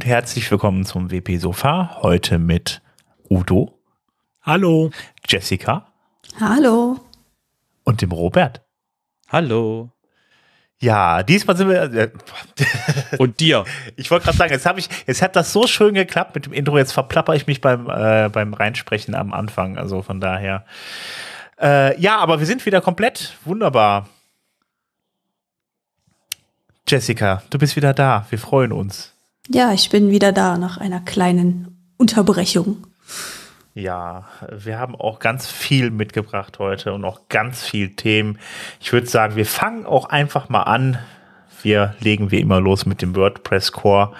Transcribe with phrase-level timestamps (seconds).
[0.00, 1.98] Und herzlich willkommen zum WP Sofa.
[2.00, 2.80] Heute mit
[3.28, 3.78] Udo.
[4.40, 4.90] Hallo.
[5.28, 5.92] Jessica.
[6.40, 6.98] Hallo.
[7.84, 8.62] Und dem Robert.
[9.28, 9.90] Hallo.
[10.78, 11.82] Ja, diesmal sind wir.
[11.82, 12.10] Äh,
[13.18, 13.66] und dir.
[13.96, 16.54] Ich wollte gerade sagen, jetzt habe ich, jetzt hat das so schön geklappt mit dem
[16.54, 16.78] Intro.
[16.78, 19.76] Jetzt verplapper ich mich beim äh, beim Reinsprechen am Anfang.
[19.76, 20.64] Also von daher.
[21.60, 23.36] Äh, ja, aber wir sind wieder komplett.
[23.44, 24.08] Wunderbar.
[26.88, 28.24] Jessica, du bist wieder da.
[28.30, 29.14] Wir freuen uns.
[29.52, 32.86] Ja, ich bin wieder da nach einer kleinen Unterbrechung.
[33.74, 38.38] Ja, wir haben auch ganz viel mitgebracht heute und auch ganz viel Themen.
[38.78, 41.00] Ich würde sagen, wir fangen auch einfach mal an.
[41.62, 44.12] Wir legen wie immer los mit dem WordPress Core.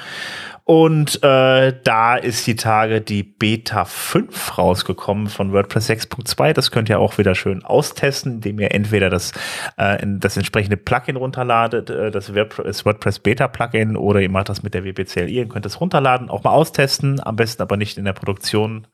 [0.65, 6.53] Und äh, da ist die Tage die Beta 5 rausgekommen von WordPress 6.2.
[6.53, 9.33] Das könnt ihr auch wieder schön austesten, indem ihr entweder das,
[9.77, 14.75] äh, das entsprechende Plugin runterladet, äh, das WordPress Beta Plugin, oder ihr macht das mit
[14.75, 15.33] der WPCLI.
[15.33, 18.87] Ihr könnt es runterladen, auch mal austesten, am besten aber nicht in der Produktion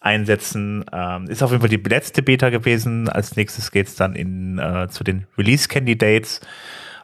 [0.00, 0.84] einsetzen.
[0.92, 3.08] Ähm, ist auf jeden Fall die letzte Beta gewesen.
[3.08, 6.40] Als nächstes geht's dann in, äh, zu den Release Candidates.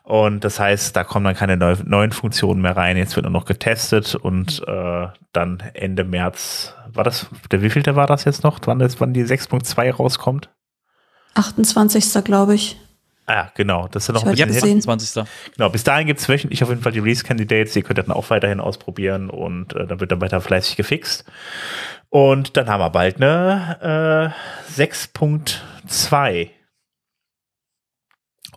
[0.07, 2.97] Und das heißt, da kommen dann keine neu, neuen Funktionen mehr rein.
[2.97, 8.07] Jetzt wird nur noch getestet und äh, dann Ende März, war das, der wievielte war
[8.07, 8.61] das jetzt noch?
[8.67, 10.49] Wann, das, wann die 6.2 rauskommt?
[11.35, 12.23] 28.
[12.23, 12.79] glaube ich.
[13.27, 13.89] Ah, genau.
[13.89, 15.25] Das ist noch ein bisschen ja, 28.
[15.57, 17.75] Genau, bis dahin gibt es wöchentlich auf jeden Fall die Release-Candidates.
[17.75, 21.25] Ihr könnt dann auch weiterhin ausprobieren und äh, dann wird dann weiter fleißig gefixt.
[22.11, 24.33] Und dann haben wir bald eine
[24.79, 26.51] äh, 6.2.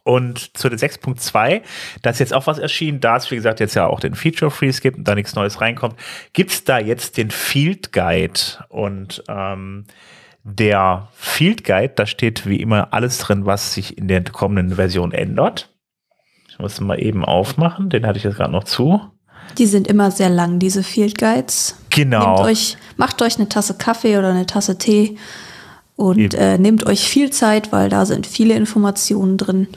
[0.04, 1.62] Und zu der 6.2,
[2.02, 4.52] da ist jetzt auch was erschienen, da es, wie gesagt, jetzt ja auch den Feature
[4.52, 5.96] Freeze gibt und da nichts Neues reinkommt,
[6.34, 8.40] gibt es da jetzt den Field Guide.
[8.70, 9.86] Und ähm,
[10.44, 15.12] der Field Guide, da steht wie immer alles drin, was sich in der kommenden Version
[15.12, 15.70] ändert.
[16.50, 19.02] Ich muss mal eben aufmachen, den hatte ich jetzt gerade noch zu.
[19.58, 21.78] Die sind immer sehr lang, diese Field Guides.
[21.90, 22.36] Genau.
[22.36, 25.18] Nehmt euch, macht euch eine Tasse Kaffee oder eine Tasse Tee
[25.96, 29.68] und äh, nehmt euch viel Zeit, weil da sind viele Informationen drin.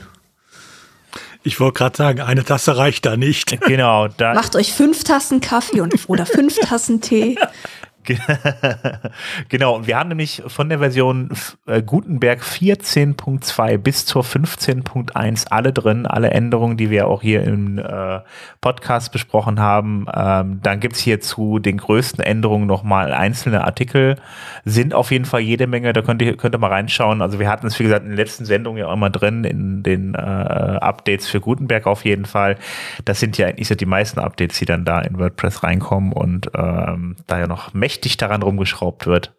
[1.43, 3.59] Ich wollte gerade sagen, eine Tasse reicht da nicht.
[3.61, 4.07] Genau.
[4.07, 7.37] Da Macht euch fünf Tassen Kaffee und, oder fünf Tassen Tee.
[9.49, 11.29] genau, und wir haben nämlich von der Version
[11.65, 17.77] äh, Gutenberg 14.2 bis zur 15.1 alle drin, alle Änderungen, die wir auch hier im
[17.77, 18.19] äh,
[18.61, 20.05] Podcast besprochen haben.
[20.13, 24.17] Ähm, dann gibt's hier zu den größten Änderungen nochmal einzelne Artikel,
[24.65, 27.21] sind auf jeden Fall jede Menge, da könnt ihr, könnt ihr mal reinschauen.
[27.21, 29.83] Also wir hatten es, wie gesagt, in den letzten Sendungen ja auch immer drin, in
[29.83, 32.57] den äh, Updates für Gutenberg auf jeden Fall.
[33.05, 36.51] Das sind ja eigentlich so die meisten Updates, die dann da in WordPress reinkommen und
[36.55, 39.33] ähm, da ja noch mächtig mächtig daran rumgeschraubt wird.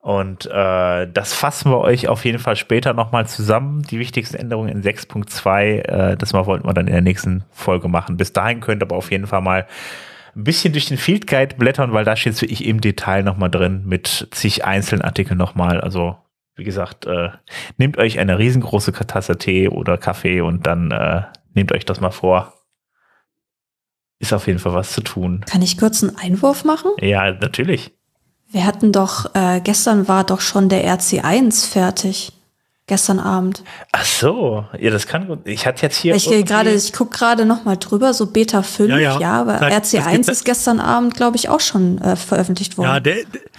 [0.00, 3.82] Und äh, das fassen wir euch auf jeden Fall später nochmal zusammen.
[3.82, 7.88] Die wichtigsten Änderungen in 6.2, äh, das mal wollten wir dann in der nächsten Folge
[7.88, 8.16] machen.
[8.16, 9.66] Bis dahin könnt ihr aber auf jeden Fall mal
[10.34, 13.82] ein bisschen durch den Field Guide blättern, weil da steht wirklich im Detail nochmal drin
[13.86, 15.80] mit zig einzelnen Artikeln nochmal.
[15.80, 16.16] Also
[16.54, 17.30] wie gesagt, äh,
[17.76, 21.22] nehmt euch eine riesengroße Tasse Tee oder Kaffee und dann äh,
[21.54, 22.57] nehmt euch das mal vor
[24.18, 25.44] ist auf jeden Fall was zu tun.
[25.48, 26.90] Kann ich kurz einen Einwurf machen?
[27.00, 27.92] Ja, natürlich.
[28.50, 32.32] Wir hatten doch, äh, gestern war doch schon der RC1 fertig.
[32.86, 33.62] Gestern Abend.
[33.92, 35.40] Ach so, ja, das kann gut.
[35.44, 36.14] Ich hatte jetzt hier.
[36.14, 39.20] Ich gehe gerade, ich gucke gerade noch mal drüber, so Beta 5, ja, ja.
[39.20, 42.88] ja aber das, RC1 das ist gestern Abend, glaube ich, auch schon äh, veröffentlicht worden.
[42.88, 43.16] Ja, der,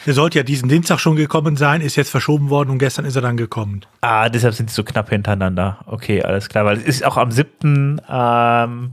[0.07, 3.15] der sollte ja diesen Dienstag schon gekommen sein, ist jetzt verschoben worden und gestern ist
[3.15, 3.81] er dann gekommen.
[4.01, 5.77] Ah, deshalb sind sie so knapp hintereinander.
[5.85, 8.01] Okay, alles klar, weil es ist auch am 7.
[8.09, 8.91] Ähm,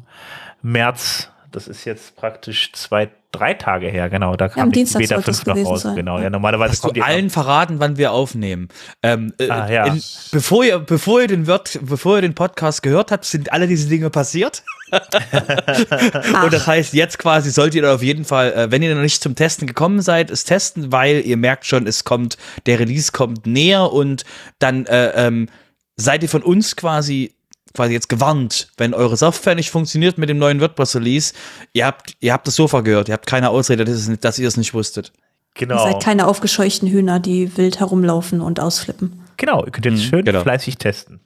[0.60, 4.36] März das ist jetzt praktisch zwei, drei Tage her, genau.
[4.36, 5.82] Da kam ja, am Dienstag Beta 5 noch raus.
[5.82, 5.96] Sein.
[5.96, 6.18] Genau.
[6.18, 8.68] Ja, normalerweise Hast kommt du allen verraten, wann wir aufnehmen.
[9.02, 9.86] Ähm, äh, ah, ja.
[9.86, 10.02] in,
[10.32, 13.88] bevor ihr, bevor ihr den Word, bevor ihr den Podcast gehört habt, sind alle diese
[13.88, 14.62] Dinge passiert.
[14.92, 19.22] und das heißt, jetzt quasi solltet ihr auf jeden Fall, äh, wenn ihr noch nicht
[19.22, 22.36] zum Testen gekommen seid, es testen, weil ihr merkt schon, es kommt,
[22.66, 24.24] der Release kommt näher und
[24.58, 25.48] dann äh, ähm,
[25.96, 27.35] seid ihr von uns quasi
[27.74, 31.34] quasi jetzt gewarnt, wenn eure Software nicht funktioniert mit dem neuen WordPress-Release,
[31.72, 34.56] ihr habt, ihr habt das Sofa gehört, ihr habt keine Ausrede, dass, dass ihr es
[34.56, 35.12] nicht wusstet.
[35.54, 35.74] Genau.
[35.76, 39.22] Ihr seid keine aufgescheuchten Hühner, die wild herumlaufen und ausflippen.
[39.36, 40.42] Genau, ihr könnt jetzt mhm, schön genau.
[40.42, 41.20] fleißig testen.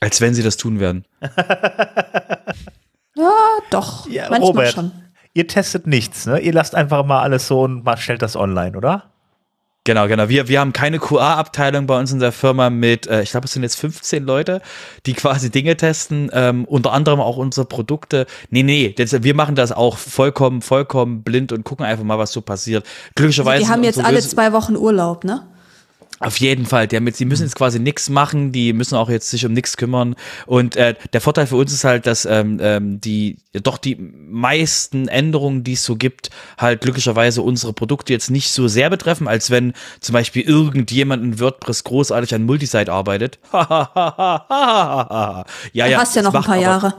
[0.00, 1.04] Als wenn sie das tun werden.
[3.14, 3.30] ja,
[3.70, 4.08] doch.
[4.08, 4.92] Ja, manchmal Robert, schon.
[5.34, 6.40] Ihr testet nichts, ne?
[6.40, 9.11] Ihr lasst einfach mal alles so und mal stellt das online, oder?
[9.84, 10.28] Genau, genau.
[10.28, 13.52] Wir, wir haben keine QA-Abteilung bei uns in der Firma mit, äh, ich glaube, es
[13.52, 14.62] sind jetzt 15 Leute,
[15.06, 18.26] die quasi Dinge testen, ähm, unter anderem auch unsere Produkte.
[18.50, 22.30] Nee, nee, das, wir machen das auch vollkommen, vollkommen blind und gucken einfach mal, was
[22.30, 22.86] so passiert.
[23.16, 23.54] Glücklicherweise.
[23.56, 25.48] Also die haben jetzt alle zwei Wochen Urlaub, ne?
[26.22, 29.44] Auf jeden Fall, damit sie müssen jetzt quasi nichts machen, die müssen auch jetzt sich
[29.44, 30.14] um nichts kümmern.
[30.46, 35.08] Und äh, der Vorteil für uns ist halt, dass ähm, ähm, die doch die meisten
[35.08, 39.50] Änderungen, die es so gibt, halt glücklicherweise unsere Produkte jetzt nicht so sehr betreffen, als
[39.50, 43.38] wenn zum Beispiel irgendjemand in WordPress großartig an Multisite arbeitet.
[43.52, 45.88] ja, ja.
[45.88, 46.94] Du hast ja noch ein paar Jahre.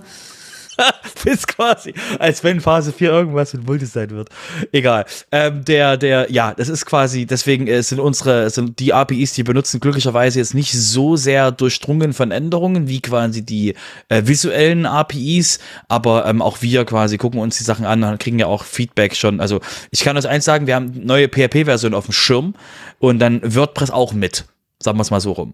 [1.23, 4.29] Bis quasi, als wenn Phase 4 irgendwas mit Multisite wird.
[4.71, 5.05] Egal.
[5.31, 9.43] Ähm, der, der, ja, das ist quasi, deswegen äh, sind unsere, sind die APIs, die
[9.43, 13.75] benutzen, glücklicherweise jetzt nicht so sehr durchdrungen von Änderungen, wie quasi die
[14.09, 18.39] äh, visuellen APIs, aber ähm, auch wir quasi gucken uns die Sachen an und kriegen
[18.39, 19.39] ja auch Feedback schon.
[19.39, 19.59] Also
[19.91, 22.55] ich kann uns eins sagen, wir haben neue PHP-Version auf dem Schirm
[22.99, 24.45] und dann WordPress auch mit.
[24.81, 25.53] Sagen wir es mal so rum.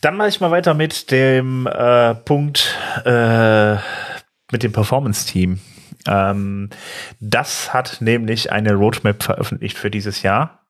[0.00, 3.76] Dann mache ich mal weiter mit dem äh, Punkt äh,
[4.52, 5.60] mit dem Performance-Team.
[6.06, 6.70] Ähm,
[7.20, 10.65] das hat nämlich eine Roadmap veröffentlicht für dieses Jahr.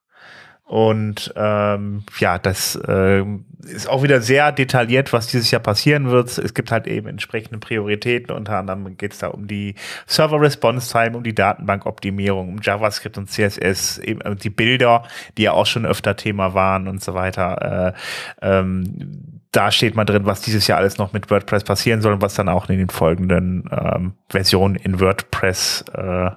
[0.67, 3.23] Und ähm, ja, das äh,
[3.65, 6.37] ist auch wieder sehr detailliert, was dieses Jahr passieren wird.
[6.37, 8.35] Es gibt halt eben entsprechende Prioritäten.
[8.35, 9.75] Unter anderem geht es da um die
[10.07, 15.03] Server Response Time, um die Datenbankoptimierung, um JavaScript und CSS, eben äh, die Bilder,
[15.37, 17.93] die ja auch schon öfter Thema waren und so weiter.
[18.41, 22.11] Äh, ähm, da steht mal drin, was dieses Jahr alles noch mit WordPress passieren soll
[22.11, 26.31] und was dann auch in den folgenden ähm, Versionen in WordPress äh,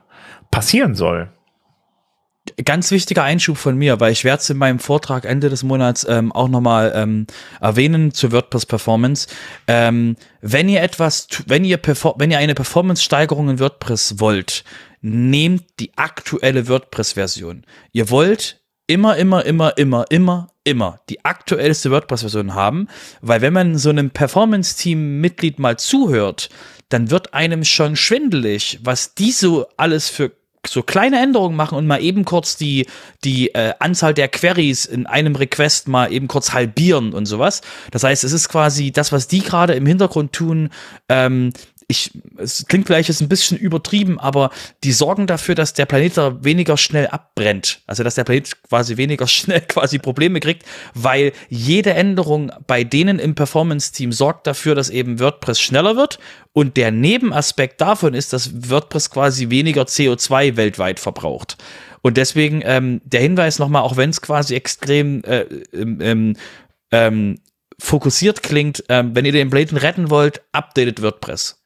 [0.52, 1.30] passieren soll
[2.64, 6.06] ganz wichtiger Einschub von mir, weil ich werde es in meinem Vortrag Ende des Monats
[6.08, 7.26] ähm, auch nochmal ähm,
[7.60, 9.28] erwähnen zur WordPress Performance.
[9.66, 11.78] Ähm, wenn ihr etwas, wenn ihr,
[12.16, 14.64] wenn ihr eine Performance-Steigerung in WordPress wollt,
[15.00, 17.64] nehmt die aktuelle WordPress-Version.
[17.92, 22.88] Ihr wollt immer, immer, immer, immer, immer, immer die aktuellste WordPress-Version haben,
[23.20, 26.50] weil wenn man so einem Performance-Team-Mitglied mal zuhört,
[26.88, 30.32] dann wird einem schon schwindelig, was die so alles für
[30.66, 32.86] so kleine Änderungen machen und mal eben kurz die,
[33.24, 37.62] die äh, Anzahl der Queries in einem Request mal eben kurz halbieren und sowas.
[37.90, 40.70] Das heißt, es ist quasi das, was die gerade im Hintergrund tun,
[41.08, 41.52] ähm,
[41.90, 44.50] ich, es klingt vielleicht jetzt ein bisschen übertrieben, aber
[44.84, 47.82] die sorgen dafür, dass der Planet da weniger schnell abbrennt.
[47.86, 50.64] Also, dass der Planet quasi weniger schnell quasi Probleme kriegt,
[50.94, 56.20] weil jede Änderung bei denen im Performance-Team sorgt dafür, dass eben WordPress schneller wird.
[56.52, 61.56] Und der Nebenaspekt davon ist, dass WordPress quasi weniger CO2 weltweit verbraucht.
[62.02, 65.40] Und deswegen ähm, der Hinweis nochmal, auch wenn es quasi extrem äh,
[65.72, 66.36] ähm,
[66.92, 67.38] ähm,
[67.80, 71.59] fokussiert klingt, ähm, wenn ihr den Bladen retten wollt, updatet WordPress.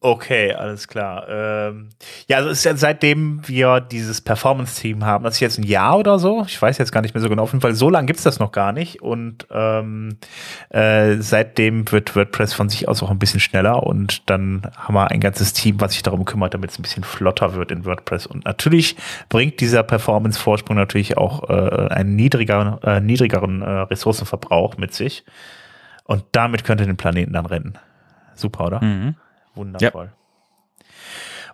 [0.00, 1.26] Okay, alles klar.
[1.28, 1.88] Ähm,
[2.28, 6.20] ja, also ist ja seitdem wir dieses Performance-Team haben, das ist jetzt ein Jahr oder
[6.20, 8.22] so, ich weiß jetzt gar nicht mehr so genau, auf jeden Fall so lange gibt's
[8.22, 10.18] das noch gar nicht und ähm,
[10.68, 15.10] äh, seitdem wird WordPress von sich aus auch ein bisschen schneller und dann haben wir
[15.10, 18.26] ein ganzes Team, was sich darum kümmert, damit es ein bisschen flotter wird in WordPress
[18.26, 18.94] und natürlich
[19.28, 25.24] bringt dieser Performance-Vorsprung natürlich auch äh, einen niedriger, äh, niedrigeren äh, Ressourcenverbrauch mit sich
[26.04, 27.78] und damit könnt ihr den Planeten dann rennen.
[28.36, 28.84] Super, oder?
[28.84, 29.16] Mhm.
[29.58, 30.06] Wundervoll.
[30.06, 30.12] Ja.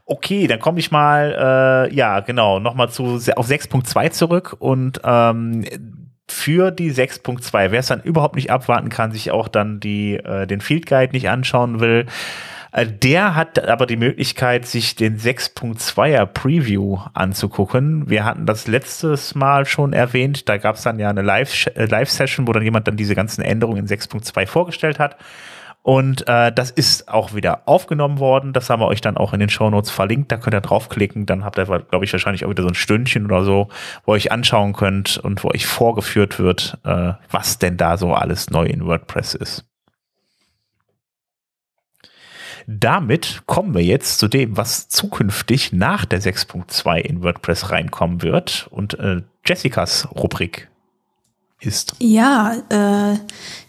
[0.06, 3.04] Okay, dann komme ich mal, äh, ja, genau, nochmal zu
[3.36, 5.64] auf 6.2 zurück und ähm,
[6.28, 10.46] für die 6.2, wer es dann überhaupt nicht abwarten kann, sich auch dann die, äh,
[10.46, 12.06] den Field Guide nicht anschauen will,
[12.72, 18.10] äh, der hat aber die Möglichkeit, sich den 6.2er Preview anzugucken.
[18.10, 22.48] Wir hatten das letztes Mal schon erwähnt, da gab es dann ja eine äh, Live-Session,
[22.48, 25.16] wo dann jemand dann diese ganzen Änderungen in 6.2 vorgestellt hat.
[25.84, 28.54] Und äh, das ist auch wieder aufgenommen worden.
[28.54, 30.32] Das haben wir euch dann auch in den Show Notes verlinkt.
[30.32, 31.26] Da könnt ihr draufklicken.
[31.26, 33.68] Dann habt ihr, glaube ich, wahrscheinlich auch wieder so ein Stündchen oder so,
[34.06, 38.14] wo ihr euch anschauen könnt und wo euch vorgeführt wird, äh, was denn da so
[38.14, 39.66] alles neu in WordPress ist.
[42.66, 48.68] Damit kommen wir jetzt zu dem, was zukünftig nach der 6.2 in WordPress reinkommen wird
[48.70, 50.70] und äh, Jessicas Rubrik
[51.66, 51.94] ist.
[52.00, 53.18] Ja, äh,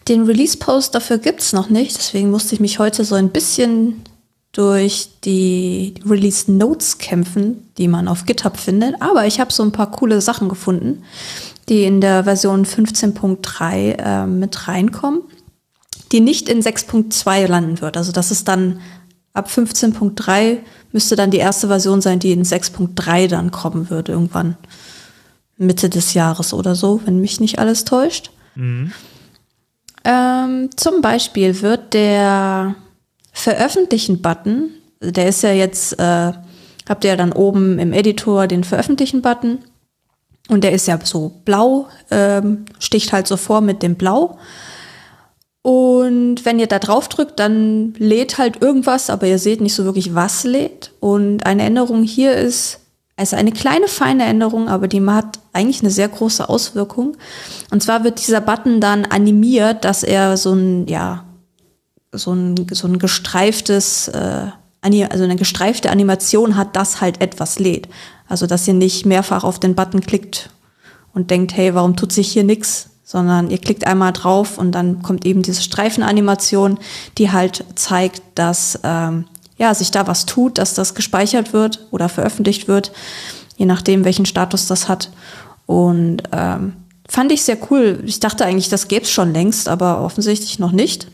[0.08, 4.02] den Release-Post dafür gibt es noch nicht, deswegen musste ich mich heute so ein bisschen
[4.52, 9.02] durch die Release Notes kämpfen, die man auf GitHub findet.
[9.02, 11.02] Aber ich habe so ein paar coole Sachen gefunden,
[11.68, 15.22] die in der Version 15.3 äh, mit reinkommen,
[16.12, 17.98] die nicht in 6.2 landen wird.
[17.98, 18.80] Also das ist dann
[19.34, 20.58] ab 15.3
[20.92, 24.56] müsste dann die erste Version sein, die in 6.3 dann kommen würde irgendwann.
[25.56, 28.30] Mitte des Jahres oder so, wenn mich nicht alles täuscht.
[28.54, 28.92] Mhm.
[30.04, 32.76] Ähm, zum Beispiel wird der
[33.32, 34.70] Veröffentlichen-Button,
[35.00, 36.32] der ist ja jetzt, äh,
[36.88, 39.58] habt ihr ja dann oben im Editor den Veröffentlichen-Button
[40.48, 44.38] und der ist ja so blau, ähm, sticht halt so vor mit dem Blau.
[45.62, 49.84] Und wenn ihr da drauf drückt, dann lädt halt irgendwas, aber ihr seht nicht so
[49.84, 50.92] wirklich, was lädt.
[51.00, 52.78] Und eine Änderung hier ist,
[53.18, 57.16] Ist eine kleine, feine Änderung, aber die hat eigentlich eine sehr große Auswirkung.
[57.70, 61.24] Und zwar wird dieser Button dann animiert, dass er so ein, ja,
[62.12, 64.48] so ein, so ein gestreiftes, äh,
[64.82, 67.88] also eine gestreifte Animation hat, das halt etwas lädt.
[68.28, 70.50] Also, dass ihr nicht mehrfach auf den Button klickt
[71.14, 72.90] und denkt, hey, warum tut sich hier nichts?
[73.02, 76.78] Sondern ihr klickt einmal drauf und dann kommt eben diese Streifenanimation,
[77.18, 79.24] die halt zeigt, dass ähm,
[79.58, 82.92] ja, sich da was tut, dass das gespeichert wird oder veröffentlicht wird,
[83.56, 85.10] je nachdem, welchen Status das hat.
[85.66, 86.74] Und ähm,
[87.08, 88.02] fand ich sehr cool.
[88.04, 91.08] Ich dachte eigentlich, das gäbe es schon längst, aber offensichtlich noch nicht.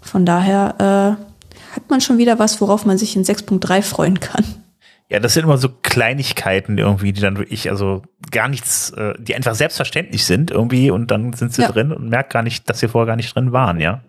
[0.00, 4.44] Von daher äh, hat man schon wieder was, worauf man sich in 6.3 freuen kann.
[5.10, 9.34] Ja, das sind immer so Kleinigkeiten irgendwie, die dann wirklich, also gar nichts, äh, die
[9.34, 11.70] einfach selbstverständlich sind irgendwie und dann sind sie ja.
[11.70, 14.02] drin und merkt gar nicht, dass sie vorher gar nicht drin waren, ja.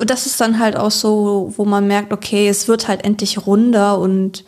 [0.00, 3.46] Und das ist dann halt auch so, wo man merkt, okay, es wird halt endlich
[3.46, 4.46] runder und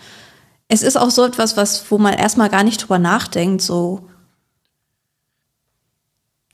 [0.68, 4.08] es ist auch so etwas, was, wo man erstmal gar nicht drüber nachdenkt, so.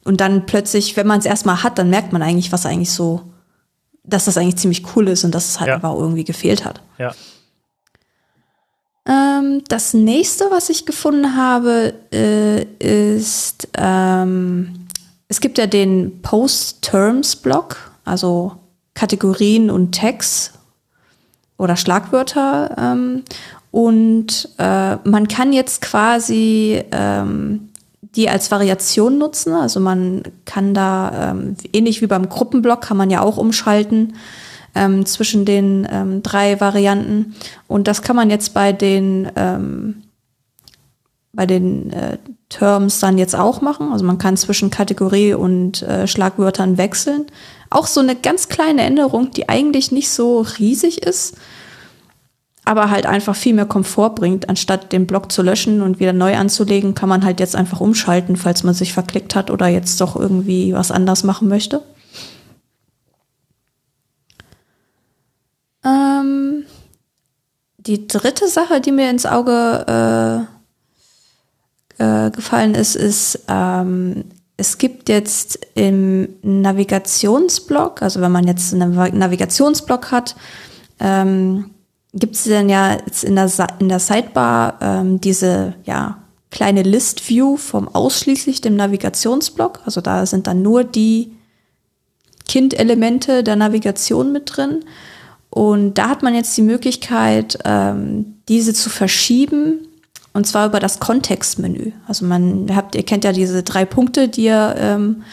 [0.04, 3.22] Und dann plötzlich, wenn man es erstmal hat, dann merkt man eigentlich, was eigentlich so,
[4.02, 5.74] dass das eigentlich ziemlich cool ist und dass es halt ja.
[5.76, 6.82] einfach irgendwie gefehlt hat.
[6.98, 7.14] Ja.
[9.06, 12.64] Ähm, das nächste, was ich gefunden habe, äh,
[13.16, 14.88] ist, ähm,
[15.28, 18.58] es gibt ja den Post-Terms-Block, also
[18.98, 20.54] Kategorien und Tags
[21.56, 22.74] oder Schlagwörter.
[22.76, 23.22] Ähm,
[23.70, 27.68] und äh, man kann jetzt quasi ähm,
[28.00, 29.52] die als Variation nutzen.
[29.52, 34.14] Also man kann da, ähm, ähnlich wie beim Gruppenblock, kann man ja auch umschalten
[34.74, 37.36] ähm, zwischen den ähm, drei Varianten.
[37.68, 40.02] Und das kann man jetzt bei den, ähm,
[41.32, 43.92] bei den äh, Terms dann jetzt auch machen.
[43.92, 47.26] Also man kann zwischen Kategorie und äh, Schlagwörtern wechseln.
[47.70, 51.36] Auch so eine ganz kleine Änderung, die eigentlich nicht so riesig ist,
[52.64, 54.48] aber halt einfach viel mehr Komfort bringt.
[54.48, 58.36] Anstatt den Block zu löschen und wieder neu anzulegen, kann man halt jetzt einfach umschalten,
[58.36, 61.82] falls man sich verklickt hat oder jetzt doch irgendwie was anders machen möchte.
[65.84, 66.64] Ähm,
[67.78, 70.46] die dritte Sache, die mir ins Auge
[71.98, 74.24] äh, äh, gefallen ist, ist, ähm,
[74.58, 80.34] es gibt jetzt im Navigationsblock, also wenn man jetzt einen Navigationsblock hat,
[80.98, 81.70] ähm,
[82.12, 83.48] gibt es dann ja jetzt in der,
[83.78, 86.18] in der Sidebar ähm, diese ja,
[86.50, 89.80] kleine List-View vom ausschließlich dem Navigationsblock.
[89.84, 91.32] Also da sind dann nur die
[92.48, 94.84] Kind-Elemente der Navigation mit drin.
[95.50, 99.87] Und da hat man jetzt die Möglichkeit, ähm, diese zu verschieben
[100.38, 101.90] und zwar über das Kontextmenü.
[102.06, 105.24] Also man habt, ihr kennt ja diese drei Punkte, die ihr ähm,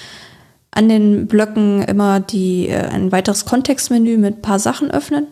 [0.71, 5.27] an den Blöcken immer die äh, ein weiteres Kontextmenü mit ein paar Sachen öffnen.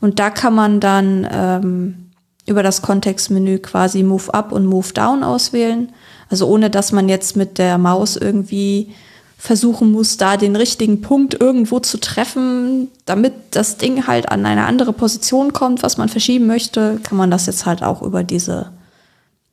[0.00, 2.10] Und da kann man dann ähm,
[2.46, 5.92] über das Kontextmenü quasi Move Up und Move Down auswählen.
[6.28, 8.94] Also ohne dass man jetzt mit der Maus irgendwie
[9.38, 14.66] versuchen muss, da den richtigen Punkt irgendwo zu treffen, damit das Ding halt an eine
[14.66, 18.72] andere Position kommt, was man verschieben möchte, kann man das jetzt halt auch über diese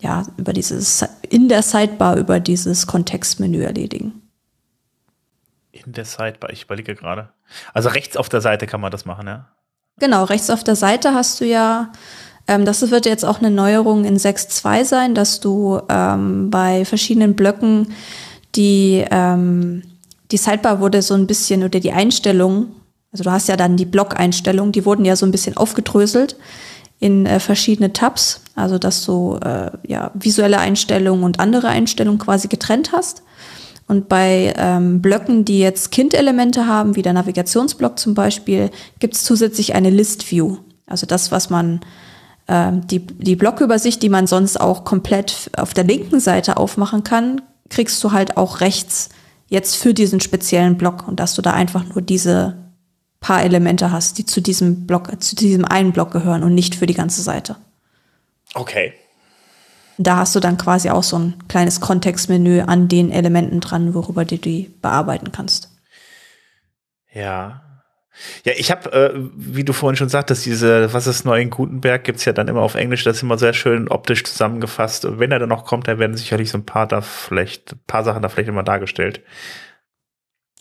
[0.02, 4.22] ja, über dieses, in der Sidebar über dieses Kontextmenü erledigen.
[5.72, 7.30] In der Sidebar, ich überlege gerade.
[7.74, 9.48] Also rechts auf der Seite kann man das machen, ja?
[10.00, 11.92] Genau, rechts auf der Seite hast du ja,
[12.48, 17.36] ähm, das wird jetzt auch eine Neuerung in 6.2 sein, dass du ähm, bei verschiedenen
[17.36, 17.94] Blöcken
[18.56, 19.84] die, ähm,
[20.32, 22.72] die Sidebar wurde so ein bisschen, oder die Einstellung,
[23.12, 26.36] also du hast ja dann die Block-Einstellung, die wurden ja so ein bisschen aufgedröselt
[27.02, 32.48] in äh, verschiedene Tabs, also dass du äh, ja, visuelle Einstellungen und andere Einstellungen quasi
[32.48, 33.24] getrennt hast.
[33.88, 39.24] Und bei ähm, Blöcken, die jetzt Kind-Elemente haben, wie der Navigationsblock zum Beispiel, gibt es
[39.24, 40.58] zusätzlich eine List-View.
[40.86, 41.82] Also das, was man,
[42.46, 47.42] äh, die, die Blockübersicht, die man sonst auch komplett auf der linken Seite aufmachen kann,
[47.70, 49.10] kriegst du halt auch rechts
[49.48, 52.56] jetzt für diesen speziellen Block und dass du da einfach nur diese
[53.22, 56.88] paar Elemente hast, die zu diesem Block, zu diesem einen Block gehören und nicht für
[56.88, 57.56] die ganze Seite.
[58.54, 58.94] Okay.
[59.98, 64.26] Da hast du dann quasi auch so ein kleines Kontextmenü an den Elementen dran, worüber
[64.26, 65.70] du die bearbeiten kannst.
[67.14, 67.62] Ja.
[68.44, 72.04] Ja, ich habe, äh, wie du vorhin schon sagtest, diese, was ist neu in Gutenberg,
[72.04, 75.08] gibt es ja dann immer auf Englisch, das ist immer sehr schön optisch zusammengefasst.
[75.20, 78.04] Wenn er dann noch kommt, dann werden sicherlich so ein paar da vielleicht, ein paar
[78.04, 79.22] Sachen da vielleicht immer dargestellt.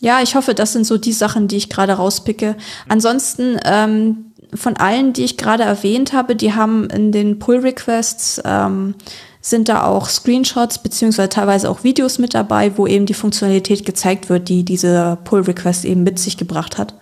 [0.01, 2.57] Ja, ich hoffe, das sind so die Sachen, die ich gerade rauspicke.
[2.89, 8.95] Ansonsten, ähm, von allen, die ich gerade erwähnt habe, die haben in den Pull-Requests ähm,
[9.39, 14.27] sind da auch Screenshots beziehungsweise teilweise auch Videos mit dabei, wo eben die Funktionalität gezeigt
[14.29, 16.95] wird, die diese Pull-Request eben mit sich gebracht hat.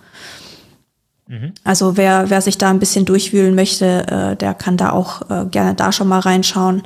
[1.26, 1.52] Mhm.
[1.64, 5.46] Also wer, wer sich da ein bisschen durchwühlen möchte, äh, der kann da auch äh,
[5.46, 6.82] gerne da schon mal reinschauen.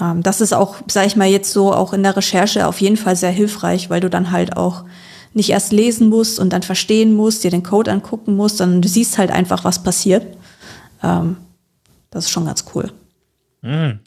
[0.00, 2.96] Ähm, das ist auch, sag ich mal, jetzt so auch in der Recherche auf jeden
[2.96, 4.84] Fall sehr hilfreich, weil du dann halt auch
[5.34, 8.88] nicht erst lesen musst und dann verstehen musst, dir den Code angucken musst, sondern du
[8.88, 10.26] siehst halt einfach, was passiert.
[11.02, 11.36] Ähm,
[12.10, 12.92] das ist schon ganz cool.
[13.62, 14.00] Mhm.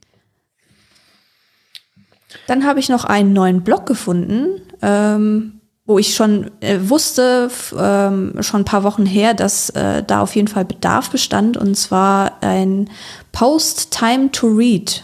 [2.48, 8.36] Dann habe ich noch einen neuen Blog gefunden, ähm, wo ich schon äh, wusste, ähm,
[8.42, 12.44] schon ein paar Wochen her, dass äh, da auf jeden Fall Bedarf bestand, und zwar
[12.44, 12.90] ein
[13.32, 15.04] Post Time to Read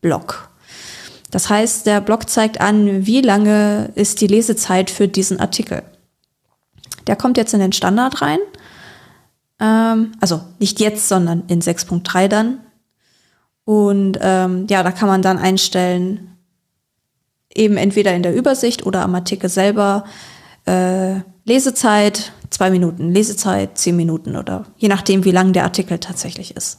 [0.00, 0.47] Blog.
[1.30, 5.82] Das heißt, der Blog zeigt an, wie lange ist die Lesezeit für diesen Artikel.
[7.06, 8.38] Der kommt jetzt in den Standard rein.
[9.60, 12.60] Ähm, also nicht jetzt, sondern in 6.3 dann.
[13.64, 16.38] Und ähm, ja, da kann man dann einstellen,
[17.54, 20.04] eben entweder in der Übersicht oder am Artikel selber
[20.66, 26.56] äh, Lesezeit zwei Minuten, Lesezeit zehn Minuten oder je nachdem, wie lang der Artikel tatsächlich
[26.56, 26.78] ist.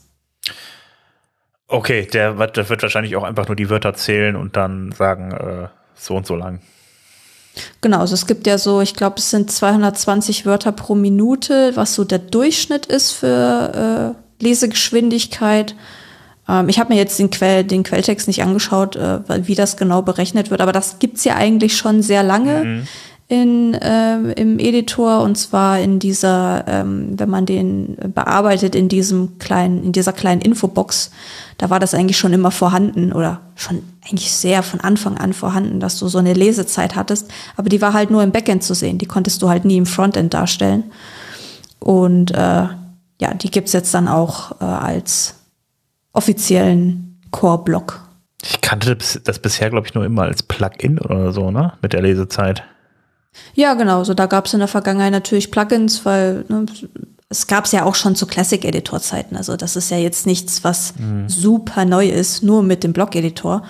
[1.72, 5.68] Okay, der, der wird wahrscheinlich auch einfach nur die Wörter zählen und dann sagen, äh,
[5.96, 6.60] so und so lang.
[7.82, 11.94] Genau, also es gibt ja so, ich glaube, es sind 220 Wörter pro Minute, was
[11.94, 15.76] so der Durchschnitt ist für äh, Lesegeschwindigkeit.
[16.48, 20.02] Ähm, ich habe mir jetzt den, Quell, den Quelltext nicht angeschaut, äh, wie das genau
[20.02, 22.64] berechnet wird, aber das gibt's ja eigentlich schon sehr lange.
[22.64, 22.88] Mhm
[23.30, 29.38] in, äh, im Editor und zwar in dieser, ähm, wenn man den bearbeitet in diesem
[29.38, 31.12] kleinen, in dieser kleinen Infobox,
[31.60, 35.80] da war das eigentlich schon immer vorhanden oder schon eigentlich sehr von Anfang an vorhanden,
[35.80, 38.98] dass du so eine Lesezeit hattest, aber die war halt nur im Backend zu sehen,
[38.98, 40.86] die konntest du halt nie im Frontend darstellen.
[41.80, 42.36] Und äh,
[43.22, 45.36] ja, die gibt's jetzt dann auch äh, als
[46.14, 48.02] offiziellen Core-Block.
[48.42, 51.74] Ich kannte das bisher, glaube ich, nur immer als Plugin oder so, ne?
[51.84, 52.64] Mit der Lesezeit.
[53.54, 54.04] Ja, genau.
[54.04, 56.66] So, da gab es in der Vergangenheit natürlich Plugins, weil ne,
[57.30, 59.36] es gab es ja auch schon zu Classic-Editor-Zeiten.
[59.36, 61.30] Also das ist ja jetzt nichts, was mhm.
[61.30, 63.64] super neu ist, nur mit dem Blog-Editor.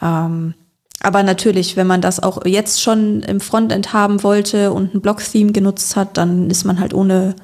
[0.00, 0.54] Ähm,
[1.02, 5.52] aber natürlich, wenn man das auch jetzt schon im Frontend haben wollte und ein Blog-Theme
[5.52, 7.34] genutzt hat, dann ist man halt ohne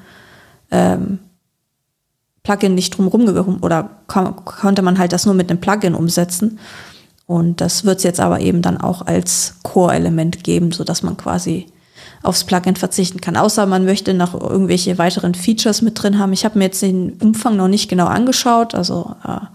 [0.71, 1.19] ähm,
[2.43, 6.59] Plugin nicht drumherum gekommen oder konnte man halt das nur mit einem Plugin umsetzen.
[7.27, 11.17] Und das wird es jetzt aber eben dann auch als Core-Element geben, so dass man
[11.17, 11.67] quasi
[12.23, 13.37] aufs Plugin verzichten kann.
[13.37, 16.33] Außer man möchte noch irgendwelche weiteren Features mit drin haben.
[16.33, 19.45] Ich habe mir jetzt den Umfang noch nicht genau angeschaut, also äh,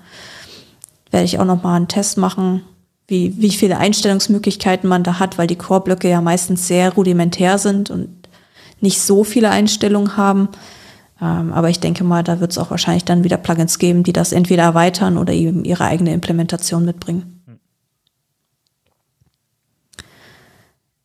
[1.10, 2.62] werde ich auch noch mal einen Test machen,
[3.08, 7.90] wie, wie viele Einstellungsmöglichkeiten man da hat, weil die Core-Blöcke ja meistens sehr rudimentär sind
[7.90, 8.08] und
[8.80, 10.48] nicht so viele Einstellungen haben.
[11.20, 14.12] Ähm, aber ich denke mal, da wird es auch wahrscheinlich dann wieder Plugins geben, die
[14.12, 17.41] das entweder erweitern oder eben ihre eigene Implementation mitbringen.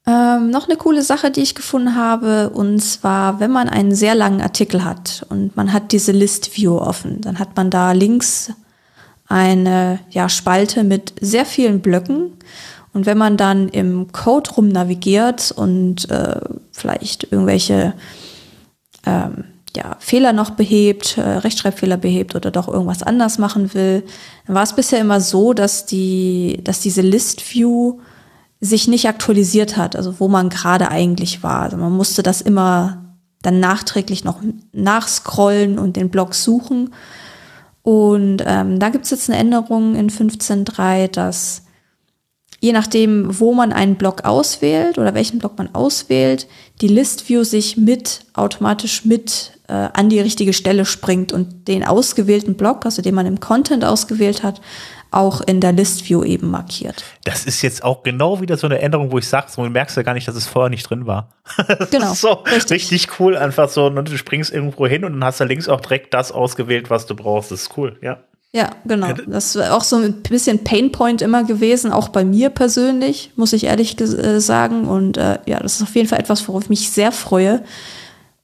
[0.08, 4.15] Ähm, noch eine coole Sache, die ich gefunden habe, und zwar, wenn man einen sehr
[4.15, 8.54] langen Artikel hat und man hat diese List View offen, dann hat man da links
[9.28, 12.32] eine ja, Spalte mit sehr vielen Blöcken.
[12.93, 16.39] Und wenn man dann im Code rum navigiert und äh,
[16.72, 17.93] vielleicht irgendwelche
[19.06, 19.43] ähm,
[19.76, 24.04] ja, Fehler noch behebt, äh, Rechtschreibfehler behebt oder doch irgendwas anders machen will,
[24.48, 28.00] dann war es bisher immer so, dass die, dass diese List View
[28.60, 31.62] sich nicht aktualisiert hat, also wo man gerade eigentlich war.
[31.62, 33.06] Also man musste das immer
[33.41, 34.41] dann nachträglich noch
[34.74, 36.93] nachscrollen und den Blog suchen.
[37.84, 41.63] Und ähm, da gibt's jetzt eine Änderung in 15.3, dass
[42.60, 46.48] je nachdem, wo man einen Block auswählt oder welchen Block man auswählt,
[46.82, 51.84] die List View sich mit automatisch mit äh, an die richtige Stelle springt und den
[51.84, 54.60] ausgewählten Block, also den man im Content ausgewählt hat,
[55.12, 57.04] auch in der List View eben markiert.
[57.24, 60.04] Das ist jetzt auch genau wieder so eine Änderung, wo ich sage, du merkst ja
[60.04, 61.30] gar nicht, dass es vorher nicht drin war.
[61.67, 62.12] das genau.
[62.12, 62.72] Ist so richtig.
[62.91, 65.82] richtig cool, einfach so, und du springst irgendwo hin und dann hast du links auch
[65.82, 67.52] direkt das ausgewählt, was du brauchst.
[67.52, 68.20] Das ist cool, ja.
[68.54, 69.13] Ja, genau.
[69.28, 73.65] Das ist auch so ein bisschen Painpoint immer gewesen, auch bei mir persönlich, muss ich
[73.65, 74.88] ehrlich äh, sagen.
[74.88, 77.63] Und äh, ja, das ist auf jeden Fall etwas, worauf ich mich sehr freue,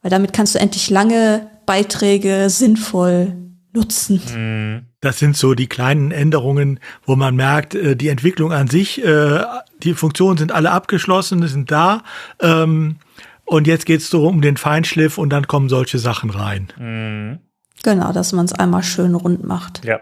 [0.02, 3.34] weil damit kannst du endlich lange Beiträge sinnvoll
[3.72, 4.22] nutzen.
[4.36, 4.93] Mhm.
[5.04, 9.42] Das sind so die kleinen Änderungen, wo man merkt, äh, die Entwicklung an sich, äh,
[9.84, 12.04] die Funktionen sind alle abgeschlossen, sind da.
[12.40, 12.96] Ähm,
[13.44, 16.70] und jetzt geht es so um den Feinschliff und dann kommen solche Sachen rein.
[16.80, 17.40] Mhm.
[17.84, 19.84] Genau, dass man es einmal schön rund macht.
[19.84, 20.00] Ja.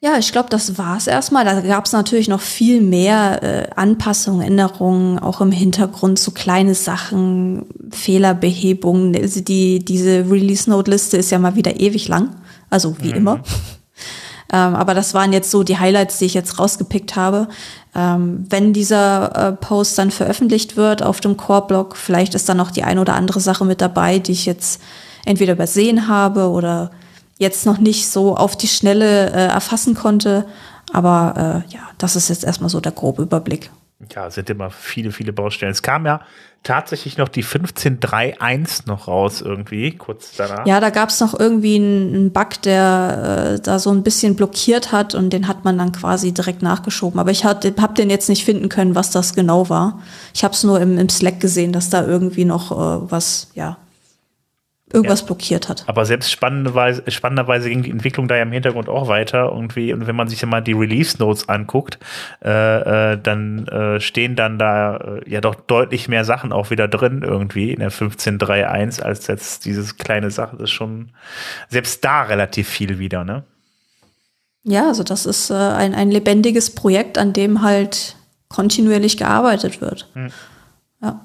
[0.00, 1.44] Ja, ich glaube, das war's erstmal.
[1.44, 6.74] Da gab es natürlich noch viel mehr äh, Anpassungen, Änderungen, auch im Hintergrund, so kleine
[6.74, 9.16] Sachen, Fehlerbehebungen.
[9.16, 12.30] Also die, diese Release-Note-Liste ist ja mal wieder ewig lang,
[12.76, 13.16] also wie mhm.
[13.16, 13.34] immer.
[14.52, 17.48] ähm, aber das waren jetzt so die Highlights, die ich jetzt rausgepickt habe.
[17.94, 22.70] Ähm, wenn dieser äh, Post dann veröffentlicht wird auf dem Core-Blog, vielleicht ist da noch
[22.70, 24.82] die ein oder andere Sache mit dabei, die ich jetzt
[25.24, 26.90] entweder übersehen habe oder
[27.38, 30.46] jetzt noch nicht so auf die Schnelle äh, erfassen konnte.
[30.92, 33.70] Aber äh, ja, das ist jetzt erstmal so der grobe Überblick.
[34.14, 35.72] Ja, sind immer viele, viele Baustellen.
[35.72, 36.20] Es kam ja
[36.66, 40.66] tatsächlich noch die 15.3.1 noch raus irgendwie, kurz danach.
[40.66, 44.90] Ja, da gab es noch irgendwie einen Bug, der äh, da so ein bisschen blockiert
[44.90, 47.20] hat und den hat man dann quasi direkt nachgeschoben.
[47.20, 50.00] Aber ich habe den jetzt nicht finden können, was das genau war.
[50.34, 53.76] Ich habe es nur im, im Slack gesehen, dass da irgendwie noch äh, was, ja,
[54.92, 55.26] irgendwas ja.
[55.26, 55.84] blockiert hat.
[55.88, 59.92] Aber selbst spannenderweise, spannenderweise ging die Entwicklung da ja im Hintergrund auch weiter irgendwie.
[59.92, 61.98] Und wenn man sich ja mal die Release Notes anguckt,
[62.44, 66.86] äh, äh, dann äh, stehen dann da äh, ja doch deutlich mehr Sachen auch wieder
[66.86, 70.56] drin irgendwie in der 15.3.1 als jetzt dieses kleine Sache.
[70.56, 71.10] Das ist schon
[71.68, 73.44] selbst da relativ viel wieder, ne?
[74.62, 78.16] Ja, also das ist äh, ein, ein lebendiges Projekt, an dem halt
[78.48, 80.08] kontinuierlich gearbeitet wird.
[80.14, 80.30] Hm.
[81.02, 81.20] Ja.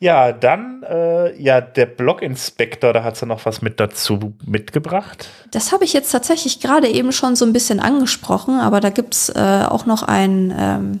[0.00, 5.28] Ja, dann, äh, ja, der Blog-Inspektor, da hat sie noch was mit dazu mitgebracht.
[5.50, 9.28] Das habe ich jetzt tatsächlich gerade eben schon so ein bisschen angesprochen, aber da gibt's
[9.28, 11.00] äh, auch noch einen ähm,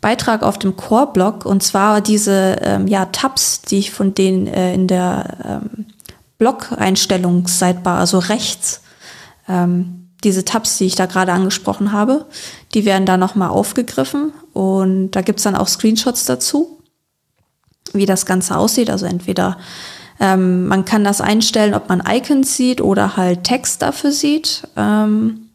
[0.00, 1.44] Beitrag auf dem Core-Blog.
[1.44, 5.86] Und zwar diese ähm, ja, Tabs, die ich von denen äh, in der ähm,
[6.38, 8.82] Blog-Einstellungsseitbar, also rechts,
[9.48, 12.26] ähm, diese Tabs, die ich da gerade angesprochen habe,
[12.72, 14.32] die werden da nochmal aufgegriffen.
[14.52, 16.77] Und da gibt's dann auch Screenshots dazu
[17.94, 18.90] wie das Ganze aussieht.
[18.90, 19.58] Also entweder
[20.20, 25.50] ähm, man kann das einstellen, ob man Icons sieht oder halt Text dafür sieht ähm,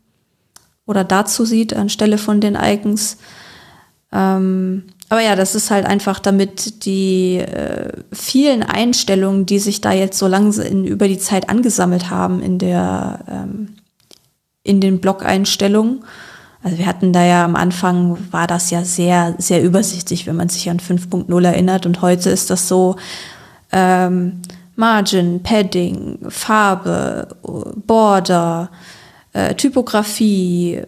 [0.85, 3.17] oder dazu sieht anstelle von den Icons.
[4.11, 9.91] Ähm, aber ja, das ist halt einfach, damit die äh, vielen Einstellungen, die sich da
[9.91, 13.75] jetzt so langsam über die Zeit angesammelt haben in der ähm,
[14.63, 16.05] in den Blog-Einstellungen,
[16.63, 20.47] also wir hatten da ja am Anfang, war das ja sehr, sehr übersichtlich, wenn man
[20.47, 21.85] sich an 5.0 erinnert.
[21.85, 22.95] Und heute ist das so
[23.73, 24.41] ähm,
[24.77, 27.27] Margin, Padding, Farbe,
[27.85, 28.71] Border,
[29.33, 30.81] äh, Typografie,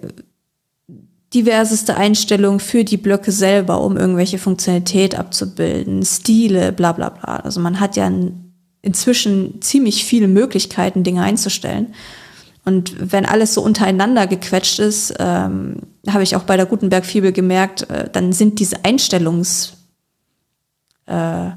[1.33, 7.35] diverseste Einstellungen für die Blöcke selber, um irgendwelche Funktionalität abzubilden, Stile, bla bla bla.
[7.38, 8.09] Also man hat ja
[8.81, 11.93] inzwischen ziemlich viele Möglichkeiten, Dinge einzustellen.
[12.65, 17.88] Und wenn alles so untereinander gequetscht ist, ähm, habe ich auch bei der Gutenberg-Fibel gemerkt,
[17.89, 19.73] äh, dann sind diese Einstellungs,
[21.06, 21.51] äh,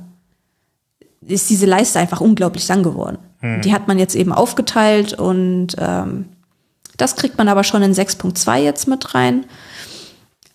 [1.27, 3.19] ist diese Leiste einfach unglaublich lang geworden.
[3.41, 3.63] Hm.
[3.63, 6.27] Die hat man jetzt eben aufgeteilt und ähm,
[6.99, 9.47] das kriegt man aber schon in 6.2 jetzt mit rein,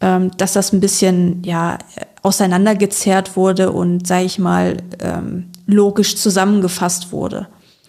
[0.01, 1.79] ähm, dass das ein bisschen ja
[2.21, 7.47] auseinandergezerrt wurde und sage ich mal ähm, logisch zusammengefasst wurde.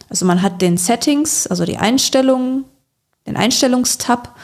[0.09, 2.65] Also man hat den Settings, also die Einstellungen,
[3.27, 4.35] den Einstellungstab,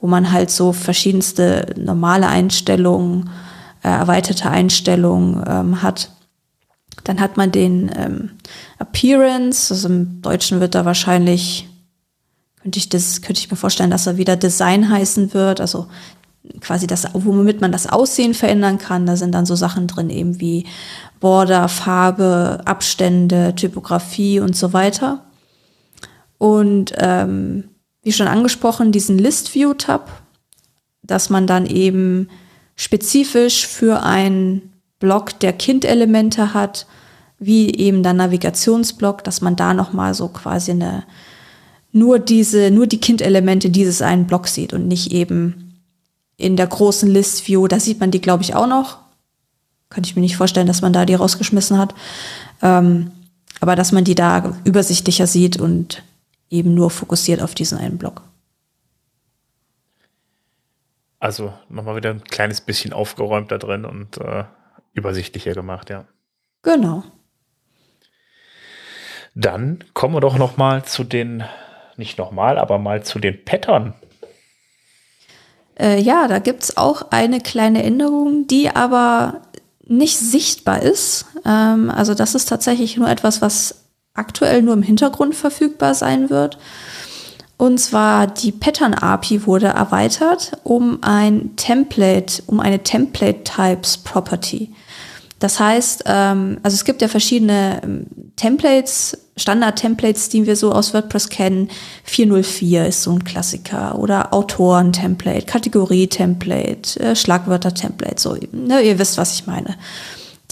[0.00, 3.30] wo man halt so verschiedenste normale Einstellungen,
[3.82, 6.10] äh, erweiterte Einstellungen ähm, hat.
[7.04, 8.30] Dann hat man den ähm,
[8.78, 11.68] Appearance, also im Deutschen wird da wahrscheinlich,
[12.60, 15.86] könnte ich das, könnte ich mir vorstellen, dass er wieder Design heißen wird, also
[16.60, 19.06] quasi das, womit man das Aussehen verändern kann.
[19.06, 20.66] Da sind dann so Sachen drin, eben wie
[21.20, 25.24] Border, Farbe, Abstände, Typografie und so weiter.
[26.38, 27.70] Und ähm,
[28.02, 30.22] wie schon angesprochen, diesen List View Tab,
[31.02, 32.28] dass man dann eben
[32.76, 36.86] spezifisch für einen Block der Kindelemente hat,
[37.38, 41.04] wie eben der Navigationsblock, dass man da noch mal so quasi eine
[41.92, 45.82] nur diese nur die Kindelemente dieses einen Blocks sieht und nicht eben
[46.36, 48.98] in der großen List View, da sieht man die glaube ich auch noch,
[49.90, 51.94] könnte ich mir nicht vorstellen, dass man da die rausgeschmissen hat.
[52.62, 53.12] Ähm,
[53.60, 56.02] aber dass man die da übersichtlicher sieht und
[56.50, 58.22] eben nur fokussiert auf diesen einen Block.
[61.18, 64.44] Also nochmal wieder ein kleines bisschen aufgeräumt da drin und äh,
[64.92, 66.04] übersichtlicher gemacht, ja.
[66.62, 67.04] Genau.
[69.34, 71.44] Dann kommen wir doch noch mal zu den,
[71.96, 73.94] nicht nochmal, aber mal zu den Pattern.
[75.78, 79.42] Äh, ja, da gibt es auch eine kleine Änderung, die aber
[79.86, 81.26] nicht sichtbar ist.
[81.44, 86.58] Ähm, also das ist tatsächlich nur etwas, was aktuell nur im Hintergrund verfügbar sein wird.
[87.58, 94.72] Und zwar die Pattern API wurde erweitert um ein Template, um eine Template Types Property.
[95.38, 100.94] Das heißt, ähm, also es gibt ja verschiedene ähm, Templates, Standard-Templates, die wir so aus
[100.94, 101.68] WordPress kennen.
[102.04, 109.34] 404 ist so ein Klassiker oder Autoren-Template, Kategorie-Template, äh, Schlagwörter-Template, so, ne, ihr wisst, was
[109.34, 109.76] ich meine.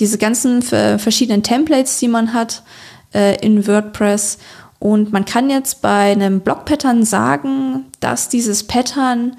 [0.00, 2.64] Diese ganzen verschiedenen Templates, die man hat
[3.14, 4.38] äh, in WordPress
[4.80, 9.36] Und man kann jetzt bei einem Block-Pattern sagen, dass dieses Pattern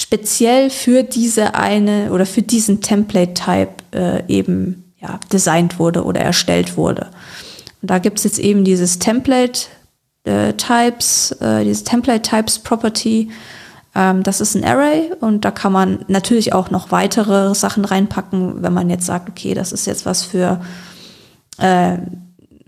[0.00, 6.78] speziell für diese eine oder für diesen Template-Type äh, eben ja, designt wurde oder erstellt
[6.78, 7.10] wurde.
[7.82, 9.66] Und da gibt es jetzt eben dieses Template
[10.24, 13.30] äh, Types, äh, dieses Template Types Property.
[13.94, 18.62] Ähm, das ist ein Array und da kann man natürlich auch noch weitere Sachen reinpacken,
[18.62, 20.62] wenn man jetzt sagt, okay, das ist jetzt was für
[21.58, 21.98] äh,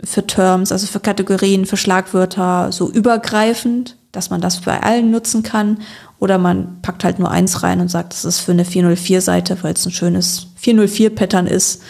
[0.05, 5.42] für Terms, also für Kategorien, für Schlagwörter so übergreifend, dass man das bei allen nutzen
[5.42, 5.79] kann.
[6.23, 9.73] Oder man packt halt nur eins rein und sagt, das ist für eine 404-Seite, weil
[9.73, 11.83] es ein schönes 404-Pattern ist,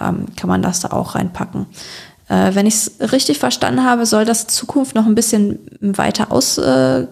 [0.00, 1.66] ähm, kann man das da auch reinpacken.
[2.28, 6.32] Äh, wenn ich es richtig verstanden habe, soll das in Zukunft noch ein bisschen weiter
[6.32, 7.06] aus, äh,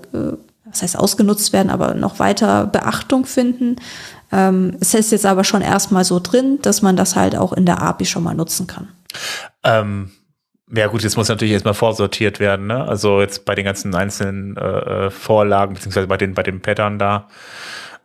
[0.64, 3.76] was heißt ausgenutzt werden, aber noch weiter Beachtung finden.
[4.32, 7.64] Ähm, es ist jetzt aber schon erstmal so drin, dass man das halt auch in
[7.64, 8.88] der API schon mal nutzen kann.
[9.62, 10.10] Ähm,
[10.74, 12.86] ja gut, jetzt muss natürlich erstmal vorsortiert werden, ne?
[12.86, 16.98] Also jetzt bei den ganzen einzelnen äh, äh Vorlagen, beziehungsweise bei den, bei den Pattern
[16.98, 17.28] da.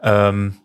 [0.01, 0.55] Ähm,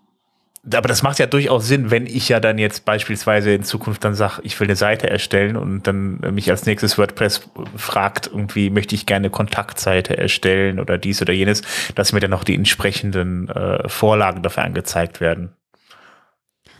[0.74, 4.16] aber das macht ja durchaus Sinn, wenn ich ja dann jetzt beispielsweise in Zukunft dann
[4.16, 7.42] sage, ich will eine Seite erstellen und dann mich als nächstes WordPress
[7.76, 11.62] fragt, irgendwie möchte ich gerne Kontaktseite erstellen oder dies oder jenes,
[11.94, 15.52] dass mir dann auch die entsprechenden äh, Vorlagen dafür angezeigt werden.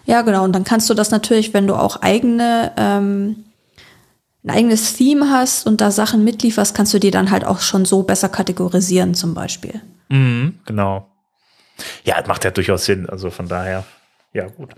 [0.05, 0.44] Ja, genau.
[0.44, 3.44] Und dann kannst du das natürlich, wenn du auch eigene, ähm,
[4.46, 7.85] ein eigenes Theme hast und da Sachen mitlieferst, kannst du die dann halt auch schon
[7.85, 9.80] so besser kategorisieren zum Beispiel.
[10.09, 11.11] Mhm, genau.
[12.04, 13.09] Ja, macht ja durchaus Sinn.
[13.09, 13.85] Also von daher,
[14.32, 14.74] ja, gut.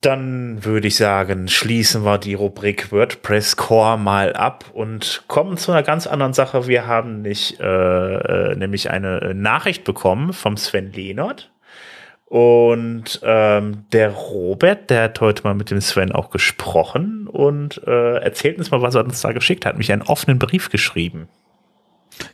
[0.00, 5.72] Dann würde ich sagen, schließen wir die Rubrik WordPress Core mal ab und kommen zu
[5.72, 6.66] einer ganz anderen Sache.
[6.66, 11.50] Wir haben nicht, äh, äh nämlich eine Nachricht bekommen vom Sven Lehnert.
[12.26, 18.16] Und ähm, der Robert, der hat heute mal mit dem Sven auch gesprochen und äh,
[18.18, 19.78] erzählt uns mal, was er uns da geschickt hat.
[19.78, 21.28] Mich einen offenen Brief geschrieben.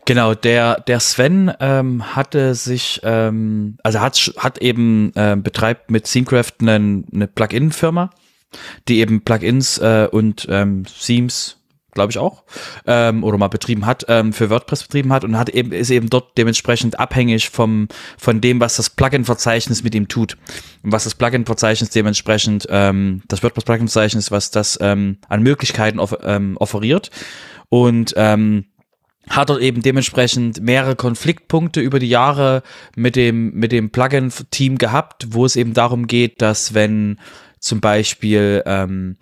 [0.07, 6.05] Genau, der, der Sven ähm, hatte sich, ähm, also hat, hat eben, äh, betreibt mit
[6.05, 8.11] Themecraft eine, eine Plugin-Firma,
[8.89, 11.62] die eben Plugins äh, und ähm, Themes
[11.93, 12.43] glaube ich auch,
[12.87, 16.09] ähm, oder mal betrieben hat, ähm, für WordPress betrieben hat und hat eben, ist eben
[16.09, 20.37] dort dementsprechend abhängig vom, von dem, was das Plugin-Verzeichnis mit ihm tut.
[20.83, 26.57] Und was das Plugin-Verzeichnis dementsprechend, ähm, das WordPress-Plugin-Verzeichnis, was das ähm, an Möglichkeiten off ähm,
[26.57, 27.11] offeriert.
[27.69, 28.67] Und ähm,
[29.29, 32.63] hat dort eben dementsprechend mehrere Konfliktpunkte über die Jahre
[32.97, 37.19] mit dem, mit dem Plugin-Team gehabt, wo es eben darum geht, dass wenn
[37.61, 39.17] zum Beispiel ähm,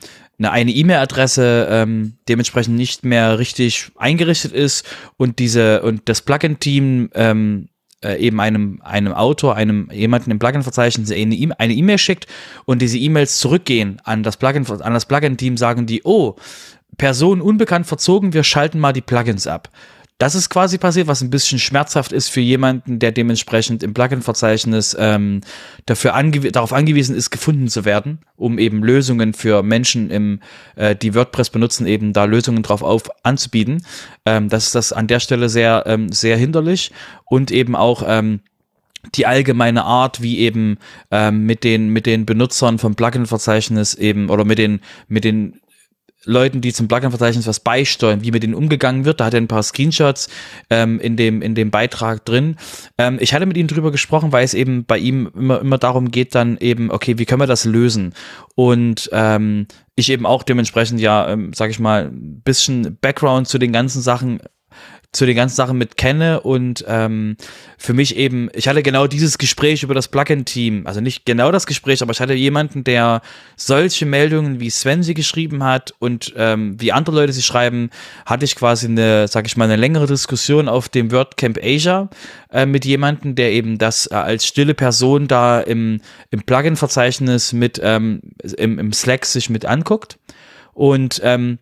[0.48, 7.68] eine E-Mail-Adresse ähm, dementsprechend nicht mehr richtig eingerichtet ist und diese und das Plugin-Team ähm,
[8.02, 11.34] äh, eben einem einem Autor, einem jemanden im Plugin-Verzeichnis eine
[11.74, 12.26] E-Mail schickt
[12.64, 16.36] und diese E-Mails zurückgehen an das Plugin an das Plugin-Team, sagen die, oh
[16.96, 19.70] Person unbekannt verzogen, wir schalten mal die Plugins ab.
[20.20, 24.94] Das ist quasi passiert, was ein bisschen schmerzhaft ist für jemanden, der dementsprechend im Plugin-Verzeichnis
[25.00, 25.40] ähm,
[25.86, 30.40] dafür angew darauf angewiesen ist, gefunden zu werden, um eben Lösungen für Menschen, im,
[30.76, 33.82] äh, die WordPress benutzen, eben da Lösungen drauf auf anzubieten.
[34.26, 36.92] Ähm, das ist das an der Stelle sehr, ähm, sehr hinderlich
[37.24, 38.40] und eben auch ähm,
[39.14, 40.76] die allgemeine Art, wie eben
[41.10, 45.60] ähm, mit den mit den Benutzern vom Plugin-Verzeichnis eben oder mit den mit den
[46.24, 49.20] Leuten, die zum Plugin-Verzeichnis was beisteuern, wie mit denen umgegangen wird.
[49.20, 50.28] Da hat er ein paar Screenshots
[50.68, 52.56] ähm, in, dem, in dem Beitrag drin.
[52.98, 56.10] Ähm, ich hatte mit ihm drüber gesprochen, weil es eben bei ihm immer, immer darum
[56.10, 58.14] geht, dann eben, okay, wie können wir das lösen?
[58.54, 63.58] Und ähm, ich eben auch dementsprechend ja, ähm, sag ich mal, ein bisschen Background zu
[63.58, 64.40] den ganzen Sachen
[65.12, 67.36] zu den ganzen Sachen mit kenne und ähm,
[67.78, 71.66] für mich eben, ich hatte genau dieses Gespräch über das Plugin-Team, also nicht genau das
[71.66, 73.20] Gespräch, aber ich hatte jemanden, der
[73.56, 77.90] solche Meldungen, wie Sven sie geschrieben hat und ähm, wie andere Leute sie schreiben,
[78.24, 82.08] hatte ich quasi eine, sag ich mal, eine längere Diskussion auf dem WordCamp Asia
[82.52, 87.80] äh, mit jemandem, der eben das äh, als stille Person da im, im Plugin-Verzeichnis mit
[87.82, 88.20] ähm,
[88.56, 90.18] im, im Slack sich mit anguckt.
[90.72, 91.58] Und ähm,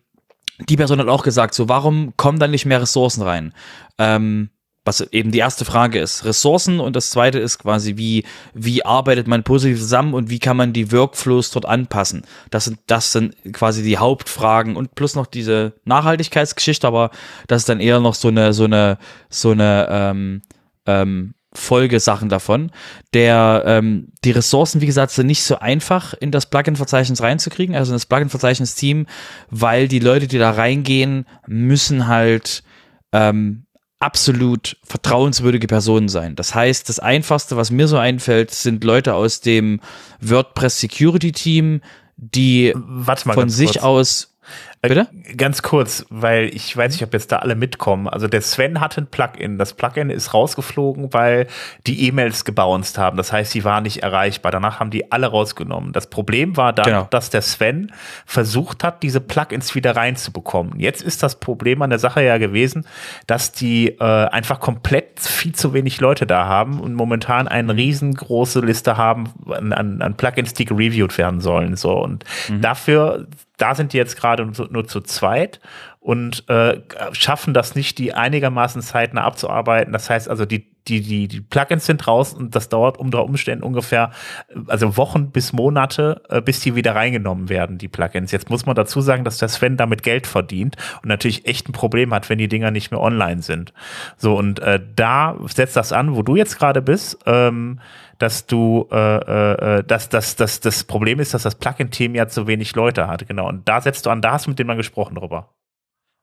[0.67, 3.53] die Person hat auch gesagt, so warum kommen da nicht mehr Ressourcen rein?
[3.97, 4.49] Ähm,
[4.85, 9.27] was eben die erste Frage ist, Ressourcen und das zweite ist quasi, wie, wie arbeitet
[9.27, 12.23] man positiv zusammen und wie kann man die Workflows dort anpassen?
[12.49, 17.11] Das sind, das sind quasi die Hauptfragen und plus noch diese Nachhaltigkeitsgeschichte, aber
[17.47, 18.97] das ist dann eher noch so eine, so eine,
[19.29, 20.41] so eine, ähm,
[20.85, 22.71] ähm, Folgesachen davon.
[23.13, 27.91] Der, ähm, die Ressourcen, wie gesagt, sind nicht so einfach in das Plugin-Verzeichnis reinzukriegen, also
[27.91, 29.05] in das Plugin-Verzeichnis-Team,
[29.49, 32.63] weil die Leute, die da reingehen, müssen halt
[33.11, 33.65] ähm,
[33.99, 36.35] absolut vertrauenswürdige Personen sein.
[36.35, 39.81] Das heißt, das Einfachste, was mir so einfällt, sind Leute aus dem
[40.21, 41.81] WordPress Security Team,
[42.15, 42.73] die
[43.15, 43.83] von sich kurz.
[43.83, 44.35] aus
[44.81, 45.07] Bitte?
[45.25, 48.07] Äh, ganz kurz, weil ich weiß nicht, ob jetzt da alle mitkommen.
[48.07, 49.57] Also der Sven hatte ein Plugin.
[49.57, 51.47] Das Plugin ist rausgeflogen, weil
[51.85, 53.17] die E-Mails gebounced haben.
[53.17, 54.51] Das heißt, sie waren nicht erreichbar.
[54.51, 55.91] Danach haben die alle rausgenommen.
[55.91, 57.07] Das Problem war dann, genau.
[57.09, 57.91] dass der Sven
[58.25, 60.79] versucht hat, diese Plugins wieder reinzubekommen.
[60.79, 62.85] Jetzt ist das Problem an der Sache ja gewesen,
[63.27, 68.61] dass die äh, einfach komplett viel zu wenig Leute da haben und momentan eine riesengroße
[68.61, 71.75] Liste haben an, an, an Plugins, die gereviewt werden sollen.
[71.75, 72.61] So und mhm.
[72.61, 73.27] dafür
[73.59, 75.59] da sind die jetzt gerade nur zu zweit
[75.99, 79.91] und äh, schaffen das nicht, die einigermaßen zeitnah abzuarbeiten.
[79.91, 83.63] Das heißt also, die, die, die, die Plugins sind raus und das dauert unter Umständen
[83.63, 84.11] ungefähr,
[84.67, 88.31] also Wochen bis Monate, äh, bis die wieder reingenommen werden, die Plugins.
[88.31, 91.73] Jetzt muss man dazu sagen, dass der Sven damit Geld verdient und natürlich echt ein
[91.73, 93.73] Problem hat, wenn die Dinger nicht mehr online sind.
[94.17, 97.19] So, und äh, da setzt das an, wo du jetzt gerade bist.
[97.25, 97.81] Ähm,
[98.19, 102.27] dass du, äh, äh, äh, dass, dass, dass das Problem ist, dass das Plugin-Team ja
[102.27, 103.47] zu wenig Leute hat, genau.
[103.47, 105.49] Und da setzt du an, da hast du mit dem mal gesprochen drüber.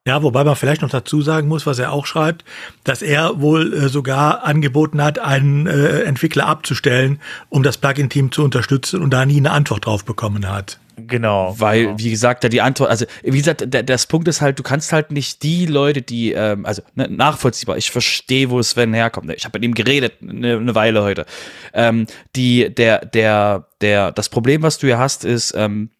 [0.06, 2.44] Ja, wobei man vielleicht noch dazu sagen muss, was er auch schreibt,
[2.84, 8.44] dass er wohl äh, sogar angeboten hat, einen äh, Entwickler abzustellen, um das Plugin-Team zu
[8.44, 10.78] unterstützen und da nie eine Antwort drauf bekommen hat.
[10.96, 11.54] Genau.
[11.58, 11.98] Weil, genau.
[11.98, 14.92] wie gesagt, da die Antwort, also wie gesagt, der, das Punkt ist halt, du kannst
[14.92, 19.30] halt nicht die Leute, die, ähm, also ne, nachvollziehbar, ich verstehe, wo Sven herkommt.
[19.32, 21.26] Ich habe mit ihm geredet eine, eine Weile heute.
[21.74, 25.90] Ähm, die, der, der, der, das Problem, was du hier hast, ist, ähm,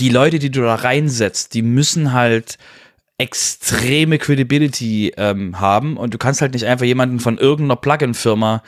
[0.00, 2.58] die Leute, die du da reinsetzt, die müssen halt
[3.18, 8.62] extreme Credibility ähm, haben und du kannst halt nicht einfach jemanden von irgendeiner Plugin-Firma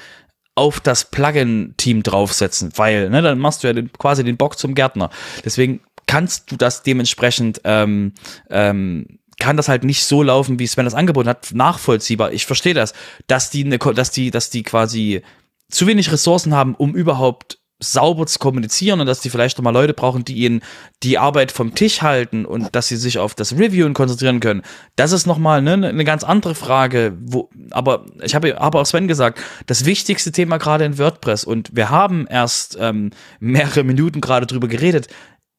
[0.61, 4.75] auf das Plugin-Team draufsetzen, weil ne, dann machst du ja den, quasi den Bock zum
[4.75, 5.09] Gärtner.
[5.43, 8.13] Deswegen kannst du das dementsprechend ähm,
[8.51, 12.33] ähm, kann das halt nicht so laufen, wie Sven das angeboten hat, nachvollziehbar.
[12.33, 12.93] Ich verstehe das,
[13.27, 15.23] dass die, ne, dass die, dass die quasi
[15.71, 19.95] zu wenig Ressourcen haben, um überhaupt sauber zu kommunizieren und dass die vielleicht nochmal Leute
[19.95, 20.63] brauchen, die ihnen
[21.03, 24.63] die Arbeit vom Tisch halten und dass sie sich auf das Reviewen konzentrieren können.
[24.97, 27.17] Das ist nochmal ne, eine ganz andere Frage.
[27.21, 31.71] Wo, aber ich habe aber auch Sven gesagt, das wichtigste Thema gerade in WordPress und
[31.75, 35.09] wir haben erst ähm, mehrere Minuten gerade drüber geredet,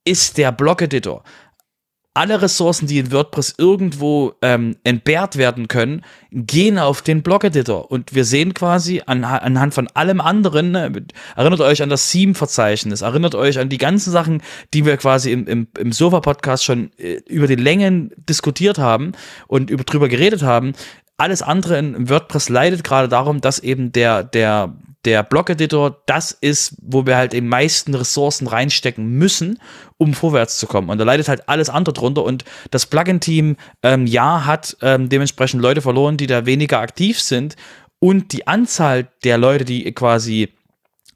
[0.05, 1.23] ist der Blog-Editor
[2.13, 7.89] alle Ressourcen, die in WordPress irgendwo ähm, entbehrt werden können, gehen auf den Blog-Editor.
[7.89, 10.91] Und wir sehen quasi an, anhand von allem anderen, ne,
[11.37, 14.41] erinnert euch an das Theme-Verzeichnis, erinnert euch an die ganzen Sachen,
[14.73, 19.13] die wir quasi im, im, im Sofa-Podcast schon äh, über die Längen diskutiert haben
[19.47, 20.73] und über, drüber geredet haben.
[21.15, 26.75] Alles andere in WordPress leidet gerade darum, dass eben der, der der Blog-Editor das ist,
[26.81, 29.59] wo wir halt die meisten Ressourcen reinstecken müssen,
[29.97, 30.89] um vorwärts zu kommen.
[30.89, 32.23] Und da leidet halt alles andere drunter.
[32.23, 37.55] Und das Plugin-Team, ähm, ja, hat ähm, dementsprechend Leute verloren, die da weniger aktiv sind.
[37.99, 40.49] Und die Anzahl der Leute, die quasi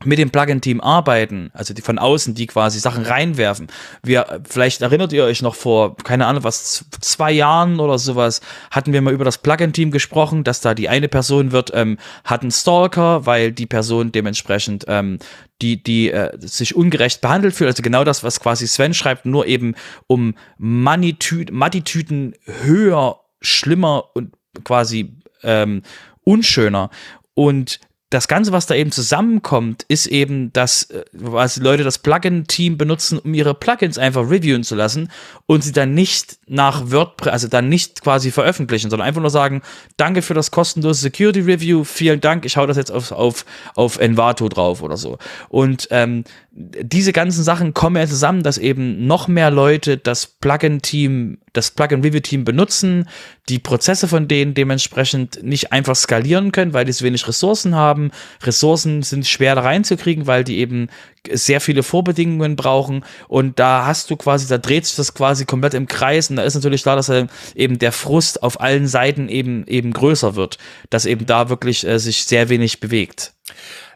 [0.04, 3.68] mit dem Plugin-Team arbeiten, also die von außen, die quasi Sachen reinwerfen.
[4.04, 8.92] Wir, vielleicht erinnert ihr euch noch vor, keine Ahnung, was, zwei Jahren oder sowas, hatten
[8.94, 12.52] wir mal über das Plugin-Team gesprochen, dass da die eine Person wird, ähm, hat einen
[12.52, 15.18] Stalker, weil die Person dementsprechend, ähm,
[15.62, 17.70] die, die äh, sich ungerecht behandelt fühlt.
[17.70, 19.76] Also genau das, was quasi Sven schreibt, nur eben
[20.08, 24.34] um Mattitüten höher, schlimmer und
[24.66, 25.84] quasi ähm,
[26.24, 26.90] unschöner.
[27.34, 27.80] Und
[28.12, 33.18] das Ganze, was da eben zusammenkommt, ist eben, dass äh, was Leute das Plugin-Team benutzen,
[33.18, 35.10] um ihre Plugins einfach reviewen zu lassen
[35.48, 39.64] und sie dann nicht nach WordPress, also dann nicht quasi veröffentlichen, sondern einfach nur sagen,
[39.98, 43.44] danke für das kostenlose Security Review, vielen Dank, ich hau das jetzt auf, auf,
[43.76, 45.18] auf Envato drauf oder so.
[45.50, 46.24] Und ähm,
[46.58, 52.46] diese ganzen Sachen kommen ja zusammen, dass eben noch mehr Leute das Plugin-Team, das Plugin-Review-Team
[52.46, 53.10] benutzen,
[53.50, 57.95] die Prozesse von denen dementsprechend nicht einfach skalieren können, weil die so wenig Ressourcen haben.
[58.44, 60.90] Ressourcen sind schwer da reinzukriegen, weil die eben
[61.32, 65.74] sehr viele Vorbedingungen brauchen und da hast du quasi, da dreht sich das quasi komplett
[65.74, 67.12] im Kreis und da ist natürlich klar, dass
[67.56, 70.58] eben der Frust auf allen Seiten eben eben größer wird,
[70.90, 73.34] dass eben da wirklich äh, sich sehr wenig bewegt.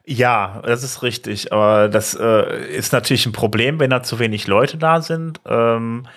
[0.05, 1.53] Ja, das ist richtig.
[1.53, 5.39] Aber das äh, ist natürlich ein Problem, wenn da zu wenig Leute da sind.
[5.45, 6.07] Ähm,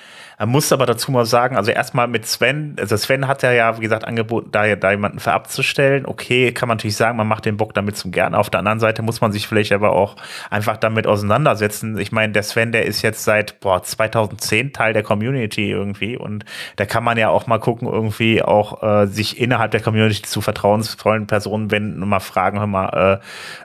[0.42, 3.78] man muss aber dazu mal sagen, also erstmal mit Sven, also Sven hat ja, ja
[3.78, 6.04] wie gesagt, angeboten, da, da jemanden für abzustellen.
[6.04, 8.34] Okay, kann man natürlich sagen, man macht den Bock damit zum Gern.
[8.34, 10.16] Auf der anderen Seite muss man sich vielleicht aber auch
[10.50, 11.96] einfach damit auseinandersetzen.
[11.96, 16.44] Ich meine, der Sven, der ist jetzt seit boah, 2010 Teil der Community irgendwie und
[16.74, 20.40] da kann man ja auch mal gucken, irgendwie auch äh, sich innerhalb der Community zu
[20.40, 23.20] vertrauensvollen Personen wenden und mal fragen, hör mal,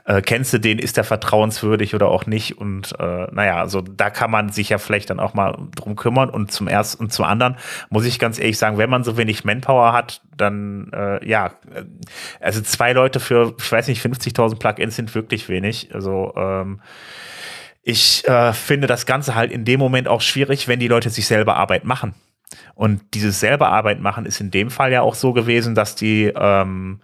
[0.06, 2.56] äh, äh, kennst du den, ist der vertrauenswürdig oder auch nicht?
[2.56, 6.30] Und äh, naja, also da kann man sich ja vielleicht dann auch mal drum kümmern
[6.30, 7.56] und zum ersten und zum anderen
[7.90, 11.84] muss ich ganz ehrlich sagen, wenn man so wenig Manpower hat, dann äh, ja, äh,
[12.40, 15.94] also zwei Leute für, ich weiß nicht, 50.000 Plugins sind wirklich wenig.
[15.94, 16.80] Also ähm,
[17.82, 21.26] ich äh, finde das Ganze halt in dem Moment auch schwierig, wenn die Leute sich
[21.26, 22.14] selber Arbeit machen.
[22.74, 26.32] Und dieses selber Arbeit machen ist in dem Fall ja auch so gewesen, dass die,
[26.34, 27.00] ähm,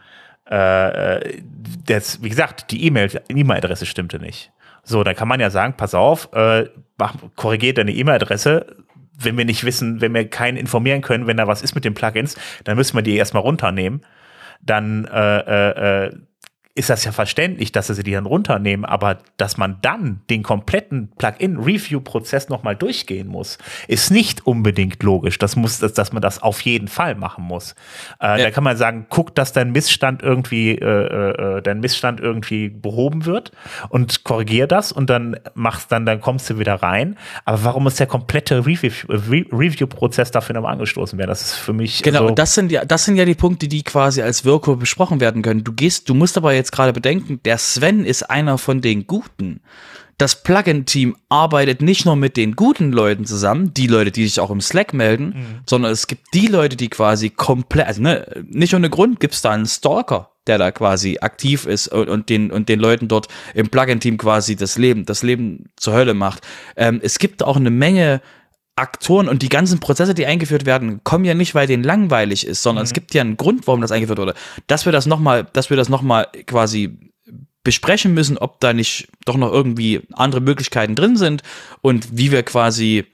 [0.47, 1.43] äh,
[1.87, 4.53] das, wie gesagt, die E-Mail-Adresse stimmte nicht.
[4.83, 6.69] So, dann kann man ja sagen, pass auf, äh,
[7.37, 8.77] korrigiert deine E-Mail-Adresse.
[9.17, 11.95] Wenn wir nicht wissen, wenn wir keinen informieren können, wenn da was ist mit den
[11.95, 14.05] Plugins, dann müssen wir die erstmal runternehmen.
[14.61, 16.13] Dann äh, äh, äh
[16.77, 21.09] ist das ja verständlich, dass sie die dann runternehmen, aber dass man dann den kompletten
[21.19, 25.39] Plugin-Review-Prozess nochmal durchgehen muss, ist nicht unbedingt logisch.
[25.39, 27.77] Das muss, dass, dass man das auf jeden Fall machen muss.
[28.21, 28.37] Äh, ja.
[28.39, 33.25] Da kann man sagen, guck, dass dein Missstand irgendwie, äh, äh, dein Missstand irgendwie behoben
[33.25, 33.53] wird
[33.89, 37.17] und korrigier das und dann machst dann, dann kommst du wieder rein.
[37.45, 41.29] Aber warum muss der komplette Review-Prozess dafür nochmal angestoßen werden?
[41.29, 42.03] Das ist für mich.
[42.03, 44.81] Genau, so und das sind ja, das sind ja die Punkte, die quasi als Wirkung
[44.81, 45.63] besprochen werden können.
[45.63, 49.07] Du gehst, du musst aber jetzt jetzt gerade bedenken, der Sven ist einer von den
[49.07, 49.61] Guten.
[50.17, 54.51] Das Plugin-Team arbeitet nicht nur mit den guten Leuten zusammen, die Leute, die sich auch
[54.51, 55.61] im Slack melden, mhm.
[55.67, 59.43] sondern es gibt die Leute, die quasi komplett, also ne, nicht ohne Grund gibt es
[59.43, 63.27] da einen Stalker, der da quasi aktiv ist und, und, den, und den Leuten dort
[63.55, 66.47] im Plugin-Team quasi das Leben, das Leben zur Hölle macht.
[66.77, 68.21] Ähm, es gibt auch eine Menge
[68.77, 72.63] Aktoren und die ganzen Prozesse, die eingeführt werden, kommen ja nicht, weil denen langweilig ist,
[72.63, 72.87] sondern mhm.
[72.87, 74.35] es gibt ja einen Grund, warum das eingeführt wurde.
[74.67, 76.99] Dass wir das nochmal, dass wir das nochmal quasi
[77.63, 81.43] besprechen müssen, ob da nicht doch noch irgendwie andere Möglichkeiten drin sind
[81.81, 83.07] und wie wir quasi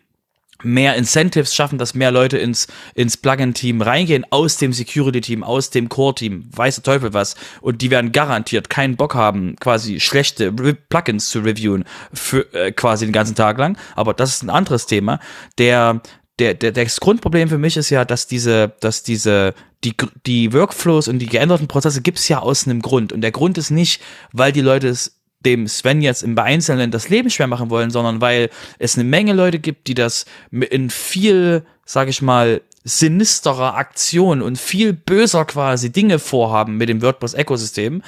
[0.63, 5.89] mehr Incentives schaffen, dass mehr Leute ins, ins Plugin-Team reingehen, aus dem Security-Team, aus dem
[5.89, 7.35] Core-Team, weiß der Teufel was.
[7.61, 13.07] Und die werden garantiert keinen Bock haben, quasi schlechte Plugins zu reviewen, für, äh, quasi
[13.07, 13.77] den ganzen Tag lang.
[13.97, 15.21] Aber das ist ein anderes Thema.
[15.59, 16.01] Der,
[16.39, 19.55] der, der, das Grundproblem für mich ist ja, dass diese, dass diese,
[19.85, 19.95] die,
[20.27, 23.13] die Workflows und die geänderten Prozesse gibt's ja aus einem Grund.
[23.13, 24.03] Und der Grund ist nicht,
[24.33, 28.21] weil die Leute es dem Sven jetzt im Einzelnen das Leben schwer machen wollen, sondern
[28.21, 34.41] weil es eine Menge Leute gibt, die das in viel, sag ich mal, sinisterer Aktion
[34.41, 38.03] und viel böser quasi Dinge vorhaben mit dem WordPress-Ökosystem,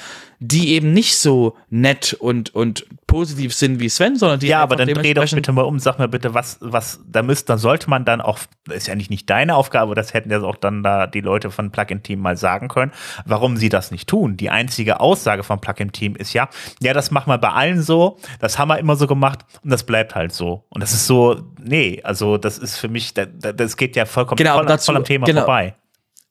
[0.45, 4.75] die eben nicht so nett und, und positiv sind wie Sven, sondern die Ja, aber
[4.75, 7.89] dann dreh doch bitte mal um, sag mir bitte, was, was da müsste, dann sollte
[7.89, 10.83] man dann auch, das ist ja nicht, nicht deine Aufgabe, das hätten ja auch dann
[10.83, 12.91] da die Leute von Plugin-Team mal sagen können,
[13.25, 14.35] warum sie das nicht tun.
[14.35, 16.49] Die einzige Aussage vom Plugin-Team ist ja,
[16.81, 19.85] ja, das machen wir bei allen so, das haben wir immer so gemacht und das
[19.85, 20.65] bleibt halt so.
[20.67, 24.37] Und das ist so, nee, also das ist für mich, das, das geht ja vollkommen
[24.37, 25.41] genau, voll, dazu, voll am Thema genau.
[25.41, 25.75] vorbei.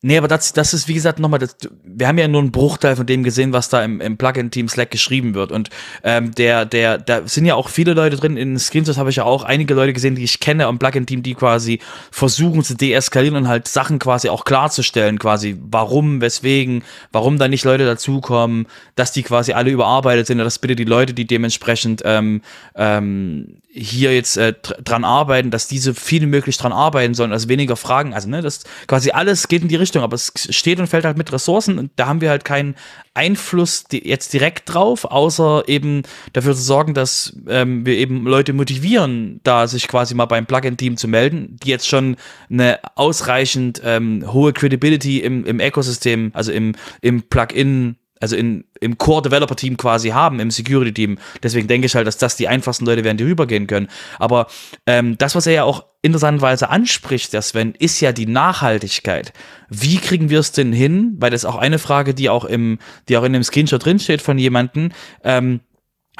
[0.04, 2.96] Nee, aber das, das ist, wie gesagt, nochmal, das, wir haben ja nur einen Bruchteil
[2.96, 5.52] von dem gesehen, was da im, im Plugin-Team Slack geschrieben wird.
[5.52, 5.70] Und
[6.02, 9.24] ähm, der, der, da sind ja auch viele Leute drin, in Screenshots habe ich ja
[9.24, 11.78] auch einige Leute gesehen, die ich kenne am Plugin-Team, die quasi
[12.10, 16.82] versuchen zu deeskalieren und halt Sachen quasi auch klarzustellen, quasi warum, weswegen,
[17.12, 21.14] warum da nicht Leute dazukommen, dass die quasi alle überarbeitet sind, dass bitte die Leute,
[21.14, 22.42] die dementsprechend ähm,
[22.74, 24.52] ähm, hier jetzt äh,
[24.84, 28.64] dran arbeiten, dass diese viel möglich dran arbeiten sollen, also weniger Fragen, also ne, das
[28.86, 31.92] quasi alles geht in die Richtung, aber es steht und fällt halt mit Ressourcen und
[31.96, 32.74] da haben wir halt keinen
[33.14, 39.40] Einfluss jetzt direkt drauf, außer eben dafür zu sorgen, dass ähm, wir eben Leute motivieren,
[39.44, 42.16] da sich quasi mal beim Plugin-Team zu melden, die jetzt schon
[42.50, 48.96] eine ausreichend ähm, hohe Credibility im, im Ökosystem, also im, im Plugin also in, im
[48.96, 51.18] Core-Developer-Team quasi haben, im Security-Team.
[51.42, 53.88] Deswegen denke ich halt, dass das die einfachsten Leute wären, die rübergehen können.
[54.18, 54.46] Aber
[54.86, 59.32] ähm, das, was er ja auch interessanterweise anspricht, der Sven, ist ja die Nachhaltigkeit.
[59.68, 61.16] Wie kriegen wir es denn hin?
[61.18, 64.22] Weil das ist auch eine Frage, die auch im, die auch in dem Screenshot drinsteht
[64.22, 64.92] von jemandem.
[65.24, 65.60] Ähm,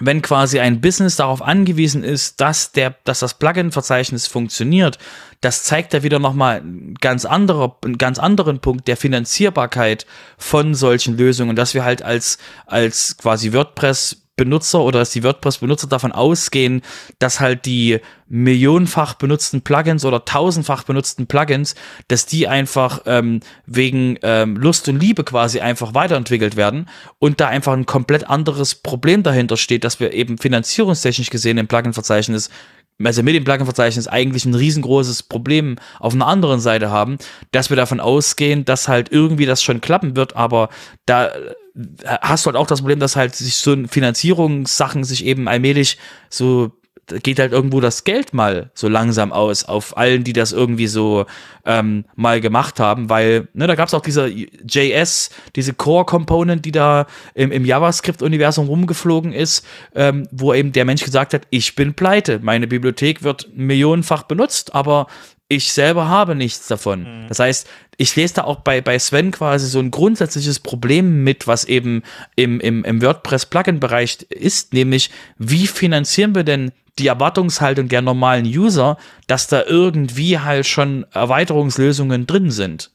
[0.01, 4.99] wenn quasi ein Business darauf angewiesen ist, dass der, dass das Plugin-Verzeichnis funktioniert,
[5.43, 6.62] das zeigt ja wieder nochmal
[7.01, 10.07] ganz anderer, einen ganz anderen Punkt der Finanzierbarkeit
[10.38, 15.88] von solchen Lösungen, dass wir halt als, als quasi WordPress Benutzer oder dass die WordPress-Benutzer
[15.88, 16.80] davon ausgehen,
[17.18, 21.74] dass halt die millionenfach benutzten Plugins oder tausendfach benutzten Plugins,
[22.08, 27.48] dass die einfach ähm, wegen ähm, Lust und Liebe quasi einfach weiterentwickelt werden und da
[27.48, 32.48] einfach ein komplett anderes Problem dahinter steht, dass wir eben finanzierungstechnisch gesehen im Plugin-Verzeichnis
[33.04, 37.18] also mit dem Plugin-Verzeichnis eigentlich ein riesengroßes Problem auf einer anderen Seite haben,
[37.50, 40.68] dass wir davon ausgehen, dass halt irgendwie das schon klappen wird, aber
[41.04, 41.32] da
[42.20, 45.98] hast du halt auch das Problem, dass halt sich so Finanzierungssachen sich eben allmählich
[46.28, 46.72] so
[47.06, 51.26] geht halt irgendwo das Geld mal so langsam aus auf allen, die das irgendwie so
[51.64, 56.72] ähm, mal gemacht haben, weil ne, da gab es auch diese JS, diese Core-Component, die
[56.72, 61.94] da im, im JavaScript-Universum rumgeflogen ist, ähm, wo eben der Mensch gesagt hat, ich bin
[61.94, 65.06] pleite, meine Bibliothek wird millionenfach benutzt, aber
[65.53, 67.03] ich selber habe nichts davon.
[67.03, 67.28] Mhm.
[67.28, 71.46] Das heißt, ich lese da auch bei, bei Sven quasi so ein grundsätzliches Problem mit,
[71.46, 72.03] was eben
[72.36, 78.96] im, im, im WordPress-Plugin-Bereich ist, nämlich wie finanzieren wir denn die Erwartungshaltung der normalen User,
[79.26, 82.90] dass da irgendwie halt schon Erweiterungslösungen drin sind.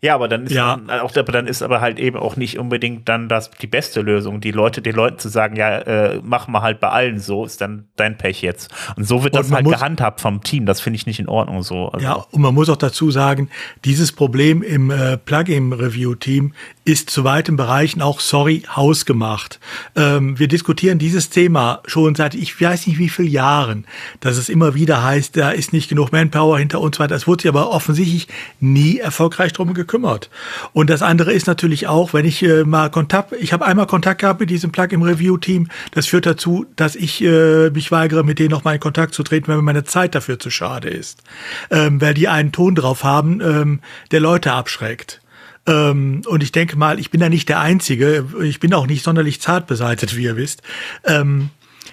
[0.00, 0.76] Ja, aber dann ist ja.
[0.76, 4.02] Dann, auch, aber dann ist aber halt eben auch nicht unbedingt dann das die beste
[4.02, 4.40] Lösung.
[4.40, 7.60] Die Leute, den Leuten zu sagen, ja, äh, mach mal halt bei allen so, ist
[7.60, 8.70] dann dein Pech jetzt.
[8.96, 10.66] Und so wird das halt muss, gehandhabt vom Team.
[10.66, 11.88] Das finde ich nicht in Ordnung so.
[11.88, 12.04] Also.
[12.04, 13.48] Ja, und man muss auch dazu sagen,
[13.84, 16.52] dieses Problem im äh, Plugin-Review-Team
[16.84, 19.58] ist zu weiten Bereichen auch, sorry, hausgemacht.
[19.96, 23.86] Ähm, wir diskutieren dieses Thema schon seit ich weiß nicht wie vielen Jahren,
[24.20, 27.14] dass es immer wieder heißt, da ist nicht genug Manpower hinter uns weiter.
[27.14, 28.28] Es wurde sich aber offensichtlich
[28.60, 30.30] nie erfolgreich drum gekümmert gekümmert.
[30.72, 34.20] Und das andere ist natürlich auch, wenn ich äh, mal Kontakt, ich habe einmal Kontakt
[34.20, 38.64] gehabt mit diesem Plug-in-Review-Team, das führt dazu, dass ich äh, mich weigere, mit denen noch
[38.64, 41.22] mal in Kontakt zu treten, wenn mir meine Zeit dafür zu schade ist.
[41.70, 43.80] Ähm, weil die einen Ton drauf haben, ähm,
[44.10, 45.20] der Leute abschreckt.
[45.66, 48.26] Ähm, und ich denke mal, ich bin da nicht der Einzige.
[48.42, 50.62] Ich bin auch nicht sonderlich zart beseitet, wie ihr wisst.
[51.04, 51.50] Ähm,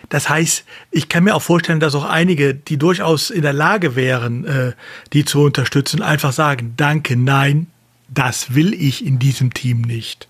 [0.09, 3.95] das heißt, ich kann mir auch vorstellen, dass auch einige, die durchaus in der Lage
[3.95, 4.73] wären, äh,
[5.11, 7.67] die zu unterstützen, einfach sagen, danke, nein,
[8.13, 10.27] das will ich in diesem Team nicht.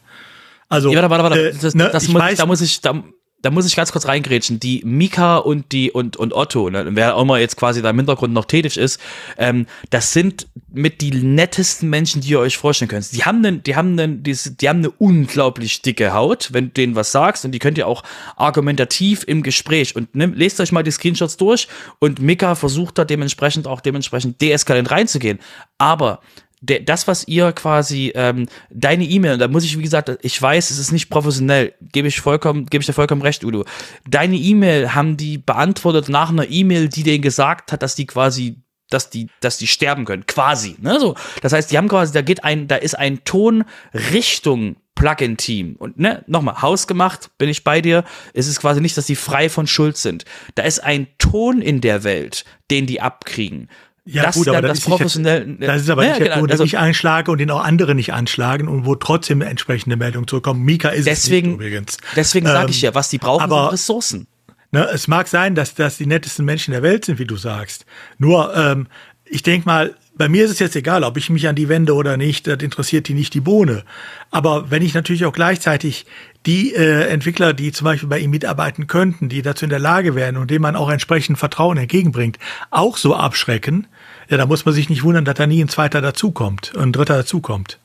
[0.70, 1.50] Also, ja, warte, warte, warte.
[1.50, 3.04] Äh, das, ne, das muss, weiß, da muss ich, da,
[3.44, 4.60] da muss ich ganz kurz reingrätschen.
[4.60, 7.98] Die Mika und die und, und Otto, ne, wer auch immer jetzt quasi da im
[7.98, 9.00] Hintergrund noch tätig ist,
[9.38, 13.12] ähm, das sind mit die nettesten Menschen, die ihr euch vorstellen könnt.
[13.12, 16.72] Die haben einen, die haben einen, die, die haben eine unglaublich dicke Haut, wenn du
[16.72, 18.04] denen was sagst, und die könnt ihr auch
[18.38, 21.68] argumentativ im Gespräch und ne, lest euch mal die Screenshots durch
[22.00, 25.40] und Mika versucht da dementsprechend auch dementsprechend deeskalierend reinzugehen.
[25.78, 26.22] Aber
[26.64, 30.72] der, das, was ihr quasi, ähm, deine E-Mail, da muss ich, wie gesagt, ich weiß,
[30.72, 33.66] es ist nicht professionell, gebe ich vollkommen, gebe ich dir vollkommen recht, Udo.
[34.10, 38.58] Deine E-Mail haben die beantwortet nach einer E-Mail, die denen gesagt hat, dass die quasi
[38.90, 40.76] dass die, dass die sterben können, quasi.
[40.80, 41.00] Ne?
[41.00, 43.64] So, das heißt, die haben quasi, da geht ein, da ist ein Ton
[44.12, 45.78] Richtung Plugin-Team.
[45.78, 48.04] Und ne, nochmal, hausgemacht, bin ich bei dir.
[48.36, 50.26] Es ist quasi nicht, dass die frei von Schuld sind.
[50.54, 53.68] Da ist ein Ton in der Welt, den die abkriegen.
[54.06, 56.52] Ja, das gut, aber das, das, professionell, jetzt, das ist aber ja, nicht genau, der
[56.54, 60.62] also, ich einschlage und den auch andere nicht anschlagen und wo trotzdem entsprechende Meldungen zurückkommen.
[60.64, 61.98] Mika ist deswegen, es nicht übrigens.
[62.16, 64.28] Deswegen sage ich ähm, ja, was die brauchen, aber, sind Ressourcen.
[64.72, 67.86] Ne, es mag sein, dass das die nettesten Menschen der Welt sind, wie du sagst.
[68.18, 68.88] Nur, ähm,
[69.26, 71.96] ich denk mal, bei mir ist es jetzt egal, ob ich mich an die wende
[71.96, 73.84] oder nicht, das interessiert die nicht die Bohne.
[74.32, 76.06] Aber wenn ich natürlich auch gleichzeitig
[76.46, 80.14] die äh, Entwickler, die zum Beispiel bei ihm mitarbeiten könnten, die dazu in der Lage
[80.14, 82.38] wären und denen man auch entsprechend Vertrauen entgegenbringt,
[82.70, 83.88] auch so abschrecken,
[84.30, 87.18] ja, da muss man sich nicht wundern, dass da nie ein zweiter dazukommt, ein dritter
[87.18, 87.80] dazukommt.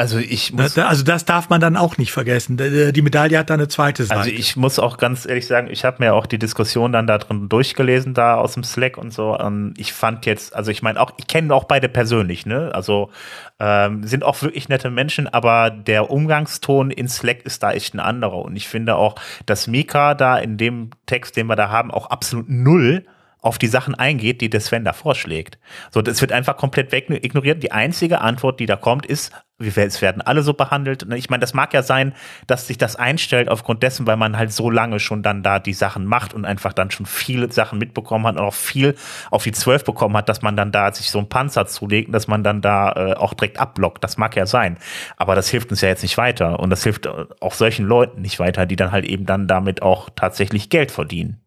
[0.00, 0.78] Also ich muss.
[0.78, 2.56] Also das darf man dann auch nicht vergessen.
[2.56, 4.18] Die Medaille hat da eine zweite Seite.
[4.18, 7.18] Also ich muss auch ganz ehrlich sagen, ich habe mir auch die Diskussion dann da
[7.18, 9.36] drin durchgelesen, da aus dem Slack und so.
[9.38, 12.70] Und ich fand jetzt, also ich meine auch, ich kenne auch beide persönlich, ne?
[12.72, 13.10] Also
[13.58, 18.00] ähm, sind auch wirklich nette Menschen, aber der Umgangston in Slack ist da echt ein
[18.00, 18.38] anderer.
[18.38, 22.06] Und ich finde auch, dass Mika da in dem Text, den wir da haben, auch
[22.06, 23.04] absolut null
[23.42, 25.58] auf die Sachen eingeht, die der Sven da vorschlägt.
[25.90, 27.62] So, das wird einfach komplett weg ignoriert.
[27.62, 31.06] Die einzige Antwort, die da kommt, ist, es werden alle so behandelt.
[31.14, 32.14] Ich meine, das mag ja sein,
[32.46, 35.74] dass sich das einstellt aufgrund dessen, weil man halt so lange schon dann da die
[35.74, 38.94] Sachen macht und einfach dann schon viele Sachen mitbekommen hat und auch viel
[39.30, 42.12] auf die Zwölf bekommen hat, dass man dann da sich so einen Panzer zulegt und
[42.12, 44.02] dass man dann da äh, auch direkt abblockt.
[44.02, 44.78] Das mag ja sein.
[45.16, 46.58] Aber das hilft uns ja jetzt nicht weiter.
[46.58, 49.82] Und das hilft äh, auch solchen Leuten nicht weiter, die dann halt eben dann damit
[49.82, 51.40] auch tatsächlich Geld verdienen.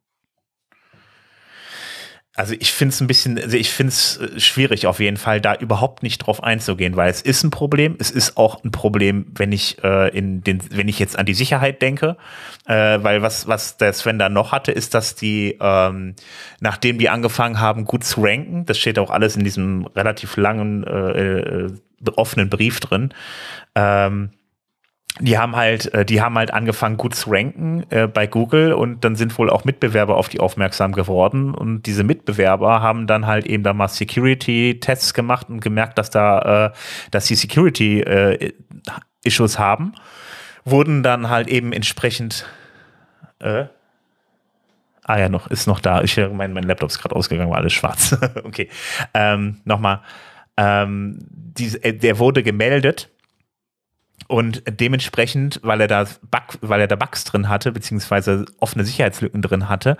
[2.35, 5.39] Also ich finde es ein bisschen, also ich finde es äh, schwierig auf jeden Fall,
[5.39, 7.95] da überhaupt nicht drauf einzugehen, weil es ist ein Problem.
[7.99, 11.35] Es ist auch ein Problem, wenn ich äh, in den, wenn ich jetzt an die
[11.35, 12.17] Sicherheit denke,
[12.65, 16.15] äh, weil was was der Sven da noch hatte, ist, dass die, ähm,
[16.59, 20.83] nachdem die angefangen haben, gut zu ranken, das steht auch alles in diesem relativ langen
[20.85, 21.71] äh, äh,
[22.15, 23.13] offenen Brief drin.
[23.75, 24.31] Ähm,
[25.19, 29.03] die haben halt, äh, die haben halt angefangen gut zu ranken äh, bei Google und
[29.03, 33.45] dann sind wohl auch Mitbewerber auf die aufmerksam geworden und diese Mitbewerber haben dann halt
[33.45, 36.71] eben da mal Security-Tests gemacht und gemerkt, dass da, äh,
[37.11, 39.93] dass die Security-Issues äh, haben,
[40.65, 42.47] wurden dann halt eben entsprechend
[43.39, 43.65] äh,
[45.05, 46.01] Ah ja, noch, ist noch da.
[46.01, 48.17] Ich, mein, mein Laptop ist gerade ausgegangen, war alles schwarz.
[48.45, 48.69] okay.
[49.13, 49.99] Ähm, Nochmal.
[50.55, 53.09] Ähm, die, äh, der wurde gemeldet
[54.27, 59.41] und dementsprechend, weil er da Bug, weil er da Bugs drin hatte, beziehungsweise offene Sicherheitslücken
[59.41, 59.97] drin hatte,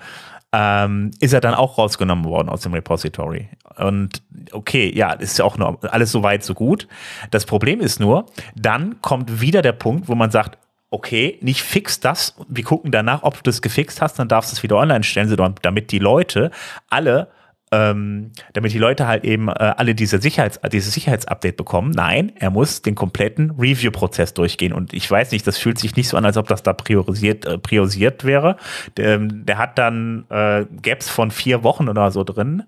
[0.53, 3.49] ähm, ist er dann auch rausgenommen worden aus dem Repository.
[3.77, 4.21] Und
[4.51, 6.87] okay, ja, ist ja auch nur alles so weit, so gut.
[7.31, 10.59] Das Problem ist nur, dann kommt wieder der Punkt, wo man sagt,
[10.91, 12.35] okay, nicht fix das.
[12.47, 15.35] Wir gucken danach, ob du das gefixt hast, dann darfst du es wieder online stellen,
[15.63, 16.51] damit die Leute
[16.87, 17.29] alle
[17.73, 21.91] ähm, damit die Leute halt eben äh, alle diese Sicherheits dieses Sicherheitsupdate bekommen.
[21.91, 24.73] Nein, er muss den kompletten Review-Prozess durchgehen.
[24.73, 27.45] Und ich weiß nicht, das fühlt sich nicht so an, als ob das da priorisiert,
[27.45, 28.57] äh, priorisiert wäre.
[28.97, 32.63] Der, der hat dann äh, Gaps von vier Wochen oder so drin,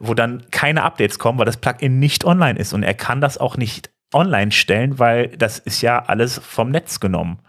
[0.00, 2.72] wo dann keine Updates kommen, weil das Plugin nicht online ist.
[2.72, 7.00] Und er kann das auch nicht online stellen, weil das ist ja alles vom Netz
[7.00, 7.40] genommen.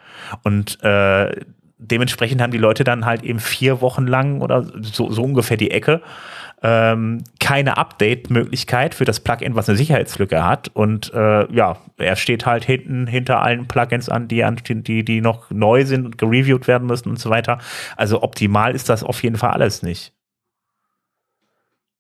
[0.44, 1.46] Und äh,
[1.78, 5.72] dementsprechend haben die Leute dann halt eben vier Wochen lang oder so, so ungefähr die
[5.72, 6.02] Ecke
[6.64, 10.70] ähm, keine Update-Möglichkeit für das Plugin, was eine Sicherheitslücke hat.
[10.74, 15.52] Und äh, ja, er steht halt hinten hinter allen Plugins an, die, die, die noch
[15.52, 17.60] neu sind und gereviewt werden müssen und so weiter.
[17.96, 20.14] Also optimal ist das auf jeden Fall alles nicht.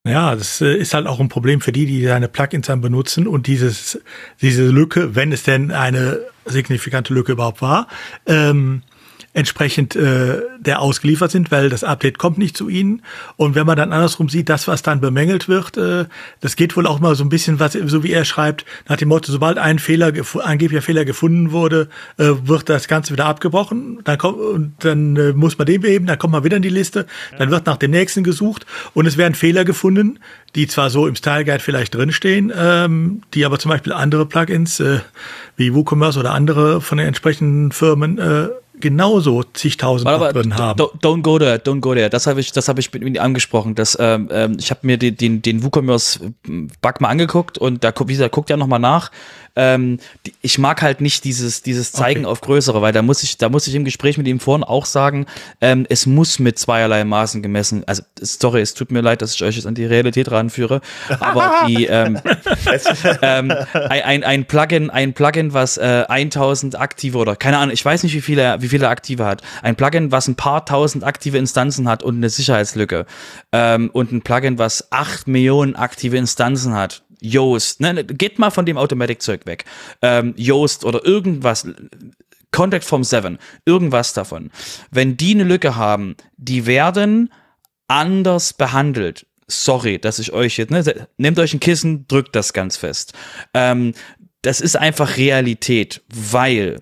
[0.08, 3.28] Ja, das äh, ist halt auch ein Problem für die, die seine Plugins dann benutzen
[3.28, 4.00] und dieses,
[4.42, 7.88] diese Lücke, wenn es denn eine signifikante Lücke überhaupt war,
[8.26, 8.84] ähm,
[9.38, 13.04] entsprechend äh, der ausgeliefert sind, weil das Update kommt nicht zu ihnen.
[13.36, 16.06] Und wenn man dann andersrum sieht, das, was dann bemängelt wird, äh,
[16.40, 19.10] das geht wohl auch mal so ein bisschen, was so wie er schreibt, nach dem
[19.10, 20.12] Motto, sobald ein Fehler,
[20.44, 24.00] angeblicher Fehler gefunden wurde, äh, wird das Ganze wieder abgebrochen.
[24.06, 26.70] Dann kommt, und dann äh, muss man den beheben, dann kommt man wieder in die
[26.70, 27.06] Liste,
[27.38, 28.66] dann wird nach dem nächsten gesucht
[28.96, 30.18] und es werden Fehler gefunden,
[30.56, 34.80] die zwar so im Style Guide vielleicht drinstehen, ähm, die aber zum Beispiel andere Plugins
[34.80, 35.02] äh,
[35.58, 38.48] wie WooCommerce oder andere von den entsprechenden Firmen äh,
[38.80, 40.80] genauso zigtausend aber, drin haben.
[40.80, 42.10] Don't go there, don't go there.
[42.10, 43.76] Das habe ich, das habe ich mit ihm angesprochen.
[43.76, 46.20] Das, ähm, ähm ich habe mir den, den, den WooCommerce
[46.82, 49.12] Bug mal angeguckt und da, wie gesagt, guckt ja noch mal nach
[49.58, 52.32] ähm, die, ich mag halt nicht dieses, dieses Zeigen okay.
[52.32, 54.86] auf größere, weil da muss ich, da muss ich im Gespräch mit ihm vorhin auch
[54.86, 55.26] sagen,
[55.60, 59.44] ähm, es muss mit zweierlei Maßen gemessen, also sorry, es tut mir leid, dass ich
[59.44, 60.82] euch jetzt an die Realität ranführe,
[61.20, 62.20] aber die ähm,
[63.22, 68.04] ähm, ein, ein Plugin, ein Plugin, was äh, 1000 aktive oder keine Ahnung, ich weiß
[68.04, 71.90] nicht, wie viele, wie viele aktive hat, ein Plugin, was ein paar tausend aktive Instanzen
[71.90, 73.06] hat und eine Sicherheitslücke.
[73.52, 78.66] Ähm, und ein Plugin, was acht Millionen aktive Instanzen hat, Yoast, ne, geht mal von
[78.66, 79.66] dem Automatic-Zeug weg.
[80.02, 81.68] Ähm, Yoast oder irgendwas,
[82.52, 84.52] Contact Form 7, irgendwas davon.
[84.92, 87.32] Wenn die eine Lücke haben, die werden
[87.88, 89.26] anders behandelt.
[89.48, 93.14] Sorry, dass ich euch jetzt, ne, nehmt euch ein Kissen, drückt das ganz fest.
[93.54, 93.94] Ähm,
[94.42, 96.82] das ist einfach Realität, weil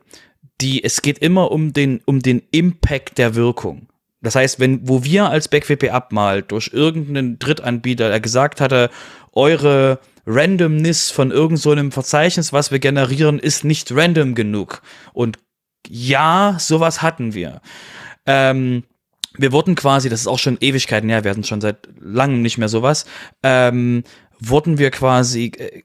[0.61, 3.87] die, es geht immer um den, um den Impact der Wirkung.
[4.21, 8.89] Das heißt, wenn, wo wir als BackWP abmalt durch irgendeinen Drittanbieter, der gesagt hatte,
[9.35, 14.81] eure Randomness von irgend so einem Verzeichnis, was wir generieren, ist nicht random genug.
[15.13, 15.37] Und
[15.87, 17.61] ja, sowas hatten wir.
[18.25, 18.83] Ähm,
[19.37, 22.57] wir wurden quasi, das ist auch schon Ewigkeiten her, wir hatten schon seit langem nicht
[22.57, 23.05] mehr sowas,
[23.43, 24.03] ähm,
[24.39, 25.83] wurden wir quasi, äh,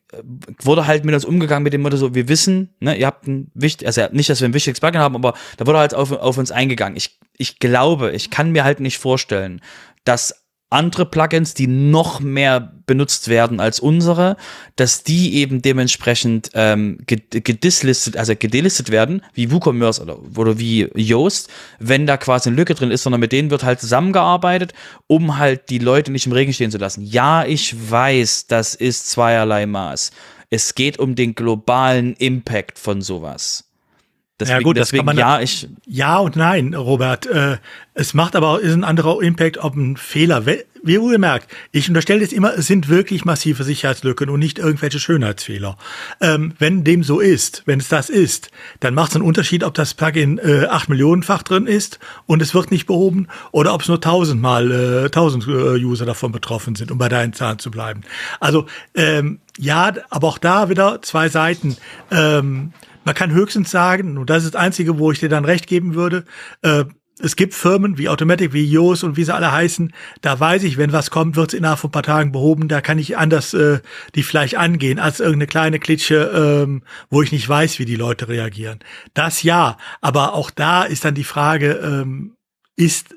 [0.62, 3.50] wurde halt mit uns umgegangen mit dem Motto so, wir wissen, ne, ihr habt ein
[3.54, 6.38] wichtig, also nicht, dass wir ein wichtiges Plugin haben, aber da wurde halt auf, auf
[6.38, 6.96] uns eingegangen.
[6.96, 9.60] Ich, ich glaube, ich kann mir halt nicht vorstellen,
[10.04, 10.39] dass
[10.70, 14.36] andere Plugins, die noch mehr benutzt werden als unsere,
[14.76, 21.50] dass die eben dementsprechend ähm, gedislistet, also gedelistet werden, wie WooCommerce oder, oder wie Yoast,
[21.78, 24.72] wenn da quasi eine Lücke drin ist, sondern mit denen wird halt zusammengearbeitet,
[25.06, 27.04] um halt die Leute nicht im Regen stehen zu lassen.
[27.04, 30.12] Ja, ich weiß, das ist zweierlei Maß.
[30.50, 33.69] Es geht um den globalen Impact von sowas.
[34.40, 35.68] Deswegen, ja gut, deswegen, das kann man, ja, ich.
[35.86, 37.26] Ja und nein, Robert.
[37.26, 37.58] Äh,
[37.92, 40.46] es macht aber ist ein anderer Impact, ob ein Fehler.
[40.46, 44.98] Wie ihr merkt, ich unterstelle jetzt immer, es sind wirklich massive Sicherheitslücken und nicht irgendwelche
[44.98, 45.76] Schönheitsfehler.
[46.22, 49.74] Ähm, wenn dem so ist, wenn es das ist, dann macht es einen Unterschied, ob
[49.74, 53.88] das Plugin äh, 8 Millionenfach drin ist und es wird nicht behoben oder ob es
[53.88, 58.00] nur tausendmal äh, tausend äh, User davon betroffen sind, um bei deinen Zahlen zu bleiben.
[58.38, 58.64] Also
[58.94, 61.76] ähm, ja, aber auch da wieder zwei Seiten.
[62.10, 62.72] Ähm,
[63.04, 65.94] man kann höchstens sagen, und das ist das Einzige, wo ich dir dann recht geben
[65.94, 66.24] würde,
[66.62, 66.84] äh,
[67.22, 69.92] es gibt Firmen wie Automatic, wie Yoast und wie sie alle heißen,
[70.22, 72.80] da weiß ich, wenn was kommt, wird es innerhalb von ein paar Tagen behoben, da
[72.80, 73.80] kann ich anders äh,
[74.14, 78.28] die vielleicht angehen, als irgendeine kleine Klitsche, ähm, wo ich nicht weiß, wie die Leute
[78.28, 78.80] reagieren.
[79.14, 82.36] Das ja, aber auch da ist dann die Frage, ähm,
[82.76, 83.14] ist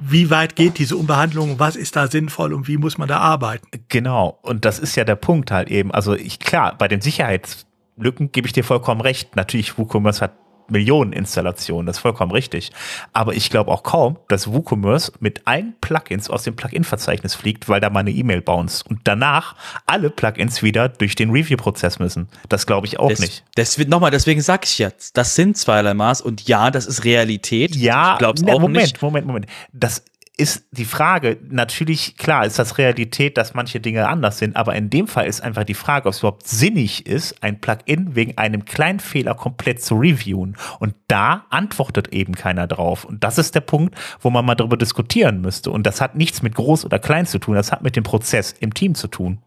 [0.00, 3.66] wie weit geht diese Umbehandlung, was ist da sinnvoll und wie muss man da arbeiten?
[3.88, 5.90] Genau, und das ist ja der Punkt halt eben.
[5.90, 7.66] Also ich klar, bei den Sicherheits
[7.98, 9.36] Lücken gebe ich dir vollkommen recht.
[9.36, 10.32] Natürlich, WooCommerce hat
[10.70, 12.70] Millionen Installationen, das ist vollkommen richtig.
[13.12, 17.80] Aber ich glaube auch kaum, dass WooCommerce mit allen Plugins aus dem Plugin-Verzeichnis fliegt, weil
[17.80, 22.28] da mal eine E-Mail bounce und danach alle Plugins wieder durch den Review-Prozess müssen.
[22.48, 23.44] Das glaube ich auch das, nicht.
[23.54, 27.04] Das wird nochmal, deswegen sage ich jetzt, das sind zweierlei Maß und ja, das ist
[27.04, 27.74] Realität.
[27.74, 29.02] Ja, ich glaube ne, Moment, nicht.
[29.02, 29.46] Moment, Moment.
[29.72, 30.04] Das
[30.38, 34.88] ist die Frage, natürlich, klar, ist das Realität, dass manche Dinge anders sind, aber in
[34.88, 38.64] dem Fall ist einfach die Frage, ob es überhaupt sinnig ist, ein Plugin wegen einem
[38.64, 40.56] kleinen Fehler komplett zu reviewen.
[40.78, 43.04] Und da antwortet eben keiner drauf.
[43.04, 45.72] Und das ist der Punkt, wo man mal darüber diskutieren müsste.
[45.72, 48.52] Und das hat nichts mit groß oder klein zu tun, das hat mit dem Prozess
[48.60, 49.38] im Team zu tun.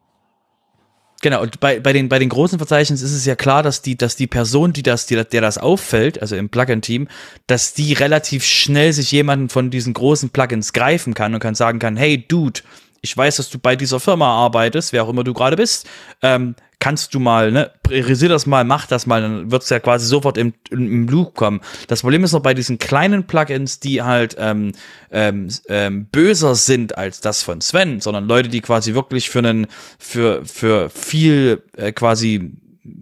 [1.22, 3.96] Genau, und bei, bei, den, bei den großen Verzeichnissen ist es ja klar, dass die,
[3.96, 7.08] dass die Person, die das, die, der das auffällt, also im Plugin-Team,
[7.46, 11.78] dass die relativ schnell sich jemanden von diesen großen Plugins greifen kann und kann sagen
[11.78, 12.62] kann, hey Dude,
[13.02, 15.88] ich weiß, dass du bei dieser Firma arbeitest, wer auch immer du gerade bist,
[16.22, 19.80] ähm, kannst du mal, ne, priorisier das mal, mach das mal, dann wird es ja
[19.80, 21.62] quasi sofort im, im, im Loop kommen.
[21.88, 24.72] Das Problem ist noch bei diesen kleinen Plugins, die halt ähm,
[25.12, 29.68] ähm, ähm, böser sind als das von Sven, sondern Leute, die quasi wirklich für einen,
[30.00, 32.52] für, für viel äh, quasi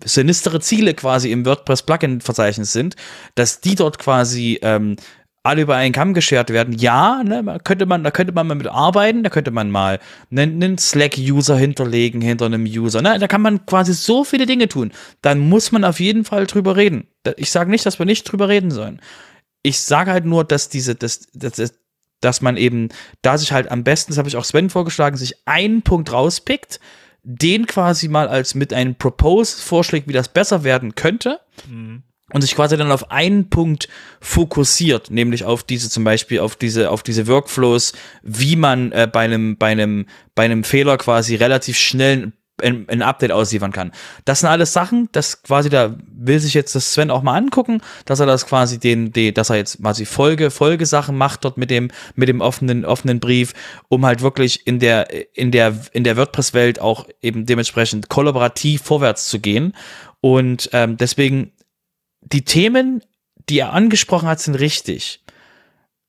[0.03, 2.95] sinistere Ziele quasi im WordPress Plugin Verzeichnis sind,
[3.35, 4.97] dass die dort quasi ähm,
[5.43, 6.73] alle über einen Kamm geschert werden.
[6.77, 9.99] Ja, ne, könnte man, da könnte man mal mit arbeiten, da könnte man mal
[10.31, 13.01] einen, einen Slack-User hinterlegen hinter einem User.
[13.01, 13.17] Ne?
[13.19, 14.91] Da kann man quasi so viele Dinge tun.
[15.21, 17.07] Dann muss man auf jeden Fall drüber reden.
[17.37, 19.01] Ich sage nicht, dass wir nicht drüber reden sollen.
[19.63, 21.73] Ich sage halt nur, dass diese, dass, dass,
[22.21, 22.89] dass man eben,
[23.21, 26.79] da sich halt am besten, das habe ich auch Sven vorgeschlagen, sich einen Punkt rauspickt,
[27.23, 31.39] den quasi mal als mit einem Propose vorschlägt, wie das besser werden könnte.
[31.69, 32.03] Mhm
[32.33, 33.87] und sich quasi dann auf einen Punkt
[34.21, 39.21] fokussiert, nämlich auf diese zum Beispiel auf diese auf diese Workflows, wie man äh, bei
[39.21, 40.05] einem bei einem
[40.35, 43.91] bei einem Fehler quasi relativ schnell ein, ein Update ausliefern kann.
[44.25, 47.81] Das sind alles Sachen, das quasi da will sich jetzt das Sven auch mal angucken,
[48.05, 51.69] dass er das quasi den, den dass er jetzt quasi Folge Folgesachen macht dort mit
[51.69, 53.53] dem mit dem offenen offenen Brief,
[53.87, 58.81] um halt wirklich in der in der in der WordPress Welt auch eben dementsprechend kollaborativ
[58.83, 59.73] vorwärts zu gehen
[60.21, 61.53] und ähm, deswegen
[62.21, 63.01] die Themen,
[63.49, 65.23] die er angesprochen hat, sind richtig.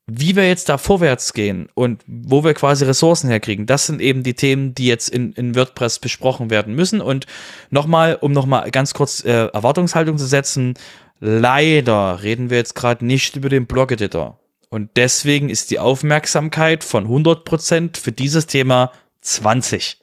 [0.06, 4.24] Wie wir jetzt da vorwärts gehen und wo wir quasi Ressourcen herkriegen, das sind eben
[4.24, 7.00] die Themen, die jetzt in, in WordPress besprochen werden müssen.
[7.00, 7.26] Und
[7.70, 10.74] nochmal, um nochmal ganz kurz äh, Erwartungshaltung zu setzen,
[11.20, 14.40] leider reden wir jetzt gerade nicht über den Blog-Editor.
[14.68, 19.98] Und deswegen ist die Aufmerksamkeit von 100% für dieses Thema 20.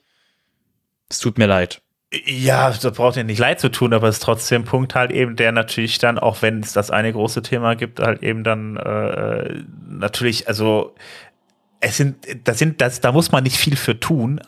[1.10, 1.82] Es tut mir leid.
[2.10, 5.10] Ja, das braucht ja nicht leid zu tun, aber es ist trotzdem ein Punkt halt
[5.10, 8.78] eben, der natürlich dann, auch wenn es das eine große Thema gibt, halt eben dann
[8.78, 10.94] äh, natürlich, also
[11.80, 14.40] es sind, das sind, das, da muss man nicht viel für tun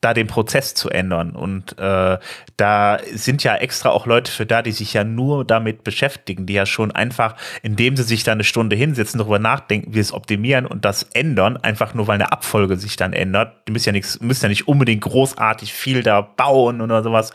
[0.00, 1.32] da den Prozess zu ändern.
[1.32, 2.18] Und äh,
[2.56, 6.52] da sind ja extra auch Leute für da, die sich ja nur damit beschäftigen, die
[6.52, 10.66] ja schon einfach, indem sie sich da eine Stunde hinsetzen, darüber nachdenken, wie es optimieren
[10.66, 13.66] und das ändern, einfach nur weil eine Abfolge sich dann ändert.
[13.66, 17.32] Die müssen ja nichts, müssen ja nicht unbedingt großartig viel da bauen oder sowas.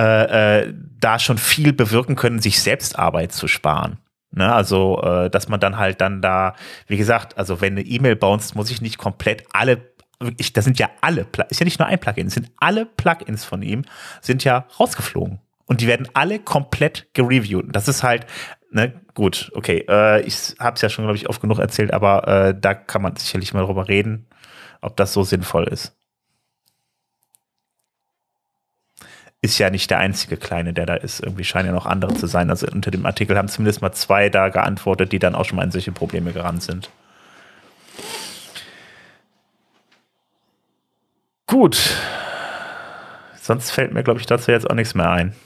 [0.00, 3.98] Äh, äh, da schon viel bewirken können, sich selbst Arbeit zu sparen.
[4.36, 6.54] Ne, also, äh, dass man dann halt dann da,
[6.88, 10.78] wie gesagt, also wenn eine E-Mail bounce, muss ich nicht komplett alle wirklich, das sind
[10.78, 13.84] ja alle, ist ja nicht nur ein Plugin, sind alle Plugins von ihm,
[14.20, 15.40] sind ja rausgeflogen.
[15.66, 17.74] Und die werden alle komplett gereviewt.
[17.74, 18.26] Das ist halt,
[18.70, 22.28] ne, gut, okay, äh, ich habe es ja schon, glaube ich, oft genug erzählt, aber
[22.28, 24.26] äh, da kann man sicherlich mal drüber reden,
[24.82, 25.96] ob das so sinnvoll ist.
[29.40, 31.20] Ist ja nicht der einzige Kleine, der da ist.
[31.20, 32.48] Irgendwie scheinen ja noch andere zu sein.
[32.48, 35.64] Also unter dem Artikel haben zumindest mal zwei da geantwortet, die dann auch schon mal
[35.64, 36.90] in solche Probleme gerannt sind.
[41.54, 41.96] Gut.
[43.40, 45.36] Sonst fällt mir, glaube ich, dazu jetzt auch nichts mehr ein.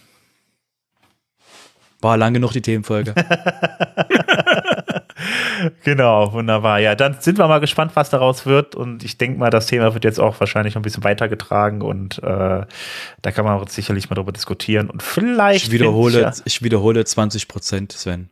[2.00, 3.14] War lang genug die Themenfolge.
[5.84, 6.78] genau, wunderbar.
[6.78, 8.74] Ja, dann sind wir mal gespannt, was daraus wird.
[8.74, 12.22] Und ich denke mal, das Thema wird jetzt auch wahrscheinlich noch ein bisschen weitergetragen und
[12.22, 12.64] äh,
[13.20, 14.88] da kann man sicherlich mal drüber diskutieren.
[14.88, 15.66] Und vielleicht.
[15.66, 18.30] Ich wiederhole, ich, ja, ich wiederhole 20 Prozent, Sven.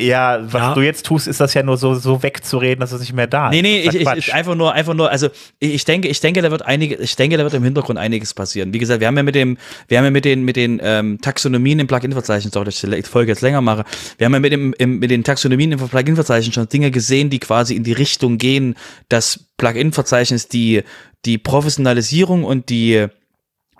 [0.00, 0.74] Ja, was ja.
[0.74, 3.48] du jetzt tust, ist das ja nur so, so wegzureden, dass es nicht mehr da
[3.48, 3.52] ist.
[3.52, 5.28] Nee, nee, ich, ich, einfach nur, einfach nur, also
[5.58, 8.72] ich denke, ich denke, da wird einige, ich denke, da wird im Hintergrund einiges passieren.
[8.72, 11.20] Wie gesagt, wir haben ja mit dem, wir haben ja mit den, mit den ähm,
[11.20, 13.84] Taxonomien im Plugin-Verzeichnis, auch dass ich die Folge jetzt länger mache,
[14.16, 17.38] wir haben ja mit dem, im, mit den Taxonomien im Plugin-Verzeichnis schon Dinge gesehen, die
[17.38, 18.76] quasi in die Richtung gehen,
[19.10, 20.82] dass Plugin-Verzeichnis die,
[21.26, 23.08] die Professionalisierung und die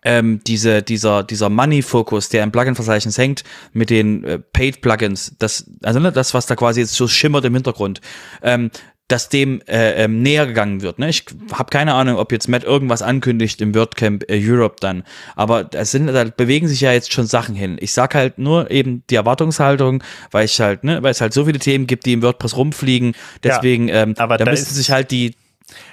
[0.02, 6.00] ähm, diese, dieser, dieser Money-Fokus, der im Plugin-Verzeichnis hängt, mit den äh, Paid-Plugins, das, also
[6.00, 8.00] ne, das, was da quasi jetzt so schimmert im Hintergrund,
[8.42, 8.70] ähm,
[9.08, 10.98] dass dem äh, ähm, näher gegangen wird.
[10.98, 11.10] Ne?
[11.10, 15.04] Ich habe keine Ahnung, ob jetzt Matt irgendwas ankündigt im WordCamp äh, Europe dann,
[15.36, 17.76] aber da, sind, da bewegen sich ja jetzt schon Sachen hin.
[17.78, 21.44] Ich sag halt nur eben die Erwartungshaltung, weil ich halt, ne, weil es halt so
[21.44, 23.14] viele Themen gibt, die im WordPress rumfliegen.
[23.44, 25.34] Deswegen, ja, ähm, aber da, da müssen sich halt die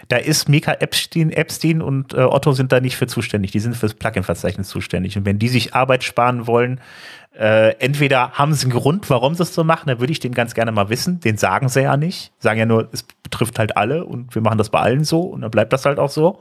[0.08, 3.52] da ist Mika Epstein, Epstein und äh, Otto sind da nicht für zuständig.
[3.52, 5.18] Die sind fürs Plugin-Verzeichnis zuständig.
[5.18, 6.80] Und wenn die sich Arbeit sparen wollen,
[7.38, 10.34] Äh, entweder haben sie einen Grund, warum sie es so machen, dann würde ich den
[10.34, 11.20] ganz gerne mal wissen.
[11.20, 12.34] Den sagen sie ja nicht.
[12.40, 15.42] Sagen ja nur, es betrifft halt alle und wir machen das bei allen so und
[15.42, 16.40] dann bleibt das halt auch so.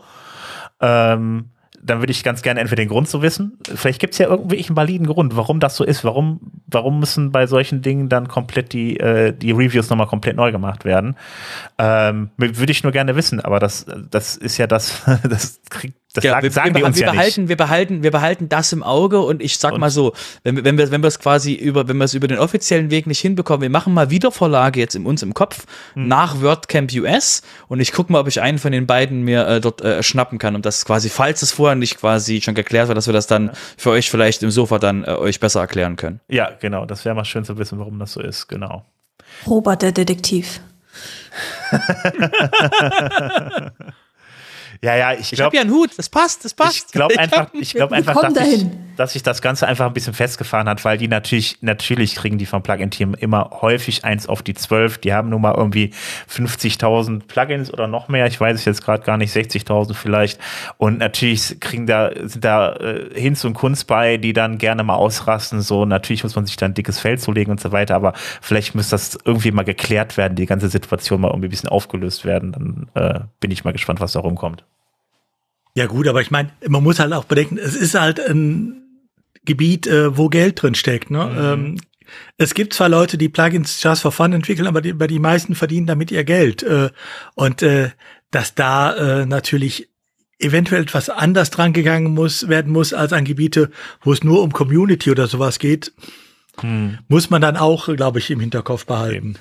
[0.80, 1.50] Ähm,
[1.82, 3.58] dann würde ich ganz gerne entweder den Grund zu wissen.
[3.62, 6.04] Vielleicht gibt es ja irgendwie einen validen Grund, warum das so ist.
[6.04, 10.52] Warum, warum müssen bei solchen Dingen dann komplett die, äh, die Reviews nochmal komplett neu
[10.52, 11.16] gemacht werden?
[11.78, 16.24] Ähm, würde ich nur gerne wissen, aber das, das ist ja das, das kriegt das
[16.24, 17.48] ja, sagen, wir, sagen wir, uns wir ja behalten, nicht.
[17.50, 20.64] Wir behalten, wir behalten das im Auge und ich sag Und- mal so, wenn, wir-
[20.64, 23.20] wenn wir, wenn wir es quasi über, wenn wir es über den offiziellen Weg nicht
[23.20, 26.08] hinbekommen, wir machen mal Wiedervorlage jetzt in uns im Kopf Hm.
[26.08, 29.60] nach WordCamp US und ich gucke mal, ob ich einen von den beiden mir äh,
[29.60, 32.94] dort äh, schnappen kann und das quasi, falls es vorher nicht quasi schon geklärt war,
[32.94, 36.20] dass wir das dann für euch vielleicht im Sofa dann äh, euch besser erklären können.
[36.28, 36.86] Ja, genau.
[36.86, 38.48] Das wäre mal schön zu wissen, warum das so ist.
[38.48, 38.86] Genau.
[39.46, 40.60] Robert der Detektiv.
[44.82, 45.56] Ja, ja, ich Ich habe glaube.
[45.56, 46.86] ja einen Hut, das passt, das passt.
[46.88, 48.66] Ich glaube einfach, ich glaube Wir einfach, dass, ich,
[48.96, 52.46] dass sich das Ganze einfach ein bisschen festgefahren hat, weil die natürlich, natürlich kriegen die
[52.46, 54.98] vom Plugin-Team immer häufig eins auf die 12.
[54.98, 55.92] Die haben nun mal irgendwie
[56.30, 58.26] 50.000 Plugins oder noch mehr.
[58.26, 60.40] Ich weiß es jetzt gerade gar nicht, 60.000 vielleicht.
[60.76, 64.96] Und natürlich kriegen da, sind da äh, Hinz und Kunst bei, die dann gerne mal
[64.96, 65.60] ausrasten.
[65.60, 67.94] So, natürlich muss man sich da ein dickes Feld zulegen und so weiter.
[67.94, 71.68] Aber vielleicht muss das irgendwie mal geklärt werden, die ganze Situation mal irgendwie ein bisschen
[71.68, 72.52] aufgelöst werden.
[72.52, 74.64] Dann äh, bin ich mal gespannt, was da rumkommt.
[75.78, 78.82] Ja gut, aber ich meine, man muss halt auch bedenken, es ist halt ein
[79.44, 81.08] Gebiet, äh, wo Geld drin steckt.
[81.08, 81.36] Ne?
[81.38, 81.76] Ähm,
[82.36, 85.54] es gibt zwar Leute, die Plugins just for fun entwickeln, aber die, aber die meisten
[85.54, 86.64] verdienen damit ihr Geld.
[86.64, 86.90] Äh,
[87.36, 87.90] und äh,
[88.32, 89.88] dass da äh, natürlich
[90.40, 93.70] eventuell etwas anders dran gegangen muss, werden muss als an Gebiete,
[94.00, 95.92] wo es nur um Community oder sowas geht,
[97.06, 99.36] muss man dann auch, glaube ich, im Hinterkopf behalten.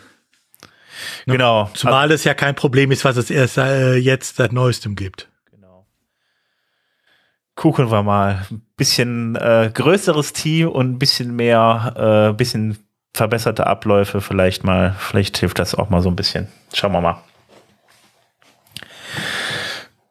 [1.25, 1.71] Genau.
[1.73, 5.29] Zumal es ja kein Problem ist, was es erst äh, jetzt seit neuestem gibt.
[7.57, 8.45] Gucken wir mal.
[8.51, 12.77] Ein bisschen äh, größeres Team und ein bisschen mehr, äh, bisschen
[13.15, 14.95] verbesserte Abläufe vielleicht mal.
[14.99, 16.47] Vielleicht hilft das auch mal so ein bisschen.
[16.71, 17.17] Schauen wir mal.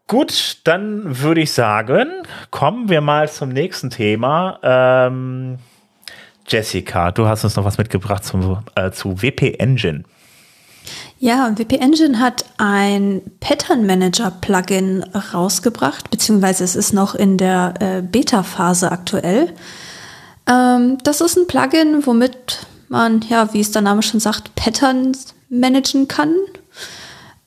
[0.09, 2.09] Gut, dann würde ich sagen,
[2.51, 4.59] kommen wir mal zum nächsten Thema.
[4.65, 5.59] Ähm,
[6.49, 10.03] Jessica, du hast uns noch was mitgebracht zum, äh, zu WP Engine.
[11.19, 15.03] Ja, WP Engine hat ein Pattern Manager Plugin
[15.33, 19.55] rausgebracht, beziehungsweise es ist noch in der äh, Beta-Phase aktuell.
[20.47, 25.35] Ähm, das ist ein Plugin, womit man, ja, wie es der Name schon sagt, Patterns
[25.49, 26.35] managen kann.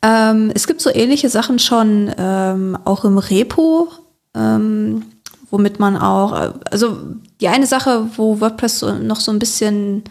[0.01, 3.89] Ähm, es gibt so ähnliche Sachen schon ähm, auch im Repo,
[4.33, 5.05] ähm,
[5.51, 6.97] womit man auch, äh, also
[7.39, 10.03] die eine Sache, wo WordPress so, noch so ein bisschen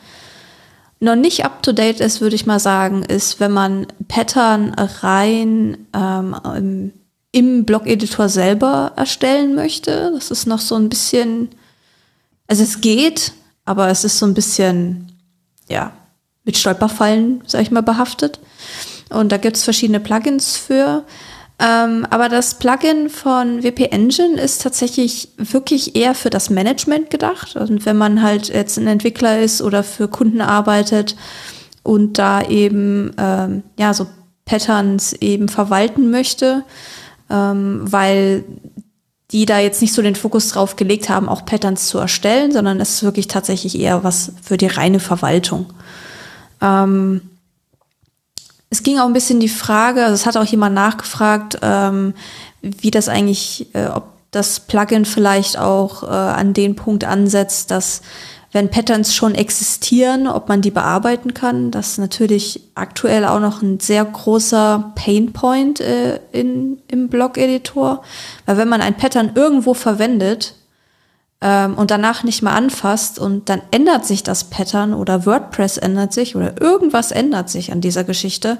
[1.00, 5.86] noch nicht up to date ist, würde ich mal sagen, ist, wenn man Pattern rein
[5.94, 6.92] ähm, im,
[7.32, 10.10] im Blog-Editor selber erstellen möchte.
[10.14, 11.50] Das ist noch so ein bisschen,
[12.46, 13.32] also es geht,
[13.64, 15.12] aber es ist so ein bisschen,
[15.68, 15.92] ja,
[16.44, 18.40] mit Stolperfallen, sag ich mal, behaftet.
[19.10, 21.04] Und da gibt es verschiedene Plugins für.
[21.60, 27.56] Ähm, aber das Plugin von WP Engine ist tatsächlich wirklich eher für das Management gedacht.
[27.56, 31.16] Und wenn man halt jetzt ein Entwickler ist oder für Kunden arbeitet
[31.82, 34.06] und da eben ähm, ja so
[34.44, 36.64] Patterns eben verwalten möchte,
[37.28, 38.44] ähm, weil
[39.30, 42.80] die da jetzt nicht so den Fokus drauf gelegt haben, auch Patterns zu erstellen, sondern
[42.80, 45.66] es ist wirklich tatsächlich eher was für die reine Verwaltung.
[46.62, 47.20] Ähm,
[48.70, 52.14] es ging auch ein bisschen die Frage, also es hat auch jemand nachgefragt, ähm,
[52.60, 58.02] wie das eigentlich, äh, ob das Plugin vielleicht auch äh, an den Punkt ansetzt, dass
[58.52, 61.70] wenn Patterns schon existieren, ob man die bearbeiten kann.
[61.70, 68.02] Das ist natürlich aktuell auch noch ein sehr großer Painpoint äh, im Blog-Editor.
[68.46, 70.54] Weil wenn man ein Pattern irgendwo verwendet,
[71.40, 76.12] ähm, und danach nicht mehr anfasst und dann ändert sich das Pattern oder WordPress ändert
[76.12, 78.58] sich oder irgendwas ändert sich an dieser Geschichte,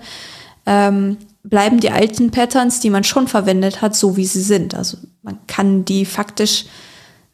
[0.66, 4.74] ähm, bleiben die alten Patterns, die man schon verwendet hat, so wie sie sind.
[4.74, 6.66] Also man kann die faktisch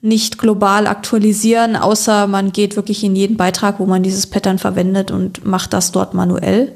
[0.01, 5.11] nicht global aktualisieren, außer man geht wirklich in jeden Beitrag, wo man dieses Pattern verwendet
[5.11, 6.72] und macht das dort manuell.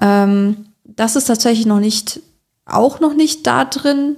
[0.00, 2.20] Ähm, das ist tatsächlich noch nicht,
[2.64, 4.16] auch noch nicht da drin.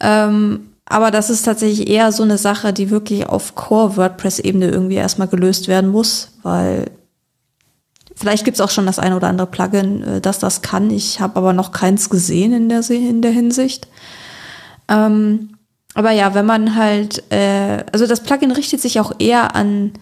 [0.00, 5.28] Ähm, aber das ist tatsächlich eher so eine Sache, die wirklich auf Core-WordPress-Ebene irgendwie erstmal
[5.28, 6.90] gelöst werden muss, weil
[8.16, 10.90] vielleicht gibt es auch schon das ein oder andere Plugin, äh, das das kann.
[10.90, 13.86] Ich habe aber noch keins gesehen in der, in der Hinsicht.
[14.88, 15.50] Ähm,
[15.94, 19.92] aber ja, wenn man halt, äh, also das Plugin richtet sich auch eher an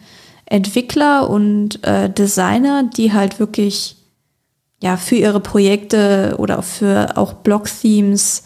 [0.44, 3.96] Entwickler und äh, Designer, die halt wirklich
[4.80, 8.44] ja für ihre Projekte oder für auch Blog-Themes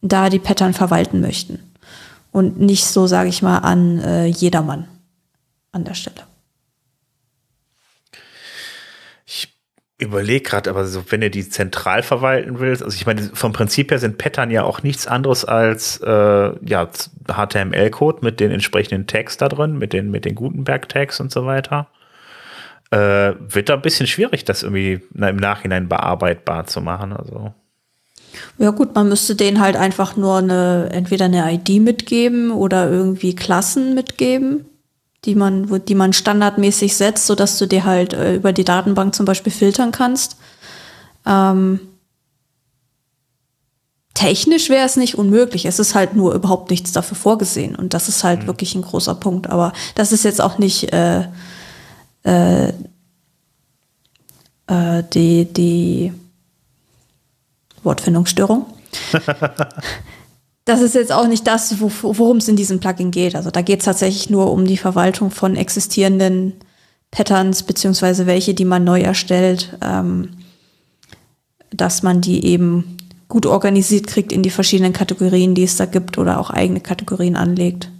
[0.00, 1.71] da die Pattern verwalten möchten
[2.32, 4.88] und nicht so, sage ich mal, an äh, jedermann
[5.70, 6.22] an der Stelle.
[9.24, 9.54] Ich
[9.98, 13.90] überlege gerade, aber so, wenn ihr die zentral verwalten willst, also ich meine, vom Prinzip
[13.90, 16.88] her sind Pattern ja auch nichts anderes als äh, ja,
[17.28, 21.88] HTML-Code mit den entsprechenden Tags da drin, mit den, mit den Gutenberg-Tags und so weiter.
[22.90, 27.12] Äh, wird da ein bisschen schwierig, das irgendwie im Nachhinein bearbeitbar zu machen.
[27.14, 27.54] Also.
[28.58, 33.34] Ja gut, man müsste denen halt einfach nur eine, entweder eine ID mitgeben oder irgendwie
[33.34, 34.66] Klassen mitgeben
[35.24, 39.14] die man, die man standardmäßig setzt, so dass du dir halt äh, über die Datenbank
[39.14, 40.36] zum Beispiel filtern kannst.
[41.24, 41.80] Ähm,
[44.14, 45.64] technisch wäre es nicht unmöglich.
[45.64, 47.76] Es ist halt nur überhaupt nichts dafür vorgesehen.
[47.76, 48.46] Und das ist halt mhm.
[48.48, 49.48] wirklich ein großer Punkt.
[49.48, 51.28] Aber das ist jetzt auch nicht äh,
[52.24, 52.68] äh,
[54.66, 56.12] äh, die, die
[57.82, 58.66] Wortfindungsstörung.
[60.64, 63.34] das ist jetzt auch nicht das, worum es in diesem Plugin geht.
[63.34, 66.54] Also da geht es tatsächlich nur um die Verwaltung von existierenden
[67.10, 70.30] Patterns, beziehungsweise welche, die man neu erstellt, ähm,
[71.70, 72.96] dass man die eben
[73.28, 77.36] gut organisiert kriegt in die verschiedenen Kategorien, die es da gibt oder auch eigene Kategorien
[77.36, 77.90] anlegt.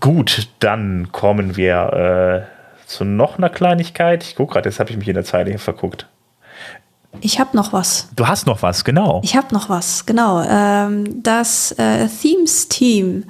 [0.00, 4.24] Gut, dann kommen wir äh, zu noch einer Kleinigkeit.
[4.24, 6.06] Ich gucke gerade, jetzt habe ich mich in der Zeile hier verguckt.
[7.20, 8.08] Ich habe noch was.
[8.16, 9.20] Du hast noch was, genau.
[9.22, 10.42] Ich habe noch was, genau.
[10.42, 13.24] Ähm, das äh, Themes Team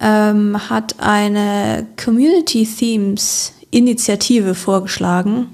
[0.00, 5.48] ähm, hat eine Community Themes Initiative vorgeschlagen.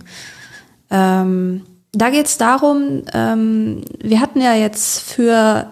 [0.90, 5.66] Ähm, da geht es darum, wir hatten ja jetzt für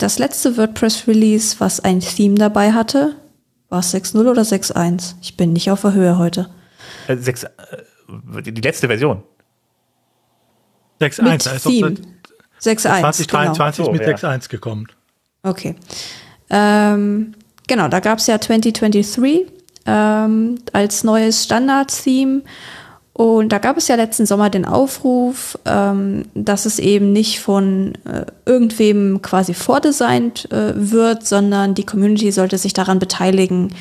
[0.00, 3.16] das letzte WordPress-Release, was ein Theme dabei hatte,
[3.70, 5.14] war es 6.0 oder 6.1?
[5.22, 6.50] Ich bin nicht auf der Höhe heute.
[7.06, 7.50] Äh, 6, äh,
[8.42, 9.22] die letzte Version.
[11.00, 12.78] 6.1, da ist doch 6.1.
[12.82, 13.92] 2023 genau.
[13.92, 14.86] mit 6.1 gekommen.
[15.42, 15.74] Okay.
[16.50, 17.34] Ähm,
[17.66, 19.46] genau, da gab es ja 2023
[19.86, 22.42] ähm, als neues Standard-Theme.
[23.12, 27.92] Und da gab es ja letzten Sommer den Aufruf, ähm, dass es eben nicht von
[28.06, 33.74] äh, irgendwem quasi vordesignt äh, wird, sondern die Community sollte sich daran beteiligen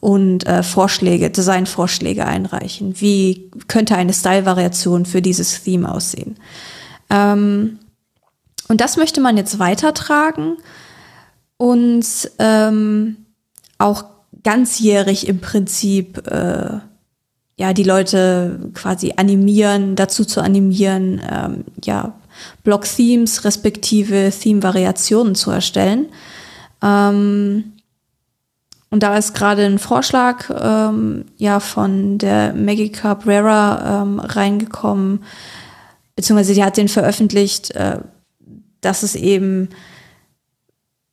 [0.00, 3.00] und äh, Vorschläge, Designvorschläge einreichen.
[3.00, 6.36] Wie könnte eine Style-Variation für dieses Theme aussehen?
[7.10, 7.78] Ähm,
[8.68, 10.56] und das möchte man jetzt weitertragen
[11.56, 12.04] und
[12.38, 13.16] ähm,
[13.78, 14.04] auch
[14.42, 16.78] ganzjährig im Prinzip äh,
[17.56, 22.14] ja die Leute quasi animieren, dazu zu animieren, ähm, ja
[22.62, 26.06] Block-Themes respektive Theme-Variationen zu erstellen.
[26.82, 27.72] Ähm,
[28.90, 35.24] und da ist gerade ein Vorschlag ähm, ja von der Maggie Cabrera ähm, reingekommen,
[36.16, 37.98] beziehungsweise die hat den veröffentlicht, äh,
[38.80, 39.68] dass es eben,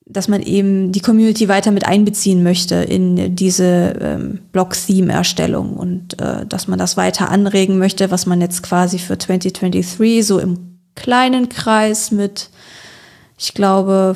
[0.05, 6.45] dass man eben die Community weiter mit einbeziehen möchte in diese ähm, Blog-Theme-Erstellung und äh,
[6.45, 11.49] dass man das weiter anregen möchte, was man jetzt quasi für 2023 so im kleinen
[11.49, 12.49] Kreis mit,
[13.37, 14.15] ich glaube,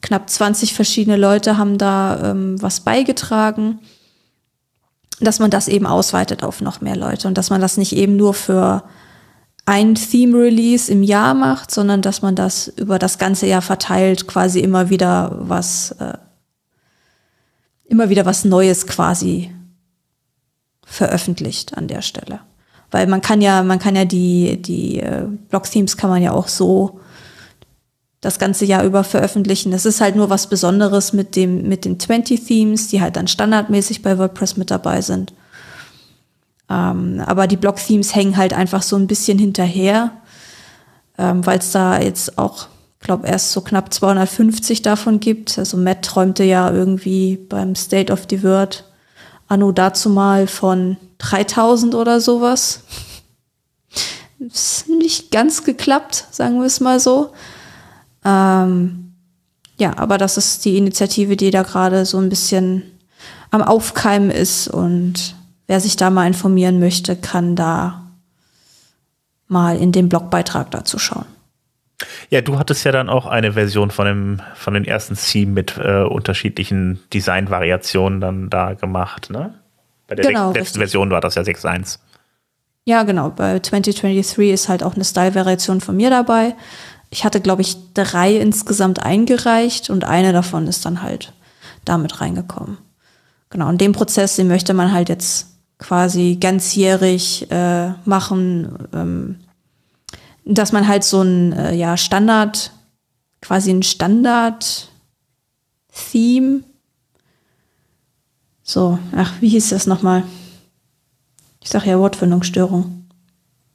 [0.00, 3.80] knapp 20 verschiedene Leute haben da ähm, was beigetragen,
[5.20, 8.16] dass man das eben ausweitet auf noch mehr Leute und dass man das nicht eben
[8.16, 8.84] nur für
[9.66, 14.60] ein Theme-Release im Jahr macht, sondern dass man das über das ganze Jahr verteilt, quasi
[14.60, 16.16] immer wieder was, äh,
[17.84, 19.54] immer wieder was Neues quasi
[20.86, 22.40] veröffentlicht an der Stelle.
[22.90, 26.48] Weil man kann ja, man kann ja die, die äh, Blog-Themes kann man ja auch
[26.48, 27.00] so
[28.20, 29.70] das ganze Jahr über veröffentlichen.
[29.70, 33.28] Das ist halt nur was Besonderes mit dem, mit den 20 Themes, die halt dann
[33.28, 35.32] standardmäßig bei WordPress mit dabei sind.
[36.68, 40.10] Ähm, aber die Blog-Themes hängen halt einfach so ein bisschen hinterher,
[41.16, 42.66] ähm, weil es da jetzt auch,
[43.00, 45.56] glaube erst so knapp 250 davon gibt.
[45.58, 48.84] Also Matt träumte ja irgendwie beim State of the Word
[49.46, 52.80] anno dazu mal von 3000 oder sowas.
[54.40, 57.32] Ist nicht ganz geklappt, sagen wir es mal so.
[58.24, 59.14] Ähm,
[59.78, 62.82] ja, aber das ist die Initiative, die da gerade so ein bisschen
[63.50, 68.02] am Aufkeimen ist und wer sich da mal informieren möchte, kann da
[69.46, 71.24] mal in den Blogbeitrag dazu schauen.
[72.30, 75.76] Ja, du hattest ja dann auch eine Version von dem von den ersten Theme mit
[75.78, 79.54] äh, unterschiedlichen Designvariationen dann da gemacht, ne?
[80.06, 80.78] Bei der genau, letzten richtig.
[80.78, 81.98] Version war das ja 6.1.
[82.84, 83.30] Ja, genau.
[83.30, 86.54] Bei 2023 ist halt auch eine Style-Variation von mir dabei
[87.10, 91.32] ich hatte, glaube ich, drei insgesamt eingereicht und eine davon ist dann halt
[91.84, 92.78] damit reingekommen.
[93.50, 95.46] Genau, und den Prozess, den möchte man halt jetzt
[95.78, 99.40] quasi ganzjährig äh, machen, ähm,
[100.44, 102.72] dass man halt so ein äh, ja, Standard,
[103.40, 106.64] quasi ein Standard-Theme,
[108.62, 110.24] so, ach, wie hieß das nochmal?
[111.62, 113.08] Ich sage ja Wortfindungsstörung.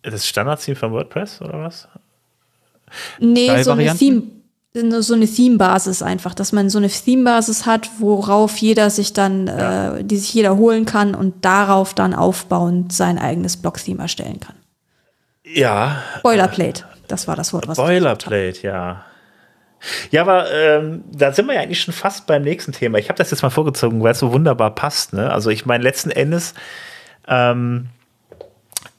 [0.03, 1.88] Das Standard-Theme von WordPress oder was?
[3.19, 4.23] Nee, so eine Theme
[4.75, 9.97] so eine Theme-Basis einfach, dass man so eine Theme-Basis hat, worauf jeder sich dann, ja.
[9.97, 14.55] äh, die sich jeder holen kann und darauf dann aufbauend sein eigenes Blog-Theme erstellen kann.
[15.43, 16.01] Ja.
[16.23, 19.05] Boilerplate, das war das Wort, was Boilerplate, ja.
[20.11, 22.97] Ja, aber ähm, da sind wir ja eigentlich schon fast beim nächsten Thema.
[22.97, 25.11] Ich habe das jetzt mal vorgezogen, weil es so wunderbar passt.
[25.11, 25.29] Ne?
[25.29, 26.53] Also ich meine, letzten Endes
[27.27, 27.89] ähm,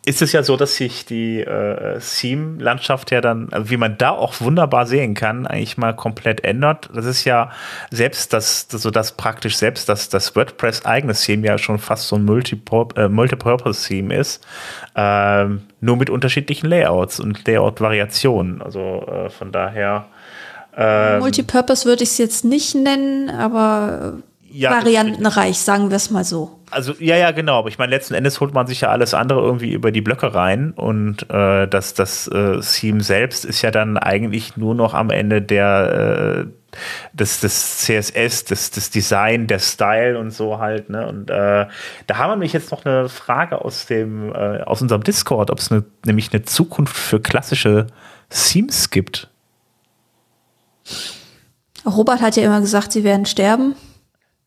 [0.06, 4.10] ist es ja so, dass sich die äh, Theme-Landschaft ja dann, also wie man da
[4.10, 6.90] auch wunderbar sehen kann, eigentlich mal komplett ändert.
[6.94, 7.50] Das ist ja
[7.90, 12.16] selbst das, so das praktisch selbst, dass das WordPress eigenes Theme ja schon fast so
[12.16, 14.46] ein äh, Multipurpose-Theme ist,
[14.94, 15.46] äh,
[15.80, 18.60] nur mit unterschiedlichen Layouts und Layout-Variationen.
[18.60, 20.06] Also äh, von daher.
[20.76, 24.18] Ähm, Multipurpose würde ich es jetzt nicht nennen, aber
[24.54, 26.60] ja, variantenreich, sagen wir es mal so.
[26.70, 27.58] Also ja, ja, genau.
[27.58, 30.34] Aber ich meine, letzten Endes holt man sich ja alles andere irgendwie über die Blöcke
[30.34, 35.10] rein und äh, das, das äh, Theme selbst ist ja dann eigentlich nur noch am
[35.10, 36.76] Ende der äh,
[37.12, 40.88] das, das CSS, das, das Design, der Style und so halt.
[40.88, 41.06] Ne?
[41.06, 41.66] Und äh,
[42.06, 45.58] da haben wir nämlich jetzt noch eine Frage aus dem äh, aus unserem Discord, ob
[45.58, 47.88] es ne, nämlich eine Zukunft für klassische
[48.30, 49.28] Themes gibt.
[51.84, 53.74] Robert hat ja immer gesagt, sie werden sterben.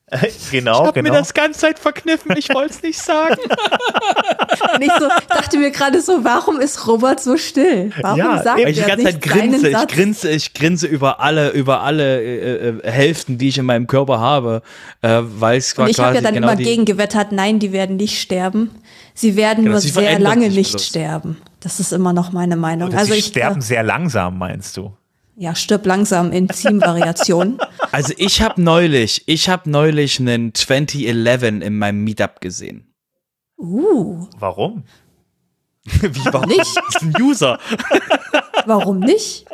[0.52, 1.14] genau, ich habe genau.
[1.14, 3.36] mir das ganze Zeit verkniffen, ich wollte es nicht sagen.
[4.80, 7.92] nicht so, dachte mir gerade so, warum ist Robert so still?
[8.02, 11.50] Warum ja, sagt er ich die ganze Zeit grinse, ich grinse, ich grinse über alle,
[11.50, 14.62] über alle äh, äh, Hälften, die ich in meinem Körper habe,
[15.02, 15.92] äh, weil es quasi.
[15.92, 18.72] Ich habe ja dann genau immer gegengewettert, nein, die werden nicht sterben.
[19.14, 20.86] Sie werden genau, nur sehr lange nicht bloß.
[20.86, 21.38] sterben.
[21.60, 22.90] Das ist immer noch meine Meinung.
[22.90, 24.94] Oder also sie ich sterben sehr langsam, meinst du?
[25.40, 27.60] Ja, stirb langsam in Theme-Variationen.
[27.90, 32.94] Also ich habe neulich, ich habe neulich einen 2011 in meinem Meetup gesehen.
[33.58, 34.28] Uh.
[34.38, 34.84] Warum?
[35.86, 36.60] Wie warum nicht?
[36.60, 37.60] Das ist ein User.
[38.66, 39.46] Warum nicht?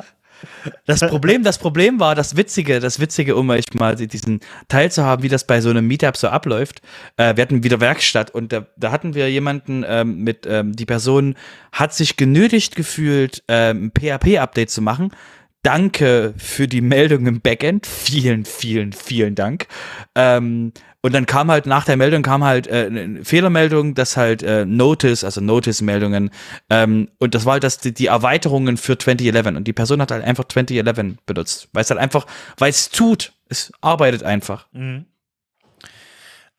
[0.87, 5.03] Das Problem, das Problem war, das Witzige, das Witzige, um euch mal diesen Teil zu
[5.03, 6.81] haben, wie das bei so einem Meetup so abläuft.
[7.17, 10.87] Äh, wir hatten wieder Werkstatt und da, da hatten wir jemanden ähm, mit, ähm, die
[10.87, 11.35] Person
[11.71, 15.11] hat sich genötigt gefühlt, ähm, ein PHP-Update zu machen
[15.63, 17.87] Danke für die Meldung im Backend.
[17.87, 19.67] Vielen, vielen, vielen Dank.
[20.13, 24.43] Ähm, und dann kam halt nach der Meldung kam halt äh, eine Fehlermeldung, dass halt
[24.43, 26.31] äh, Notice, also Notice-Meldungen,
[26.69, 29.47] ähm, und das war halt das, die, Erweiterungen für 2011.
[29.47, 31.69] Und die Person hat halt einfach 2011 benutzt.
[31.73, 34.67] Weil es halt einfach, weil es tut, es arbeitet einfach.
[34.73, 35.05] Mhm.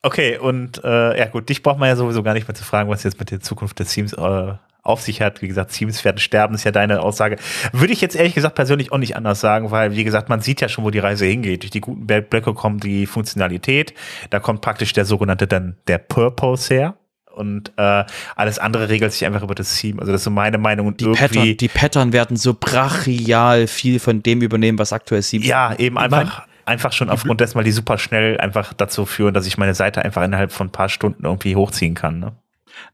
[0.01, 2.89] Okay, und äh, ja gut, dich braucht man ja sowieso gar nicht mehr zu fragen,
[2.89, 4.53] was jetzt mit der Zukunft des Teams äh,
[4.85, 5.41] auf sich hat.
[5.41, 7.37] Wie gesagt, Teams werden sterben, ist ja deine Aussage.
[7.73, 10.61] Würde ich jetzt ehrlich gesagt persönlich auch nicht anders sagen, weil, wie gesagt, man sieht
[10.61, 11.63] ja schon, wo die Reise hingeht.
[11.63, 13.93] Durch die guten Blöcke kommt die Funktionalität.
[14.29, 16.95] Da kommt praktisch der sogenannte dann der Purpose her.
[17.33, 18.05] Und äh,
[18.35, 19.99] alles andere regelt sich einfach über das Team.
[19.99, 20.87] Also das ist so meine Meinung.
[20.87, 25.41] Und die, Pattern, die Pattern werden so brachial viel von dem übernehmen, was aktuell Team
[25.41, 29.45] Ja, eben einfach einfach schon aufgrund dessen, weil die super schnell einfach dazu führen, dass
[29.45, 32.19] ich meine Seite einfach innerhalb von ein paar Stunden irgendwie hochziehen kann.
[32.19, 32.31] Ne?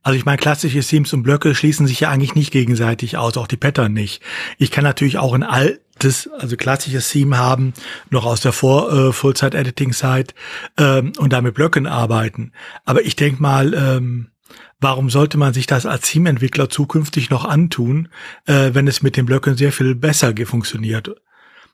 [0.04, 3.48] Also ich meine, klassische Themes und Blöcke schließen sich ja eigentlich nicht gegenseitig aus, auch
[3.48, 4.22] die Pattern nicht.
[4.58, 7.74] Ich kann natürlich auch ein altes, also klassisches Theme haben,
[8.10, 10.34] noch aus der Vor äh, Full-Zeit-Editing-Zeit
[10.78, 12.52] ähm, und damit Blöcken arbeiten.
[12.86, 14.32] Aber ich denke mal, ähm,
[14.80, 18.10] warum sollte man sich das als Theme-Entwickler zukünftig noch antun,
[18.46, 21.16] äh, wenn es mit den Blöcken sehr viel besser funktioniert?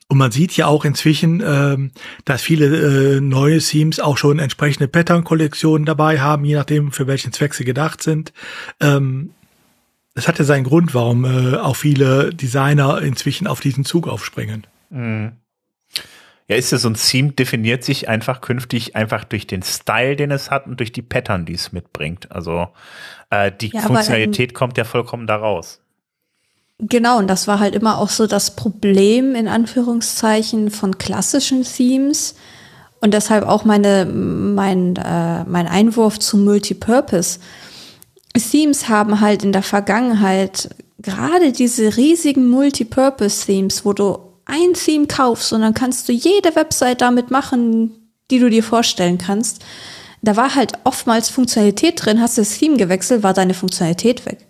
[0.09, 1.91] Und man sieht ja auch inzwischen, ähm,
[2.23, 7.33] dass viele äh, neue Themes auch schon entsprechende Pattern-Kollektionen dabei haben, je nachdem, für welchen
[7.33, 8.31] Zweck sie gedacht sind.
[8.79, 9.31] Ähm,
[10.15, 14.65] das hat ja seinen Grund, warum äh, auch viele Designer inzwischen auf diesen Zug aufspringen.
[14.89, 15.33] Mhm.
[16.47, 20.31] Ja, ist ja so ein Theme definiert sich einfach künftig einfach durch den Style, den
[20.31, 22.31] es hat und durch die Pattern, die es mitbringt.
[22.31, 22.69] Also
[23.29, 25.81] äh, die ja, Funktionalität kommt ja vollkommen daraus.
[26.80, 32.35] Genau, und das war halt immer auch so das Problem in Anführungszeichen von klassischen Themes
[33.01, 37.39] und deshalb auch meine, mein, äh, mein Einwurf zu Multipurpose.
[38.34, 40.69] Themes haben halt in der Vergangenheit
[40.99, 47.01] gerade diese riesigen Multipurpose-Themes, wo du ein Theme kaufst und dann kannst du jede Website
[47.01, 49.64] damit machen, die du dir vorstellen kannst.
[50.22, 54.45] Da war halt oftmals Funktionalität drin, hast du das Theme gewechselt, war deine Funktionalität weg.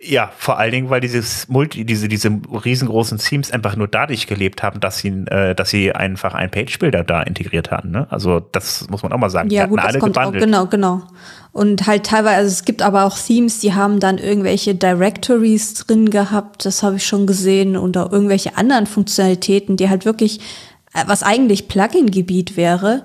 [0.00, 4.62] Ja, vor allen Dingen, weil dieses Multi, diese, diese riesengroßen Themes einfach nur dadurch gelebt
[4.62, 7.90] haben, dass sie, äh, dass sie einfach einen Page-Builder da integriert hatten.
[7.90, 8.06] Ne?
[8.08, 9.50] Also das muss man auch mal sagen.
[9.50, 11.02] Ja, gut, das kommt auch, genau, genau.
[11.50, 16.10] Und halt teilweise, also es gibt aber auch Themes, die haben dann irgendwelche Directories drin
[16.10, 20.38] gehabt, das habe ich schon gesehen, oder irgendwelche anderen Funktionalitäten, die halt wirklich,
[20.94, 23.02] äh, was eigentlich Plugin-Gebiet wäre,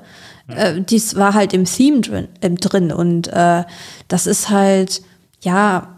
[0.47, 2.91] äh, dies war halt im Theme drin, äh, drin.
[2.91, 3.63] Und äh,
[4.07, 5.01] das ist halt,
[5.41, 5.92] ja,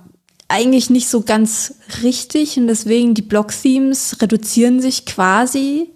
[0.48, 5.92] eigentlich nicht so ganz richtig und deswegen die Block-Themes reduzieren sich quasi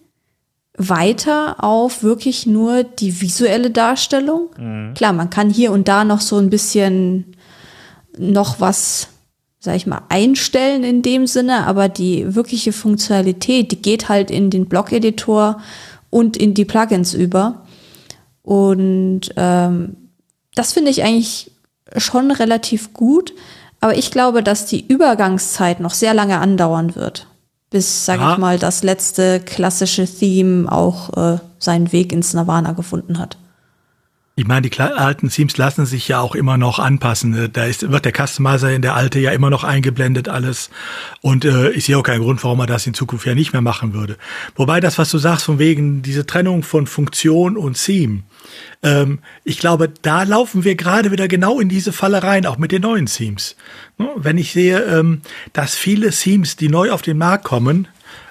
[0.75, 4.49] weiter auf wirklich nur die visuelle Darstellung.
[4.57, 4.93] Mhm.
[4.95, 7.35] Klar, man kann hier und da noch so ein bisschen
[8.17, 9.09] noch was,
[9.59, 14.49] sag ich mal, einstellen in dem Sinne, aber die wirkliche Funktionalität, die geht halt in
[14.49, 15.61] den Blog-Editor
[16.09, 17.65] und in die Plugins über.
[18.41, 19.95] Und ähm,
[20.55, 21.51] das finde ich eigentlich
[21.97, 23.33] schon relativ gut.
[23.81, 27.27] Aber ich glaube, dass die Übergangszeit noch sehr lange andauern wird,
[27.69, 28.33] bis, sag ja.
[28.33, 33.37] ich mal, das letzte klassische Theme auch äh, seinen Weg ins Nirvana gefunden hat.
[34.39, 37.49] Ich meine, die alten Themes lassen sich ja auch immer noch anpassen.
[37.51, 40.69] Da ist, wird der Customizer in der alte ja immer noch eingeblendet alles.
[41.19, 43.61] Und äh, ich sehe auch keinen Grund, warum er das in Zukunft ja nicht mehr
[43.61, 44.15] machen würde.
[44.55, 48.23] Wobei das, was du sagst, von wegen diese Trennung von Funktion und Theme,
[48.81, 52.71] ähm, ich glaube, da laufen wir gerade wieder genau in diese Falle rein, auch mit
[52.71, 53.57] den neuen Themes.
[54.15, 55.21] Wenn ich sehe, ähm,
[55.51, 57.89] dass viele Themes, die neu auf den Markt kommen,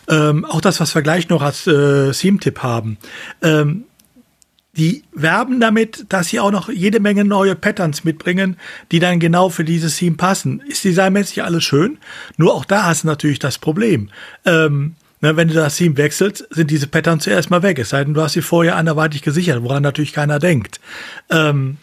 [0.08, 2.96] ähm, auch das, was wir gleich noch als äh, Theme-Tipp haben,
[3.42, 3.84] ähm,
[4.78, 8.56] die werben damit, dass sie auch noch jede Menge neue Patterns mitbringen,
[8.92, 10.60] die dann genau für dieses Theme passen.
[10.60, 11.98] Ist designmäßig alles schön,
[12.36, 14.10] nur auch da hast du natürlich das Problem.
[14.44, 17.78] Ähm, na, wenn du das Theme wechselst, sind diese Patterns zuerst mal weg.
[17.80, 20.80] Es sei denn, du hast sie vorher anderweitig gesichert, woran natürlich keiner denkt.
[21.28, 21.78] Ähm,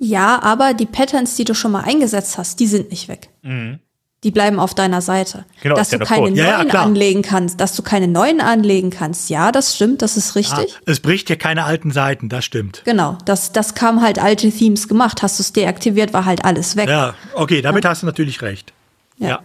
[0.00, 3.28] ja, aber die Patterns, die du schon mal eingesetzt hast, die sind nicht weg.
[3.42, 3.78] Mhm
[4.22, 5.46] die bleiben auf deiner Seite.
[5.62, 9.30] Genau, dass du keine neuen ja, ja, anlegen kannst, dass du keine neuen anlegen kannst.
[9.30, 10.74] Ja, das stimmt, das ist richtig.
[10.76, 12.82] Ah, es bricht ja keine alten Seiten, das stimmt.
[12.84, 15.22] Genau, das, das kam halt alte Themes gemacht.
[15.22, 16.88] Hast du es deaktiviert, war halt alles weg.
[16.88, 17.90] Ja, okay, damit ja.
[17.90, 18.74] hast du natürlich recht.
[19.16, 19.28] Ja.
[19.28, 19.40] ja.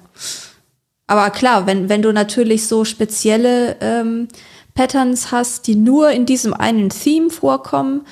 [1.08, 4.28] Aber klar, wenn, wenn du natürlich so spezielle ähm,
[4.74, 8.06] Patterns hast, die nur in diesem einen Theme vorkommen,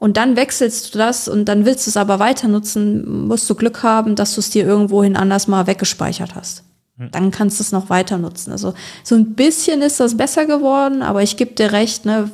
[0.00, 3.54] und dann wechselst du das und dann willst du es aber weiter nutzen, musst du
[3.54, 6.64] Glück haben, dass du es dir irgendwohin anders mal weggespeichert hast.
[6.96, 7.10] Hm.
[7.12, 8.50] Dann kannst du es noch weiter nutzen.
[8.50, 8.72] Also
[9.04, 12.30] so ein bisschen ist das besser geworden, aber ich gebe dir recht, ne,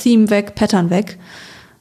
[0.00, 1.18] Theme weg, Pattern weg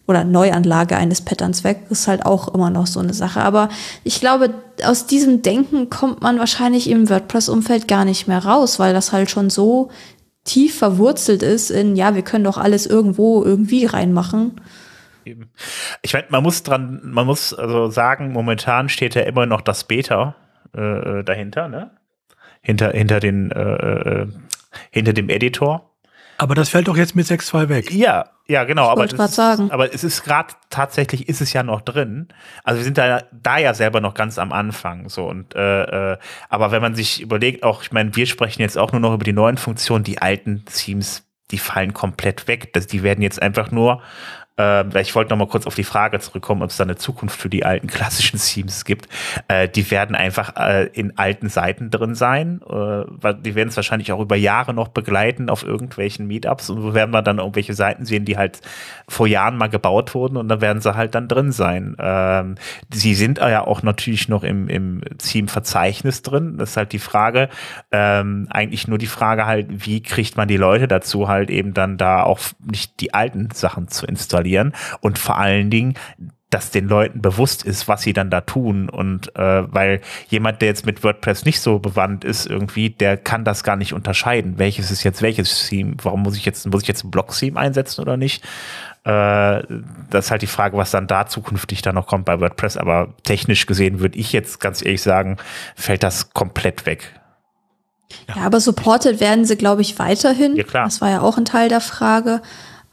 [0.07, 3.41] oder Neuanlage eines Patterns weg, ist halt auch immer noch so eine Sache.
[3.41, 3.69] Aber
[4.03, 8.95] ich glaube, aus diesem Denken kommt man wahrscheinlich im WordPress-Umfeld gar nicht mehr raus, weil
[8.95, 9.89] das halt schon so
[10.45, 14.59] tief verwurzelt ist in, ja, wir können doch alles irgendwo irgendwie reinmachen.
[15.27, 15.51] Eben.
[16.01, 19.83] Ich meine, man muss dran, man muss also sagen, momentan steht ja immer noch das
[19.83, 20.35] Beta
[20.75, 21.91] äh, äh dahinter, ne?
[22.61, 24.27] Hinter, hinter den, äh, äh,
[24.91, 25.91] hinter dem Editor.
[26.37, 27.91] Aber das fällt doch jetzt mit 6.2 weg.
[27.91, 28.87] Ja, ja, genau.
[28.87, 29.71] aber, das, sagen.
[29.71, 32.27] aber es ist gerade tatsächlich ist es ja noch drin.
[32.63, 35.09] Also wir sind da, da ja selber noch ganz am Anfang.
[35.09, 36.17] So und äh, äh,
[36.49, 39.23] aber wenn man sich überlegt, auch, ich meine, wir sprechen jetzt auch nur noch über
[39.23, 42.71] die neuen Funktionen, die alten Themes, die fallen komplett weg.
[42.73, 44.01] Das, die werden jetzt einfach nur
[44.57, 47.39] äh, ich wollte noch mal kurz auf die Frage zurückkommen, ob es da eine Zukunft
[47.39, 49.07] für die alten klassischen Themes gibt.
[49.47, 52.61] Äh, die werden einfach äh, in alten Seiten drin sein.
[52.67, 57.11] Äh, die werden es wahrscheinlich auch über Jahre noch begleiten auf irgendwelchen Meetups und werden
[57.11, 58.61] wir dann irgendwelche Seiten sehen, die halt
[59.07, 61.95] vor Jahren mal gebaut wurden und dann werden sie halt dann drin sein.
[61.99, 62.55] Ähm,
[62.91, 66.57] sie sind ja auch natürlich noch im, im Theme-Verzeichnis drin.
[66.57, 67.49] Das ist halt die Frage,
[67.91, 71.97] ähm, eigentlich nur die Frage halt, wie kriegt man die Leute dazu halt eben dann
[71.97, 75.95] da auch nicht die alten Sachen zu installieren verlieren und vor allen Dingen
[76.49, 78.87] dass den Leuten bewusst ist, was sie dann da tun.
[78.87, 79.99] Und äh, weil
[80.29, 83.91] jemand, der jetzt mit WordPress nicht so bewandt ist, irgendwie, der kann das gar nicht
[83.91, 84.57] unterscheiden.
[84.57, 85.97] Welches ist jetzt welches Theme?
[86.01, 88.45] Warum muss ich jetzt, muss ich jetzt ein Block-Theme einsetzen oder nicht?
[89.03, 89.61] Äh,
[90.09, 92.77] das ist halt die Frage, was dann da zukünftig dann noch kommt bei WordPress.
[92.77, 95.35] Aber technisch gesehen würde ich jetzt ganz ehrlich sagen,
[95.75, 97.13] fällt das komplett weg.
[98.29, 100.55] Ja, aber supported werden sie, glaube ich, weiterhin.
[100.55, 100.85] Ja, klar.
[100.85, 102.41] Das war ja auch ein Teil der Frage.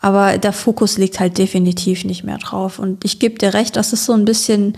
[0.05, 2.78] Aber der Fokus liegt halt definitiv nicht mehr drauf.
[2.78, 4.76] Und ich gebe dir recht, das ist so ein bisschen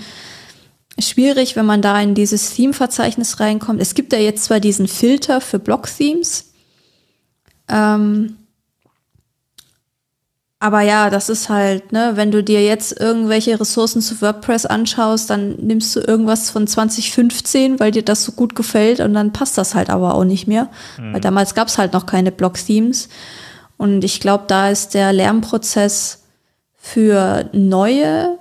[1.00, 3.82] schwierig, wenn man da in dieses Theme-Verzeichnis reinkommt.
[3.82, 6.52] Es gibt ja jetzt zwar diesen Filter für Block-Themes,
[7.68, 8.36] ähm,
[10.60, 15.28] aber ja, das ist halt, ne, wenn du dir jetzt irgendwelche Ressourcen zu WordPress anschaust,
[15.28, 19.58] dann nimmst du irgendwas von 2015, weil dir das so gut gefällt und dann passt
[19.58, 20.70] das halt aber auch nicht mehr.
[21.00, 21.14] Mhm.
[21.14, 23.08] Weil damals gab es halt noch keine Block-Themes.
[23.76, 26.24] Und ich glaube, da ist der Lernprozess
[26.76, 28.38] für neue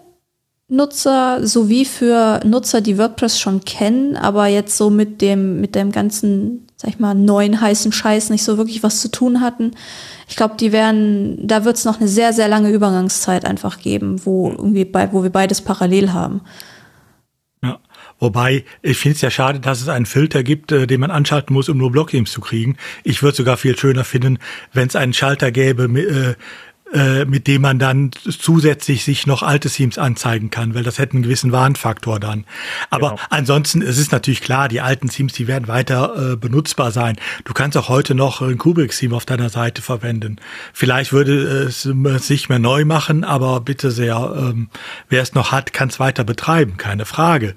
[0.67, 5.91] Nutzer sowie für Nutzer, die WordPress schon kennen, aber jetzt so mit dem, mit dem
[5.91, 9.71] ganzen, sag ich mal, neuen heißen Scheiß nicht so wirklich was zu tun hatten.
[10.27, 14.25] Ich glaube, die werden, da wird es noch eine sehr, sehr lange Übergangszeit einfach geben,
[14.25, 16.41] wo irgendwie bei, wo wir beides parallel haben.
[18.19, 21.53] Wobei, ich finde es ja schade, dass es einen Filter gibt, äh, den man anschalten
[21.53, 22.77] muss, um nur Blockgames zu kriegen.
[23.03, 24.39] Ich würde sogar viel schöner finden,
[24.71, 26.35] wenn es einen Schalter gäbe, äh,
[26.93, 31.13] äh, mit dem man dann zusätzlich sich noch alte Themes anzeigen kann, weil das hätte
[31.13, 32.45] einen gewissen Warnfaktor dann.
[32.91, 33.21] Aber genau.
[33.31, 37.17] ansonsten, es ist natürlich klar, die alten Themes, die werden weiter äh, benutzbar sein.
[37.43, 40.37] Du kannst auch heute noch ein Kubrick-Theme auf deiner Seite verwenden.
[40.73, 44.69] Vielleicht würde es sich mehr neu machen, aber bitte sehr, ähm,
[45.09, 47.55] wer es noch hat, kann es weiter betreiben, keine Frage.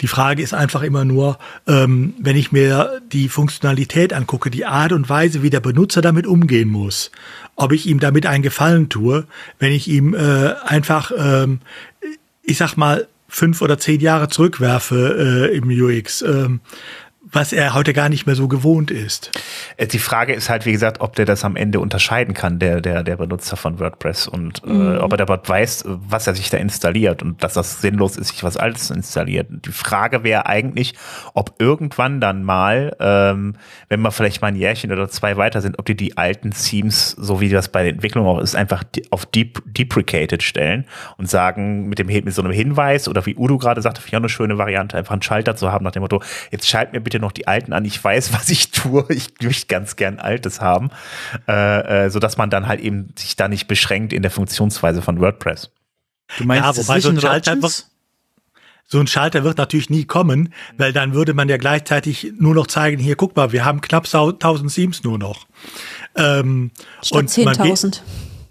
[0.00, 4.92] Die Frage ist einfach immer nur, ähm, wenn ich mir die Funktionalität angucke, die Art
[4.92, 7.10] und Weise, wie der Benutzer damit umgehen muss,
[7.56, 9.26] ob ich ihm damit einen Gefallen tue,
[9.58, 11.60] wenn ich ihm äh, einfach, ähm,
[12.42, 16.22] ich sag mal, fünf oder zehn Jahre zurückwerfe äh, im UX.
[16.22, 16.60] Ähm,
[17.36, 19.30] was er heute gar nicht mehr so gewohnt ist.
[19.76, 22.80] Äh, die Frage ist halt, wie gesagt, ob der das am Ende unterscheiden kann, der,
[22.80, 24.94] der, der Benutzer von WordPress und äh, mhm.
[24.94, 28.28] äh, ob er dabei weiß, was er sich da installiert und dass das sinnlos ist,
[28.28, 29.60] sich was Altes zu installieren.
[29.66, 30.94] Die Frage wäre eigentlich,
[31.34, 33.56] ob irgendwann dann mal, ähm,
[33.90, 37.10] wenn wir vielleicht mal ein Jährchen oder zwei weiter sind, ob die die alten Themes,
[37.10, 40.86] so wie das bei der Entwicklung auch ist, einfach auf Dep deprecated stellen
[41.18, 44.16] und sagen mit dem mit so einem Hinweis oder wie Udo gerade sagte, finde ich
[44.16, 47.00] auch eine schöne Variante, einfach einen Schalter zu haben nach dem Motto, jetzt schalt mir
[47.00, 50.60] bitte noch die alten an, ich weiß, was ich tue, ich möchte ganz gern Altes
[50.60, 50.90] haben,
[51.48, 55.20] äh, äh, sodass man dann halt eben sich da nicht beschränkt in der Funktionsweise von
[55.20, 55.70] WordPress.
[56.38, 57.86] Du meinst, ja, wobei so ein Schalter wird,
[58.88, 62.66] so ein Schalter wird natürlich nie kommen, weil dann würde man ja gleichzeitig nur noch
[62.66, 65.46] zeigen, hier guck mal, wir haben knapp 1000 Themes nur noch.
[66.14, 66.70] Ähm,
[67.02, 68.00] Statt 10.000.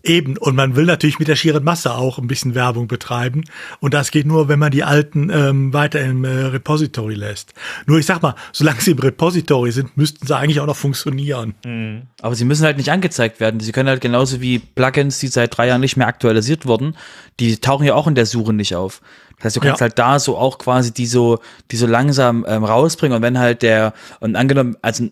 [0.06, 3.44] Eben, und man will natürlich mit der schieren Masse auch ein bisschen Werbung betreiben.
[3.80, 7.56] Und das geht nur, wenn man die alten ähm, weiter im äh, Repository lässt.
[7.88, 11.56] Nur ich sag mal, solange sie im Repository sind, müssten sie eigentlich auch noch funktionieren.
[11.66, 12.04] Mhm.
[12.22, 13.60] Aber sie müssen halt nicht angezeigt werden.
[13.60, 16.96] Sie können halt genauso wie Plugins, die seit drei Jahren nicht mehr aktualisiert wurden,
[17.40, 19.02] die tauchen ja auch in der Suche nicht auf.
[19.38, 19.88] Das heißt, du kannst ja.
[19.88, 21.40] halt da so auch quasi die so,
[21.72, 23.16] die so langsam ähm, rausbringen.
[23.18, 25.10] Und wenn halt der, und angenommen, also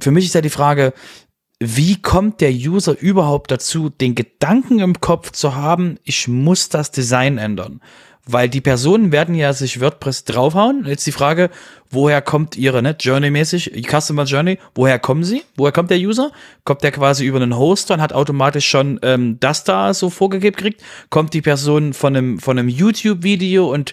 [0.00, 0.92] für mich ist ja die Frage,
[1.60, 6.90] wie kommt der User überhaupt dazu, den Gedanken im Kopf zu haben, ich muss das
[6.90, 7.82] Design ändern?
[8.26, 10.84] Weil die Personen werden ja sich WordPress draufhauen.
[10.86, 11.50] Jetzt die Frage,
[11.90, 15.42] woher kommt ihre, ne, Journey-mäßig, Customer Journey, woher kommen sie?
[15.56, 16.30] Woher kommt der User?
[16.64, 20.56] Kommt der quasi über einen Hoster und hat automatisch schon ähm, das da so vorgegeben
[20.56, 20.82] gekriegt?
[21.10, 23.92] Kommt die Person von einem, von einem YouTube-Video und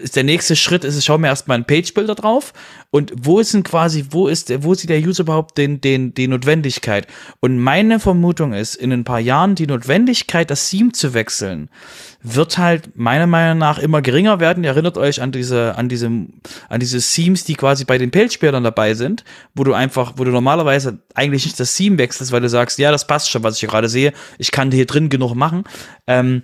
[0.00, 2.52] ist der nächste Schritt, ist, ich schaue mir erstmal ein Page-Builder drauf
[2.90, 6.28] und wo ist denn quasi, wo ist, wo sieht der User überhaupt den, den, die
[6.28, 7.06] Notwendigkeit?
[7.40, 11.70] Und meine Vermutung ist, in ein paar Jahren die Notwendigkeit, das Theme zu wechseln,
[12.22, 14.64] wird halt meiner Meinung nach immer geringer werden.
[14.64, 18.64] Ihr erinnert euch an diese, an diese, an diese Themes, die quasi bei den Page-Buildern
[18.64, 19.24] dabei sind,
[19.54, 22.90] wo du einfach, wo du normalerweise eigentlich nicht das Theme wechselst, weil du sagst, ja,
[22.90, 25.64] das passt schon, was ich hier gerade sehe, ich kann hier drin genug machen.
[26.06, 26.42] Ähm,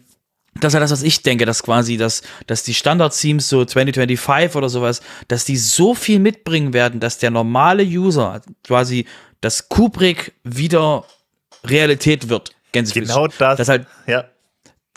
[0.61, 4.55] das ist ja das, was ich denke, dass quasi, dass, dass die Standard-Themes so 2025
[4.57, 9.07] oder sowas, dass die so viel mitbringen werden, dass der normale User quasi
[9.41, 11.05] das Kubrick wieder
[11.65, 12.53] Realität wird.
[12.73, 13.59] Genau das.
[13.59, 14.25] Das halt, ja.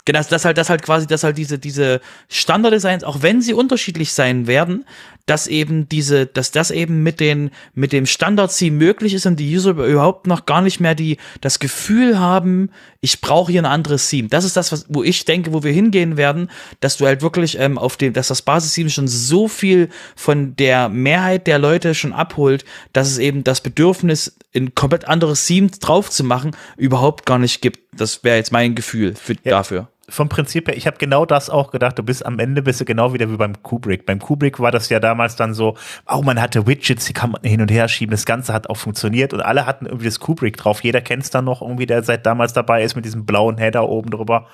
[0.04, 4.12] Genau, das halt, das halt quasi, dass halt diese, diese Standarddesigns, auch wenn sie unterschiedlich
[4.12, 4.86] sein werden,
[5.28, 9.54] dass eben diese, dass das eben mit den, mit dem Standard-Theme möglich ist und die
[9.54, 14.08] User überhaupt noch gar nicht mehr die, das Gefühl haben, ich brauche hier ein anderes
[14.08, 14.28] Theme.
[14.28, 16.50] Das ist das, was, wo ich denke, wo wir hingehen werden,
[16.80, 20.88] dass du halt wirklich ähm, auf dem, dass das Basis-Theme schon so viel von der
[20.88, 22.64] Mehrheit der Leute schon abholt,
[22.94, 27.60] dass es eben das Bedürfnis, ein komplett anderes Theme drauf zu machen, überhaupt gar nicht
[27.60, 27.80] gibt.
[27.94, 29.50] Das wäre jetzt mein Gefühl für, ja.
[29.50, 32.80] dafür vom Prinzip her, ich habe genau das auch gedacht, du bist am Ende bist
[32.80, 34.06] du genau wieder wie beim Kubrick.
[34.06, 35.76] Beim Kubrick war das ja damals dann so,
[36.06, 38.76] oh, man hatte Widgets, die kann man hin und her schieben, das Ganze hat auch
[38.76, 40.82] funktioniert und alle hatten irgendwie das Kubrick drauf.
[40.82, 43.88] Jeder kennt es dann noch irgendwie, der seit damals dabei ist mit diesem blauen Header
[43.88, 44.46] oben drüber.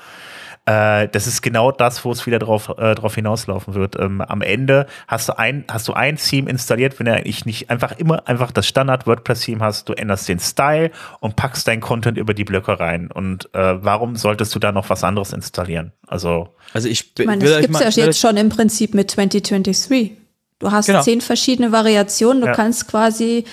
[0.66, 3.96] Äh, das ist genau das, wo es wieder drauf, äh, drauf hinauslaufen wird.
[3.98, 7.68] Ähm, am Ende hast du ein, hast du ein Theme installiert, wenn er ich nicht
[7.68, 12.16] einfach immer einfach das Standard WordPress-Theme hast, du änderst den Style und packst dein Content
[12.16, 13.10] über die Blöcke rein.
[13.10, 15.92] Und äh, warum solltest du da noch was anderes installieren?
[16.06, 20.12] Also, also ich, ich meine, das gibt es ja jetzt schon im Prinzip mit 2023.
[20.60, 21.02] Du hast genau.
[21.02, 22.54] zehn verschiedene Variationen, du ja.
[22.54, 23.44] kannst quasi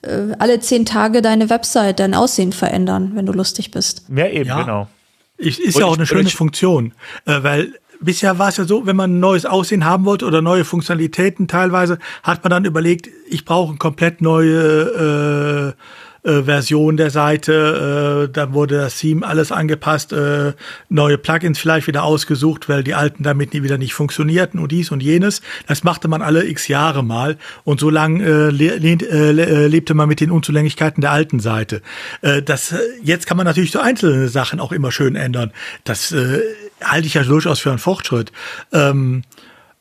[0.00, 4.06] äh, alle zehn Tage deine Website, dein Aussehen verändern, wenn du lustig bist.
[4.08, 4.62] Ja, eben, ja.
[4.62, 4.88] genau.
[5.38, 6.92] Ich, ist und ja auch eine schöne Funktion,
[7.26, 10.42] äh, weil bisher war es ja so, wenn man ein neues Aussehen haben wollte oder
[10.42, 15.82] neue Funktionalitäten teilweise, hat man dann überlegt, ich brauche ein komplett neue äh,
[16.26, 18.26] äh, Version der Seite.
[18.26, 20.52] Äh, da wurde das Theme alles angepasst, äh,
[20.88, 24.90] neue Plugins vielleicht wieder ausgesucht, weil die alten damit nie wieder nicht funktionierten und dies
[24.90, 25.40] und jenes.
[25.66, 29.94] Das machte man alle x Jahre mal und so lang äh, le äh, äh, lebte
[29.94, 31.82] man mit den Unzulänglichkeiten der alten Seite.
[32.22, 35.52] Äh, das, jetzt kann man natürlich so einzelne Sachen auch immer schön ändern.
[35.84, 36.40] Das äh,
[36.82, 38.32] halte ich ja durchaus für einen Fortschritt.
[38.72, 39.22] Ähm,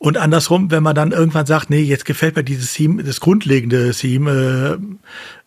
[0.05, 3.89] Und andersrum, wenn man dann irgendwann sagt, nee, jetzt gefällt mir dieses Theme, das grundlegende
[3.89, 4.77] Theme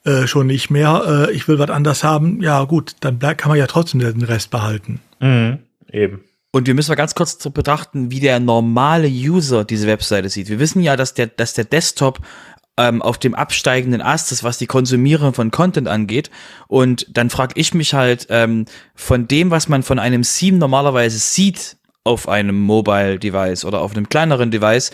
[0.04, 3.38] äh, äh, schon nicht mehr, äh, ich will was anders haben, ja gut, dann bleib,
[3.38, 4.98] kann man ja trotzdem den Rest behalten.
[5.20, 5.58] Mhm,
[5.92, 6.24] eben.
[6.50, 10.48] Und wir müssen mal ganz kurz betrachten, wie der normale User diese Webseite sieht.
[10.48, 12.18] Wir wissen ja, dass der, dass der Desktop
[12.76, 16.32] ähm, auf dem absteigenden Ast ist, was die Konsumierung von Content angeht.
[16.66, 18.64] Und dann frage ich mich halt, ähm,
[18.96, 21.76] von dem, was man von einem Theme normalerweise sieht
[22.08, 24.90] auf einem Mobile Device oder auf einem kleineren Device,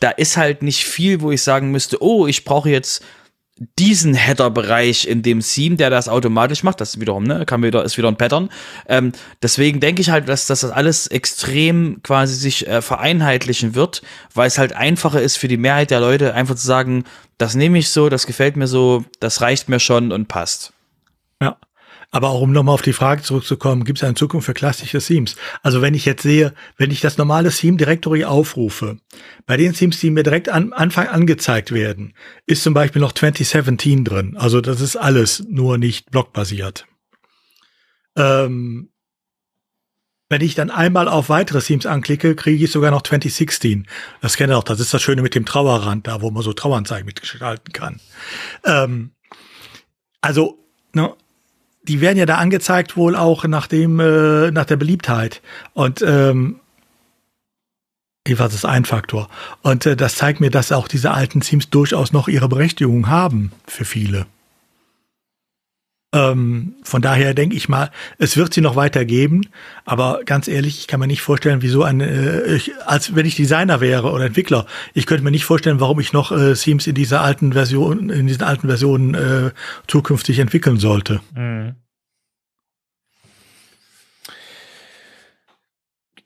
[0.00, 3.02] da ist halt nicht viel, wo ich sagen müsste, oh, ich brauche jetzt
[3.78, 7.96] diesen Header-Bereich in dem Theme, der das automatisch macht, das wiederum, ne, kann wieder, ist
[7.96, 8.50] wieder ein Pattern.
[8.86, 9.12] Ähm,
[9.42, 14.02] deswegen denke ich halt, dass, dass das alles extrem quasi sich äh, vereinheitlichen wird,
[14.34, 17.04] weil es halt einfacher ist für die Mehrheit der Leute, einfach zu sagen,
[17.38, 20.74] das nehme ich so, das gefällt mir so, das reicht mir schon und passt.
[21.40, 21.56] Ja.
[22.16, 25.36] Aber auch um nochmal auf die Frage zurückzukommen, gibt es eine Zukunft für klassische Themes?
[25.62, 28.96] Also wenn ich jetzt sehe, wenn ich das normale Theme Directory aufrufe,
[29.44, 32.14] bei den Themes, die mir direkt am Anfang angezeigt werden,
[32.46, 34.34] ist zum Beispiel noch 2017 drin.
[34.38, 36.86] Also das ist alles, nur nicht blockbasiert.
[38.16, 38.88] Ähm,
[40.30, 43.86] wenn ich dann einmal auf weitere Themes anklicke, kriege ich sogar noch 2016.
[44.22, 46.54] Das kennt ihr auch, das ist das Schöne mit dem Trauerrand da, wo man so
[46.54, 48.00] Traueranzeigen mitgestalten kann.
[48.64, 49.10] Ähm,
[50.22, 50.58] also,
[50.94, 51.14] ne,
[51.88, 55.42] die werden ja da angezeigt wohl auch nach dem, äh, nach der Beliebtheit.
[55.74, 56.60] Und ähm,
[58.26, 59.28] jedenfalls ist ein Faktor.
[59.62, 63.52] Und äh, das zeigt mir, dass auch diese alten Themes durchaus noch ihre Berechtigung haben
[63.66, 64.26] für viele.
[66.16, 69.42] Ähm, von daher denke ich mal, es wird sie noch weiter geben,
[69.84, 73.36] aber ganz ehrlich, ich kann mir nicht vorstellen, wieso ein, äh, ich, als wenn ich
[73.36, 76.94] Designer wäre oder Entwickler, ich könnte mir nicht vorstellen, warum ich noch äh, Themes in
[76.94, 79.50] dieser alten Version, in diesen alten Versionen äh,
[79.88, 81.20] zukünftig entwickeln sollte.
[81.34, 81.74] Mhm.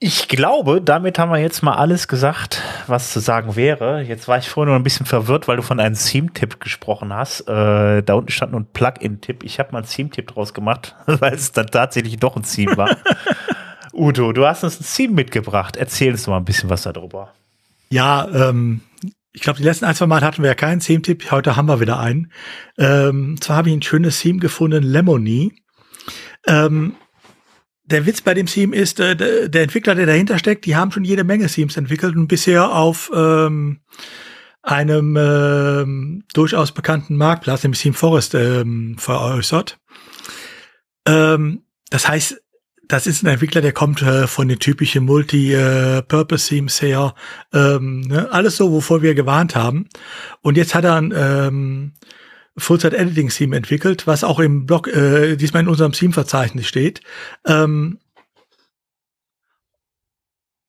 [0.02, 4.00] Ich glaube, damit haben wir jetzt mal alles gesagt, was zu sagen wäre.
[4.00, 7.42] Jetzt war ich vorhin nur ein bisschen verwirrt, weil du von einem Theme-Tipp gesprochen hast.
[7.42, 9.44] Äh, da unten stand nur ein Plugin-Tipp.
[9.44, 12.96] Ich habe mal einen Theme-Tipp draus gemacht, weil es dann tatsächlich doch ein Theme war.
[13.92, 15.76] Udo, du hast uns ein Theme mitgebracht.
[15.76, 17.34] Erzähl uns mal ein bisschen was darüber.
[17.90, 18.80] Ja, ähm,
[19.34, 21.30] ich glaube, die letzten ein, zwei Mal hatten wir ja keinen Theme-Tipp.
[21.30, 22.32] Heute haben wir wieder einen.
[22.78, 25.52] Ähm, zwar habe ich ein schönes Theme gefunden, Lemony.
[26.46, 26.94] Ähm,
[27.90, 31.04] der Witz bei dem Theme ist, äh, der Entwickler, der dahinter steckt, die haben schon
[31.04, 33.80] jede Menge Themes entwickelt und bisher auf ähm,
[34.62, 39.78] einem ähm, durchaus bekannten Marktplatz, nämlich Theme Forest, ähm, veräußert.
[41.06, 42.40] Ähm, das heißt,
[42.86, 47.14] das ist ein Entwickler, der kommt äh, von den typischen Multi-Purpose-Themes her.
[47.52, 48.30] Ähm, ne?
[48.32, 49.88] Alles so, wovor wir gewarnt haben.
[50.42, 51.92] Und jetzt hat er ein ähm,
[52.60, 57.00] Full-Set Editing Theme entwickelt, was auch im Blog, äh, diesmal in unserem Theme-Verzeichnis steht.
[57.46, 57.98] Ähm,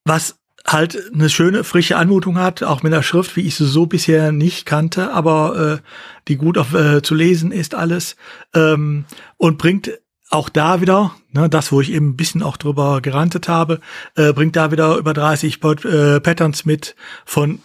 [0.05, 3.85] was halt eine schöne, frische Anmutung hat, auch mit der Schrift, wie ich sie so
[3.85, 5.87] bisher nicht kannte, aber äh,
[6.27, 8.15] die gut auf, äh, zu lesen ist alles
[8.53, 9.05] ähm,
[9.37, 9.91] und bringt
[10.29, 13.81] auch da wieder, ne, das, wo ich eben ein bisschen auch drüber gerantet habe,
[14.15, 16.95] äh, bringt da wieder über 30 äh, Patterns mit
[17.25, 17.59] von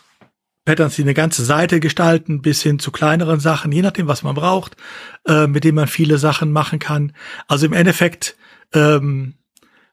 [0.66, 4.34] Patterns, die eine ganze Seite gestalten, bis hin zu kleineren Sachen, je nachdem, was man
[4.34, 4.76] braucht,
[5.26, 7.12] äh, mit dem man viele Sachen machen kann.
[7.48, 8.36] Also im Endeffekt
[8.74, 9.34] ähm,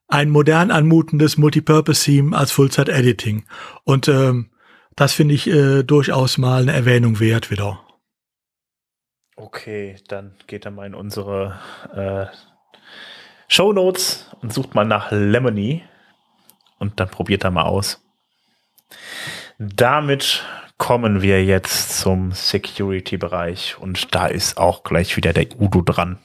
[0.07, 3.45] ein modern anmutendes Multipurpose-Theme als Full-Set-Editing.
[3.85, 4.49] Und ähm,
[4.95, 7.79] das finde ich äh, durchaus mal eine Erwähnung wert wieder.
[9.35, 11.59] Okay, dann geht er mal in unsere
[11.95, 12.25] äh,
[13.47, 15.83] Show Notes und sucht mal nach Lemony
[16.79, 18.03] und dann probiert er mal aus.
[19.57, 20.43] Damit
[20.77, 26.17] kommen wir jetzt zum Security-Bereich und da ist auch gleich wieder der Udo dran.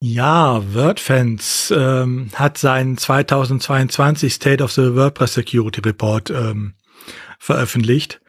[0.00, 6.74] Ja, WordFans ähm, hat seinen 2022 State of the WordPress Security Report ähm,
[7.38, 8.20] veröffentlicht,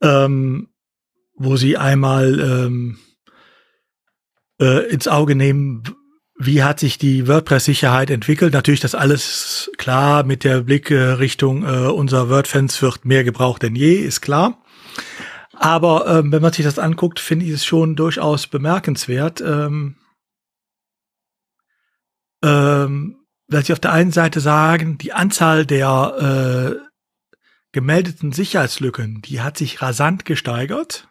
[0.00, 0.68] ähm,
[1.34, 2.98] wo sie einmal ähm,
[4.58, 5.82] äh, ins Auge nehmen,
[6.38, 8.52] wie hat sich die WordPress-Sicherheit entwickelt?
[8.52, 13.74] Natürlich das alles klar mit der Blick Richtung äh, unser WordFans wird mehr gebraucht denn
[13.74, 14.62] je, ist klar.
[15.52, 19.40] Aber ähm, wenn man sich das anguckt, finde ich es schon durchaus bemerkenswert.
[19.40, 19.96] Ähm,
[22.44, 23.16] ähm,
[23.48, 26.88] weil sie auf der einen Seite sagen, die Anzahl der äh,
[27.72, 31.07] gemeldeten Sicherheitslücken, die hat sich rasant gesteigert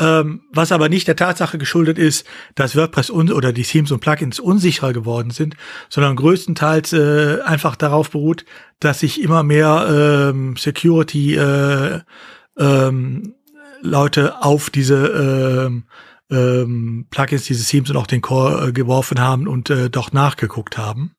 [0.00, 4.38] ähm, was aber nicht der Tatsache geschuldet ist, dass WordPress oder die Themes und Plugins
[4.38, 5.56] unsicherer geworden sind,
[5.88, 8.44] sondern größtenteils äh, einfach darauf beruht,
[8.80, 12.00] dass sich immer mehr ähm, Security äh,
[12.58, 13.34] ähm,
[13.82, 15.84] Leute auf diese ähm,
[16.30, 20.78] ähm, Plugins, diese Themes und auch den Core äh, geworfen haben und äh, doch nachgeguckt
[20.78, 21.14] haben.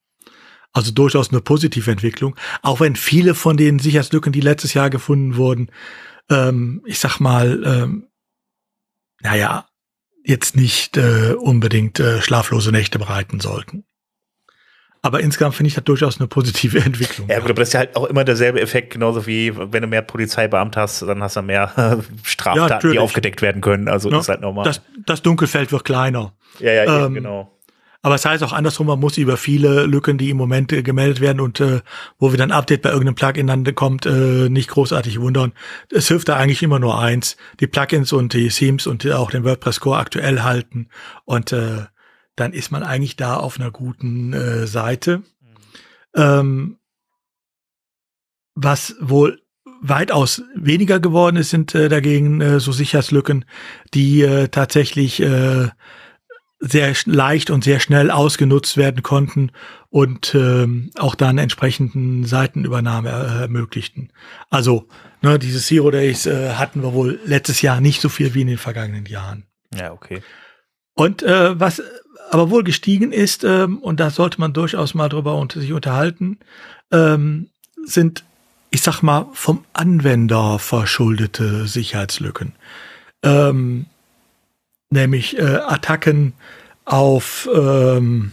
[0.72, 5.36] Also durchaus eine positive Entwicklung, auch wenn viele von den Sicherheitslücken, die letztes Jahr gefunden
[5.36, 5.72] wurden,
[6.30, 8.09] ähm, ich sag mal, ähm,
[9.22, 9.66] naja,
[10.24, 13.86] jetzt nicht äh, unbedingt äh, schlaflose Nächte bereiten sollten.
[15.02, 17.30] Aber insgesamt finde ich das durchaus eine positive Entwicklung.
[17.30, 19.88] Ja, gut, aber das ist ja halt auch immer derselbe Effekt, genauso wie wenn du
[19.88, 23.88] mehr Polizeibeamte hast, dann hast du mehr Straftaten, ja, die aufgedeckt werden können.
[23.88, 24.66] Also ja, ist halt normal.
[24.66, 26.34] Das, das Dunkelfeld wird kleiner.
[26.60, 27.59] Ja, ja, ähm, genau.
[28.02, 31.20] Aber es heißt auch andersrum, man muss über viele Lücken, die im Moment äh, gemeldet
[31.20, 31.82] werden und äh,
[32.18, 35.52] wo wieder ein Update bei irgendeinem Plugin dann kommt, äh, nicht großartig wundern.
[35.92, 39.44] Es hilft da eigentlich immer nur eins, die Plugins und die Themes und auch den
[39.44, 40.88] WordPress Core aktuell halten
[41.26, 41.86] und äh,
[42.38, 45.24] dann ist man eigentlich da auf einer guten äh, Seite.
[46.16, 46.78] Ähm,
[48.56, 49.42] was wohl
[49.82, 53.46] weitaus weniger geworden ist, sind äh, dagegen äh, so Sicherheitslücken,
[53.94, 55.70] die äh, tatsächlich äh,
[56.60, 59.52] sehr leicht und sehr schnell ausgenutzt werden konnten
[59.90, 64.12] und ähm, auch dann entsprechenden Seitenübernahme äh, ermöglichten.
[64.50, 64.88] Also
[65.22, 68.48] ne, diese Zero Days äh, hatten wir wohl letztes Jahr nicht so viel wie in
[68.48, 69.46] den vergangenen Jahren.
[69.74, 70.22] Ja, okay.
[70.96, 71.82] Und äh, was
[72.30, 76.40] aber wohl gestiegen ist, ähm, und da sollte man durchaus mal drüber unter sich unterhalten,
[76.92, 77.50] ähm,
[77.86, 78.24] sind,
[78.70, 82.54] ich sag mal, vom Anwender verschuldete Sicherheitslücken.
[83.24, 83.86] Ähm,
[84.90, 86.34] nämlich äh, Attacken
[86.86, 88.32] auf ähm,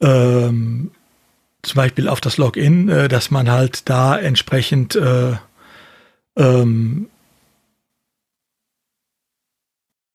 [0.00, 0.90] ähm,
[1.62, 5.32] zum Beispiel auf das Login, äh, dass man halt da entsprechend äh,
[6.36, 7.08] ähm,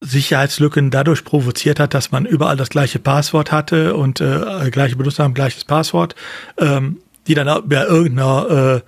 [0.04, 5.36] Sicherheitslücken dadurch provoziert hat, dass man überall das gleiche Passwort hatte und äh, gleiche Benutzernamen,
[5.36, 6.16] gleiches Passwort,
[6.58, 8.82] ähm, die dann bei irgendeiner äh,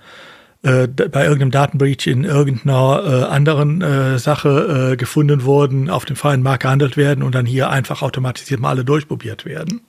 [0.64, 6.16] äh, bei irgendeinem Datenbreach in irgendeiner äh, anderen äh, Sache äh, gefunden wurden, auf dem
[6.16, 9.82] freien Markt gehandelt werden und dann hier einfach automatisiert mal alle durchprobiert werden.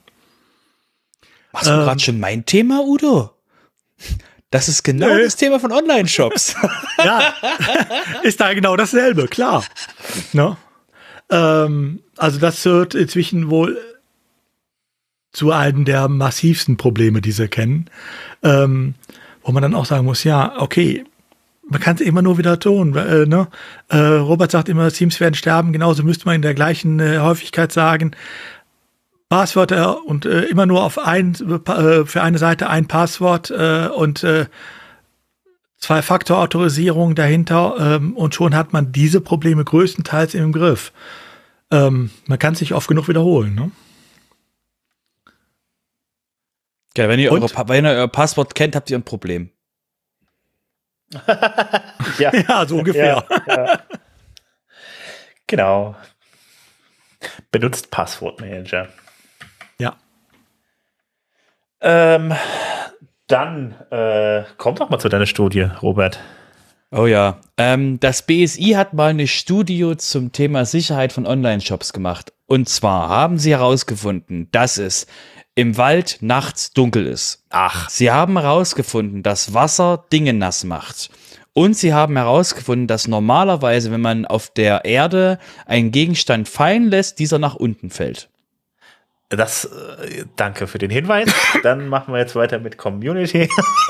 [1.52, 3.30] Machst du ähm, gerade schon mein Thema, Udo?
[4.50, 5.24] Das ist genau nö.
[5.24, 6.54] das Thema von Online-Shops.
[7.04, 7.34] ja,
[8.22, 9.64] ist da genau dasselbe, klar.
[10.34, 10.58] No?
[11.30, 13.78] Ähm, also das wird inzwischen wohl
[15.32, 17.90] zu einem der massivsten Probleme, die sie kennen.
[18.42, 18.94] Ähm,
[19.46, 21.04] wo man dann auch sagen muss, ja, okay,
[21.68, 22.94] man kann es immer nur wieder tun.
[22.96, 23.48] Äh, ne?
[23.88, 27.72] äh, Robert sagt immer, Teams werden sterben, genauso müsste man in der gleichen äh, Häufigkeit
[27.72, 28.10] sagen.
[29.28, 34.24] Passwörter und äh, immer nur auf ein, äh, für eine Seite ein Passwort äh, und
[35.78, 40.92] Zwei-Faktor-Autorisierung dahinter ähm, und schon hat man diese Probleme größtenteils im Griff.
[41.70, 43.54] Ähm, man kann sich oft genug wiederholen.
[43.54, 43.70] Ne?
[46.96, 49.50] Ja, wenn ihr, eure, wenn ihr euer Passwort kennt, habt ihr ein Problem.
[52.18, 52.34] ja.
[52.34, 53.24] ja, so ungefähr.
[53.46, 53.80] Ja, ja.
[55.46, 55.94] Genau.
[57.50, 58.88] Benutzt Passwortmanager.
[59.78, 59.96] Ja.
[61.80, 62.34] Ähm,
[63.26, 66.18] dann äh, komm doch mal zu deiner Studie, Robert.
[66.90, 67.40] Oh ja.
[67.56, 72.32] Ähm, das BSI hat mal eine Studie zum Thema Sicherheit von Online-Shops gemacht.
[72.46, 75.06] Und zwar haben sie herausgefunden, dass es
[75.56, 77.42] im Wald nachts dunkel ist.
[77.50, 77.88] Ach.
[77.88, 81.10] Sie haben herausgefunden, dass Wasser Dinge nass macht.
[81.54, 87.18] Und sie haben herausgefunden, dass normalerweise, wenn man auf der Erde einen Gegenstand fallen lässt,
[87.18, 88.28] dieser nach unten fällt.
[89.28, 91.28] Das, äh, danke für den Hinweis.
[91.64, 93.48] Dann machen wir jetzt weiter mit Community.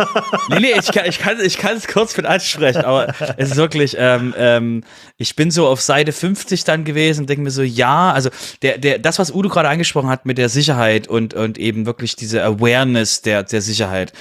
[0.48, 3.56] nee, nee, ich kann, ich kann, ich kann es kurz mit ansprechen, aber es ist
[3.56, 4.82] wirklich, ähm, ähm,
[5.18, 8.30] ich bin so auf Seite 50 dann gewesen und denke mir so, ja, also
[8.62, 12.16] der, der, das, was Udo gerade angesprochen hat mit der Sicherheit und, und eben wirklich
[12.16, 14.14] diese Awareness der, der Sicherheit.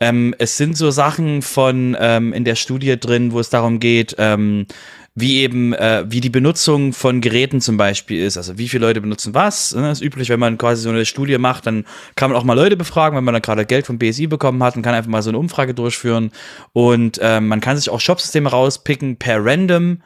[0.00, 4.16] Ähm, es sind so Sachen von ähm, in der Studie drin, wo es darum geht,
[4.18, 4.66] ähm,
[5.14, 8.36] wie eben, äh, wie die Benutzung von Geräten zum Beispiel ist.
[8.36, 9.74] Also wie viele Leute benutzen was.
[9.74, 9.82] Ne?
[9.82, 11.84] Das ist üblich, wenn man quasi so eine Studie macht, dann
[12.16, 14.76] kann man auch mal Leute befragen, wenn man dann gerade Geld vom BSI bekommen hat
[14.76, 16.30] und kann einfach mal so eine Umfrage durchführen.
[16.72, 20.02] Und äh, man kann sich auch Shopsysteme rauspicken per random.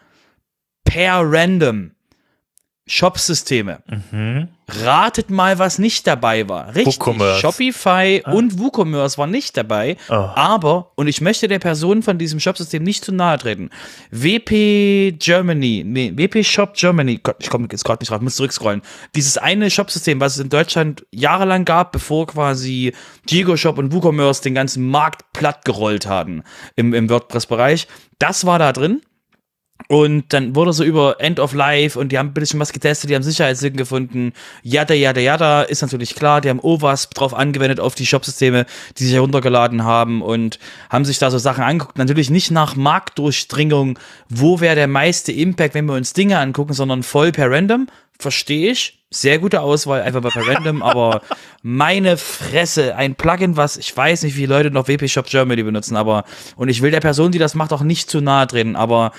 [0.85, 1.93] Per random.
[2.89, 3.81] Shop-Systeme.
[4.13, 4.49] Mhm.
[4.69, 6.75] Ratet mal, was nicht dabei war.
[6.75, 6.99] Richtig.
[6.99, 7.41] WooCommerce.
[7.41, 8.33] Shopify ah.
[8.33, 9.97] und WooCommerce war nicht dabei.
[10.09, 10.15] Oh.
[10.15, 13.71] Aber, und ich möchte der Person von diesem Shopsystem nicht zu nahe treten.
[14.13, 18.83] WP Germany, nee, WP Shop Germany, Gott, ich komme jetzt gerade nicht drauf, muss zurückscrollen.
[19.17, 22.93] Dieses eine Shopsystem, was es in Deutschland jahrelang gab, bevor quasi
[23.27, 26.45] Gigo Shop und WooCommerce den ganzen Markt platt gerollt hatten
[26.77, 27.89] im, im WordPress-Bereich.
[28.21, 29.03] Das war da drin.
[29.89, 33.11] Und dann wurde so über End of Life und die haben ein bisschen was getestet,
[33.11, 34.33] die haben Sicherheitslücken gefunden.
[34.63, 36.41] Yada, yada, yada, ist natürlich klar.
[36.41, 38.67] Die haben OWASP drauf angewendet auf die Shopsysteme,
[38.99, 40.59] die sich heruntergeladen haben und
[40.91, 41.99] haben sich da so Sachen angeguckt.
[41.99, 43.99] Natürlich nicht nach Marktdurchdringung,
[44.29, 47.87] wo wäre der meiste Impact, wenn wir uns Dinge angucken, sondern voll per random.
[48.19, 48.99] Verstehe ich.
[49.11, 51.23] sehr gute Auswahl, einfach mal per random, aber
[51.63, 55.63] meine Fresse, ein Plugin, was ich weiß nicht, wie viele Leute noch WP Shop Germany
[55.63, 56.25] benutzen, aber
[56.57, 59.13] und ich will der Person, die das macht, auch nicht zu nahe treten, aber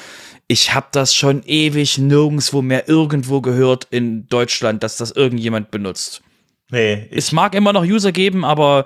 [0.47, 6.21] ich habe das schon ewig nirgendwo mehr irgendwo gehört in Deutschland, dass das irgendjemand benutzt.
[6.69, 7.07] Nee.
[7.11, 8.85] Es mag immer noch User geben, aber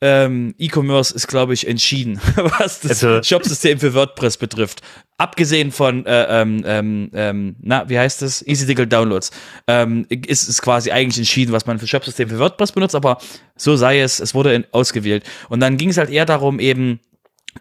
[0.00, 4.82] ähm, E-Commerce ist, glaube ich, entschieden, was das also, Shopsystem für WordPress betrifft.
[5.16, 8.46] Abgesehen von, äh, ähm, ähm, ähm, na, wie heißt das?
[8.46, 9.30] Easy Digital Downloads.
[9.66, 13.18] Ähm, ist es quasi eigentlich entschieden, was man für Shopsystem für WordPress benutzt, aber
[13.56, 15.24] so sei es, es wurde in, ausgewählt.
[15.48, 17.00] Und dann ging es halt eher darum, eben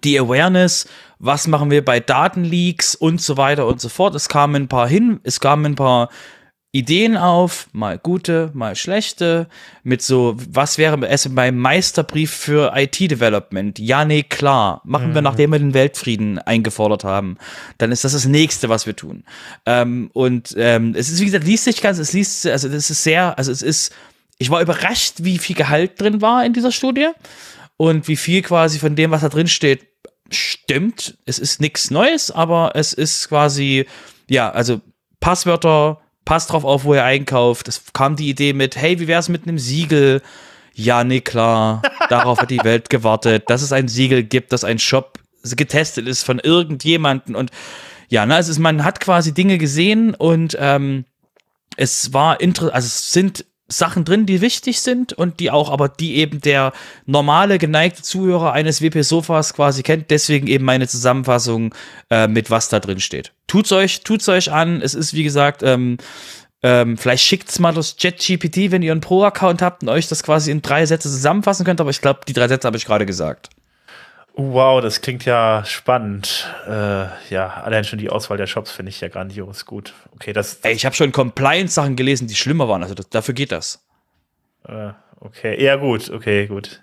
[0.03, 0.88] die Awareness,
[1.19, 4.15] was machen wir bei Datenleaks und so weiter und so fort.
[4.15, 6.09] Es kamen ein paar hin, es kamen ein paar
[6.75, 9.47] Ideen auf, mal gute, mal schlechte,
[9.83, 13.79] mit so, was wäre es beim Meisterbrief für IT-Development?
[13.79, 14.81] Ja, nee, klar.
[14.83, 15.15] Machen mhm.
[15.15, 17.37] wir, nachdem wir den Weltfrieden eingefordert haben.
[17.77, 19.23] Dann ist das das nächste, was wir tun.
[19.65, 23.03] Ähm, und ähm, es ist, wie gesagt, liest sich ganz, es liest, also es ist
[23.03, 23.93] sehr, also es ist,
[24.37, 27.07] ich war überrascht, wie viel Gehalt drin war in dieser Studie
[27.77, 29.87] und wie viel quasi von dem, was da drin steht,
[30.31, 31.18] stimmt.
[31.26, 33.85] Es ist nichts Neues, aber es ist quasi,
[34.30, 34.81] ja, also
[35.19, 37.68] Passwörter, passt drauf auf, wo ihr einkauft.
[37.68, 40.22] Es kam die Idee mit, hey, wie wär's mit einem Siegel?
[40.73, 41.81] Ja, nee, klar.
[42.10, 45.19] Darauf hat die Welt gewartet, dass es ein Siegel gibt, dass ein Shop
[45.56, 47.52] getestet ist von irgendjemanden und
[48.10, 51.06] ja, ne, ist, man hat quasi Dinge gesehen und ähm,
[51.77, 55.89] es war interessant, also es sind Sachen drin, die wichtig sind und die auch, aber
[55.89, 56.71] die eben der
[57.05, 60.11] normale geneigte Zuhörer eines WP Sofas quasi kennt.
[60.11, 61.73] Deswegen eben meine Zusammenfassung
[62.11, 63.33] äh, mit was da drin steht.
[63.47, 64.81] Tut's euch, tut's euch an.
[64.81, 65.97] Es ist wie gesagt, ähm,
[66.61, 70.51] ähm, vielleicht schickt's mal das ChatGPT, wenn ihr einen Pro-Account habt und euch das quasi
[70.51, 71.81] in drei Sätze zusammenfassen könnt.
[71.81, 73.49] Aber ich glaube, die drei Sätze habe ich gerade gesagt.
[74.38, 76.53] Wow, das klingt ja spannend.
[76.68, 79.94] Äh, ja, allein schon die Auswahl der Shops finde ich ja grandios gut.
[80.14, 80.60] Okay, das.
[80.60, 82.84] das Ey, ich habe schon Compliance-Sachen gelesen, die schlimmer waren.
[82.84, 83.86] Also das, dafür geht das.
[84.68, 84.90] Äh,
[85.22, 86.82] okay, ja gut, okay, gut.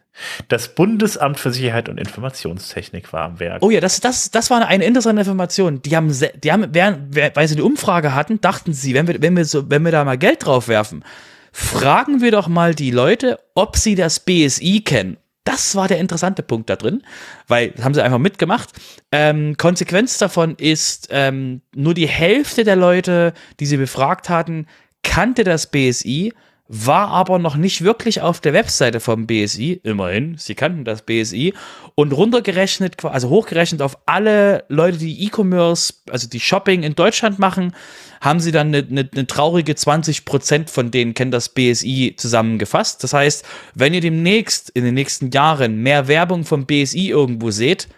[0.49, 3.62] Das Bundesamt für Sicherheit und Informationstechnik war am Werk.
[3.62, 5.83] Oh ja, das, das, das war eine interessante Information.
[5.83, 9.37] Die haben, die haben, während, weil sie die Umfrage hatten, dachten sie, wenn wir, wenn
[9.37, 11.05] wir so, wenn wir da mal Geld drauf werfen,
[11.53, 16.43] fragen wir doch mal die Leute, ob sie das BSI kennen das war der interessante
[16.43, 17.02] Punkt da drin,
[17.48, 18.70] weil haben sie einfach mitgemacht.
[19.10, 24.66] Ähm, Konsequenz davon ist, ähm, nur die Hälfte der Leute, die sie befragt hatten,
[25.02, 26.32] kannte das BSI,
[26.74, 29.82] war aber noch nicht wirklich auf der Webseite vom BSI.
[29.85, 31.53] Immerhin, sie kannten das BSI
[31.97, 37.74] und runtergerechnet, also hochgerechnet auf alle Leute, die E-Commerce, also die Shopping in Deutschland machen,
[38.23, 43.05] haben sie dann eine, eine, eine traurige 20 Prozent von denen kennen das BSI zusammengefasst.
[43.05, 43.44] Das heißt,
[43.74, 47.89] wenn ihr demnächst in den nächsten Jahren mehr Werbung vom BSI irgendwo seht,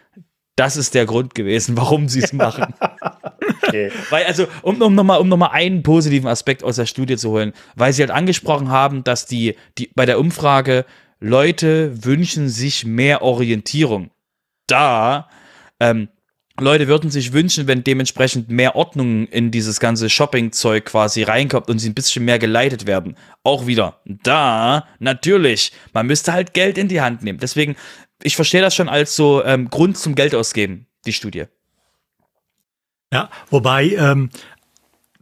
[0.57, 2.75] das ist der Grund gewesen, warum sie es machen.
[4.11, 7.53] Weil, also, um, um nochmal um noch einen positiven Aspekt aus der Studie zu holen,
[7.77, 10.85] weil sie halt angesprochen haben, dass die, die bei der Umfrage
[11.21, 14.11] Leute wünschen sich mehr Orientierung.
[14.67, 15.29] Da
[15.81, 16.09] ähm,
[16.61, 21.81] Leute würden sich wünschen, wenn dementsprechend mehr Ordnung in dieses ganze Shopping-Zeug quasi reinkommt und
[21.81, 23.17] sie ein bisschen mehr geleitet werden.
[23.43, 27.41] Auch wieder, da, natürlich, man müsste halt Geld in die Hand nehmen.
[27.41, 27.75] Deswegen,
[28.23, 31.47] ich verstehe das schon als so ähm, Grund zum Geld ausgeben, die Studie.
[33.15, 34.31] Ja, wobei, ähm,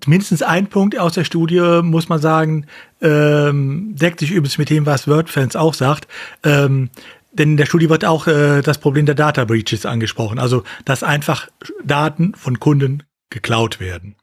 [0.06, 2.66] mindestens ein Punkt aus der Studie, muss man sagen,
[3.02, 6.08] ähm, deckt sich übrigens mit dem, was WordFans auch sagt.
[6.42, 6.88] Ähm,
[7.32, 11.02] denn in der Studie wird auch äh, das Problem der Data Breaches angesprochen, also dass
[11.02, 11.48] einfach
[11.84, 14.16] Daten von Kunden geklaut werden.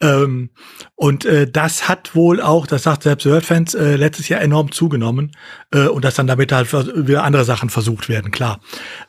[0.00, 0.50] Ähm,
[0.96, 5.30] und äh, das hat wohl auch, das sagt selbst WordFans, äh, letztes Jahr enorm zugenommen
[5.70, 8.60] äh, und dass dann damit halt wieder andere Sachen versucht werden, klar.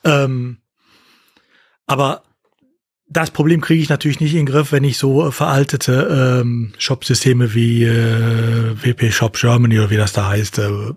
[0.04, 0.60] Ähm,
[1.88, 2.22] aber
[3.12, 7.54] das Problem kriege ich natürlich nicht in den Griff, wenn ich so veraltete ähm, Shop-Systeme
[7.54, 10.94] wie äh, WP Shop Germany oder wie das da heißt, äh,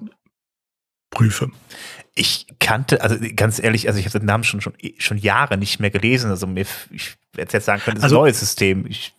[1.10, 1.50] prüfe
[2.14, 5.80] ich kannte, also ganz ehrlich, also ich habe den Namen schon, schon, schon Jahre nicht
[5.80, 6.30] mehr gelesen.
[6.30, 8.86] Also mir, ich werde jetzt sagen können, das ist also, ein neues System.
[8.86, 9.12] Ich,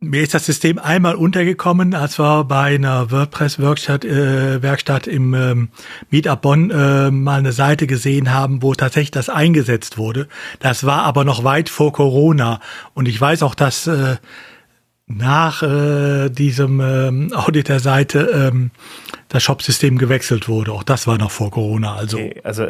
[0.00, 5.68] mir ist das System einmal untergekommen, als wir bei einer WordPress-Werkstatt äh, Werkstatt im ähm,
[6.10, 10.28] Meetup Bonn äh, mal eine Seite gesehen haben, wo tatsächlich das eingesetzt wurde.
[10.60, 12.60] Das war aber noch weit vor Corona.
[12.92, 14.16] Und ich weiß auch, dass äh,
[15.06, 18.72] nach äh, diesem ähm, Audit der Seite ähm,
[19.28, 20.72] das Shopsystem gewechselt wurde.
[20.72, 21.96] Auch das war noch vor Corona.
[21.96, 22.66] Also, okay, also,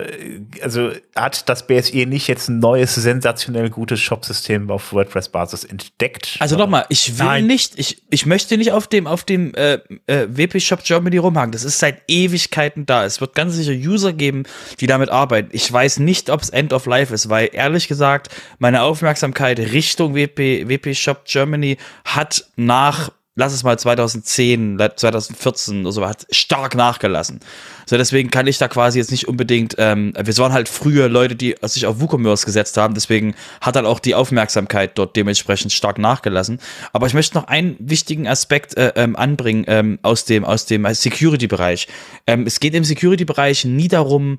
[0.62, 6.36] also hat das BSE nicht jetzt ein neues, sensationell gutes Shopsystem auf WordPress-Basis entdeckt?
[6.38, 7.46] Also nochmal, ich will Nein.
[7.46, 9.74] nicht, ich, ich möchte nicht auf dem, auf dem äh,
[10.06, 11.52] äh, WP Shop Germany rumhaken.
[11.52, 13.04] Das ist seit Ewigkeiten da.
[13.04, 14.44] Es wird ganz sicher User geben,
[14.80, 15.50] die damit arbeiten.
[15.52, 20.14] Ich weiß nicht, ob es End of Life ist, weil ehrlich gesagt, meine Aufmerksamkeit Richtung
[20.14, 26.74] WP, WP Shop Germany hat nach lass es mal 2010, 2014 oder so, hat stark
[26.74, 27.40] nachgelassen.
[27.84, 31.36] So, deswegen kann ich da quasi jetzt nicht unbedingt, ähm, wir waren halt früher Leute,
[31.36, 35.98] die sich auf WooCommerce gesetzt haben, deswegen hat dann auch die Aufmerksamkeit dort dementsprechend stark
[35.98, 36.58] nachgelassen.
[36.92, 40.86] Aber ich möchte noch einen wichtigen Aspekt äh, ähm, anbringen ähm, aus dem, aus dem
[40.92, 41.86] Security-Bereich.
[42.26, 44.38] Ähm, es geht im Security-Bereich nie darum,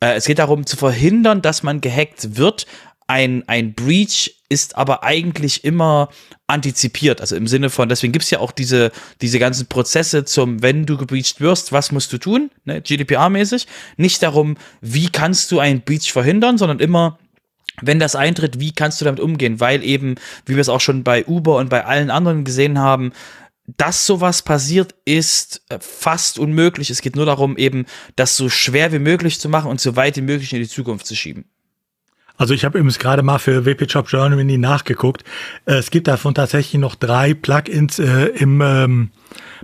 [0.00, 2.66] äh, es geht darum zu verhindern, dass man gehackt wird,
[3.06, 6.08] ein, ein Breach ist aber eigentlich immer
[6.46, 7.20] antizipiert.
[7.20, 10.96] Also im Sinne von, deswegen gibt's ja auch diese, diese ganzen Prozesse zum, wenn du
[10.96, 13.66] gebreached wirst, was musst du tun, ne, GDPR-mäßig.
[13.96, 17.18] Nicht darum, wie kannst du einen Breach verhindern, sondern immer,
[17.82, 19.60] wenn das eintritt, wie kannst du damit umgehen?
[19.60, 20.14] Weil eben,
[20.46, 23.12] wie wir es auch schon bei Uber und bei allen anderen gesehen haben,
[23.66, 26.90] dass sowas passiert, ist äh, fast unmöglich.
[26.90, 30.16] Es geht nur darum, eben das so schwer wie möglich zu machen und so weit
[30.16, 31.46] wie möglich in die Zukunft zu schieben.
[32.36, 35.22] Also ich habe übrigens gerade mal für WP Job Germany nachgeguckt.
[35.66, 39.10] Äh, es gibt davon tatsächlich noch drei Plugins äh, im ähm,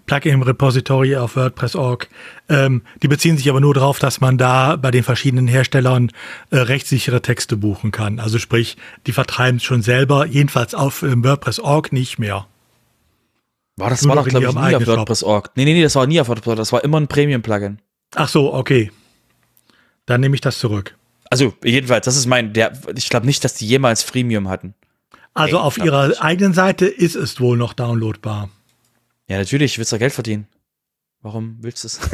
[0.07, 2.09] Plugin Repository auf WordPress.org.
[2.49, 6.13] Ähm, die beziehen sich aber nur darauf, dass man da bei den verschiedenen Herstellern
[6.51, 8.21] äh, rechtssichere Texte buchen kann.
[8.21, 8.77] Also sprich,
[9.07, 12.47] die vertreiben es schon selber, jedenfalls auf ähm, WordPress.org nicht mehr.
[13.77, 15.51] War das nur war doch, glaube ich, nie auf WordPress.org.
[15.57, 16.57] Nee, nee, nee, das war nie auf WordPress.org.
[16.57, 17.81] Das war immer ein Premium-Plugin.
[18.15, 18.93] Ach so, okay.
[20.07, 20.97] Dann nehme ich das zurück.
[21.31, 24.75] Also jedenfalls, das ist mein, der, ich glaube nicht, dass die jemals Freemium hatten.
[25.33, 26.21] Also Ey, auf ihrer nicht.
[26.21, 28.51] eigenen Seite ist es wohl noch downloadbar.
[29.29, 30.49] Ja, natürlich, willst du Geld verdienen.
[31.23, 32.01] Warum willst du es?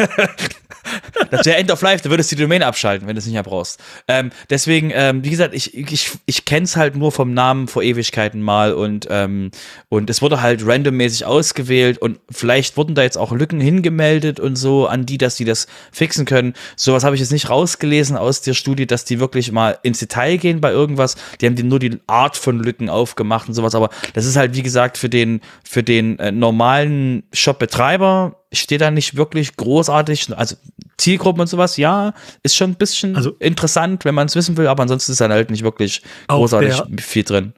[1.31, 3.35] das wäre End of Life, da würdest du die Domain abschalten, wenn du es nicht
[3.35, 3.81] mehr brauchst.
[4.09, 7.83] Ähm, deswegen, ähm, wie gesagt, ich, ich, ich kenne es halt nur vom Namen vor
[7.83, 9.51] Ewigkeiten mal und, ähm,
[9.89, 14.57] und es wurde halt randommäßig ausgewählt und vielleicht wurden da jetzt auch Lücken hingemeldet und
[14.57, 16.55] so an die, dass die das fixen können.
[16.77, 20.37] Sowas habe ich jetzt nicht rausgelesen aus der Studie, dass die wirklich mal ins Detail
[20.37, 21.17] gehen bei irgendwas.
[21.41, 24.55] Die haben die nur die Art von Lücken aufgemacht und sowas, aber das ist halt,
[24.55, 30.56] wie gesagt, für den, für den äh, normalen Shop-Betreiber steht da nicht wirklich großartig, also
[30.97, 34.66] Zielgruppen und sowas, ja, ist schon ein bisschen also, interessant, wenn man es wissen will,
[34.66, 37.52] aber ansonsten ist dann halt nicht wirklich großartig der, viel drin.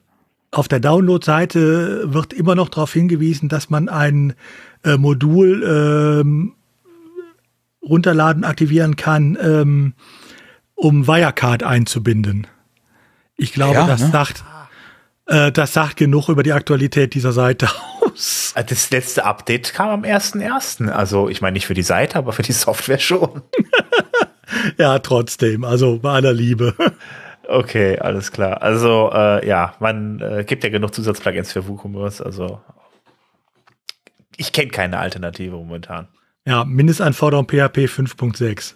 [0.51, 4.33] Auf der Download-Seite wird immer noch darauf hingewiesen, dass man ein
[4.83, 6.53] äh, Modul ähm,
[7.81, 9.93] runterladen, aktivieren kann, ähm,
[10.75, 12.47] um Wirecard einzubinden.
[13.35, 14.09] Ich glaube, ja, das ne?
[14.11, 14.43] sagt,
[15.29, 17.69] äh, das sagt genug über die Aktualität dieser Seite
[18.01, 18.53] aus.
[18.55, 20.89] Äh, das letzte Update kam am 1.1.
[20.89, 23.41] Also ich meine nicht für die Seite, aber für die Software schon.
[24.77, 25.63] ja, trotzdem.
[25.63, 26.73] Also bei aller Liebe.
[27.47, 28.61] Okay, alles klar.
[28.61, 32.21] Also äh, ja, man äh, gibt ja genug Zusatzplugins für WooCommerce.
[32.23, 32.61] Also
[34.37, 36.07] ich kenne keine Alternative momentan.
[36.45, 38.75] Ja, Mindestanforderung PHP 5.6.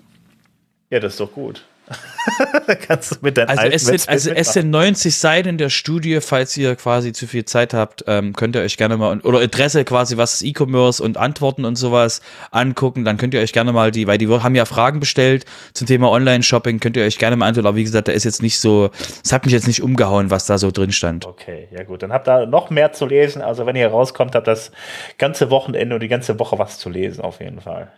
[0.90, 1.66] Ja, das ist doch gut.
[2.88, 6.20] kannst du mit deinen also es sind, also es sind 90 Seiten in der Studie,
[6.22, 9.84] falls ihr quasi zu viel Zeit habt, ähm, könnt ihr euch gerne mal oder Interesse
[9.84, 13.92] quasi, was ist E-Commerce und Antworten und sowas angucken, dann könnt ihr euch gerne mal
[13.92, 17.48] die, weil die haben ja Fragen bestellt zum Thema Online-Shopping, könnt ihr euch gerne mal
[17.48, 18.90] antworten, aber wie gesagt, da ist jetzt nicht so,
[19.24, 21.26] es hat mich jetzt nicht umgehauen, was da so drin stand.
[21.26, 24.48] Okay, ja gut, dann habt ihr noch mehr zu lesen, also wenn ihr rauskommt, habt
[24.48, 24.72] das
[25.18, 27.92] ganze Wochenende und die ganze Woche was zu lesen auf jeden Fall.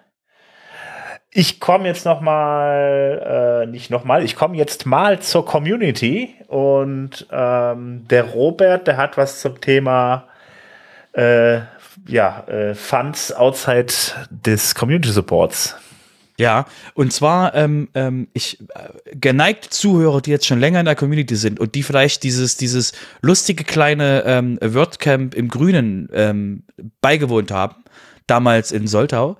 [1.38, 6.34] Ich komme jetzt noch mal, äh, nicht noch mal, ich komme jetzt mal zur Community
[6.48, 10.30] und ähm, der Robert, der hat was zum Thema
[11.12, 11.60] äh,
[12.08, 13.92] ja, äh, Funds outside
[14.30, 15.76] des Community Supports.
[16.40, 20.96] Ja, und zwar ähm, ähm, ich äh, geneigt Zuhörer, die jetzt schon länger in der
[20.96, 26.64] Community sind und die vielleicht dieses dieses lustige kleine ähm, WordCamp im Grünen ähm,
[27.02, 27.84] beigewohnt haben,
[28.26, 29.36] damals in Soltau,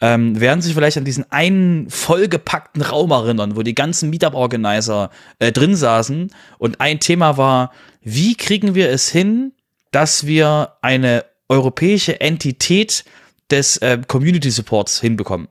[0.00, 5.52] ähm, werden sich vielleicht an diesen einen vollgepackten Raum erinnern, wo die ganzen Meetup-Organizer äh,
[5.52, 7.72] drin saßen und ein Thema war,
[8.02, 9.52] wie kriegen wir es hin,
[9.90, 13.04] dass wir eine europäische Entität
[13.50, 15.48] des äh, Community Supports hinbekommen,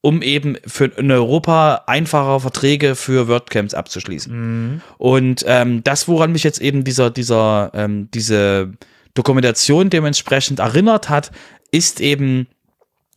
[0.00, 4.32] um eben für in Europa einfacher Verträge für WordCamps abzuschließen.
[4.32, 4.80] Mhm.
[4.98, 8.74] Und ähm, das, woran mich jetzt eben dieser, dieser, ähm, diese
[9.14, 11.32] Dokumentation dementsprechend erinnert hat,
[11.72, 12.46] ist eben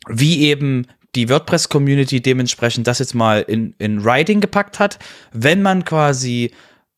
[0.08, 5.00] wie eben die WordPress-Community dementsprechend das jetzt mal in, in Writing gepackt hat.
[5.34, 6.52] Wenn man quasi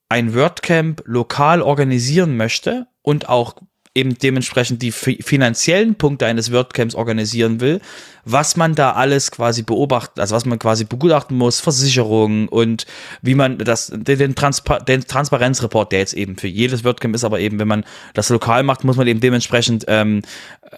[0.10, 3.56] ein WordCamp lokal organisieren möchte und auch
[3.95, 7.80] eben dementsprechend die finanziellen Punkte eines WordCamps organisieren will,
[8.26, 12.88] was man da alles quasi beobachten, also was man quasi begutachten muss, Versicherungen und
[13.22, 17.40] wie man das, den, Transpa den Transparenzreport, der jetzt eben für jedes WordCamp ist, aber
[17.40, 20.22] eben, wenn man das lokal macht, muss man eben dementsprechend ähm,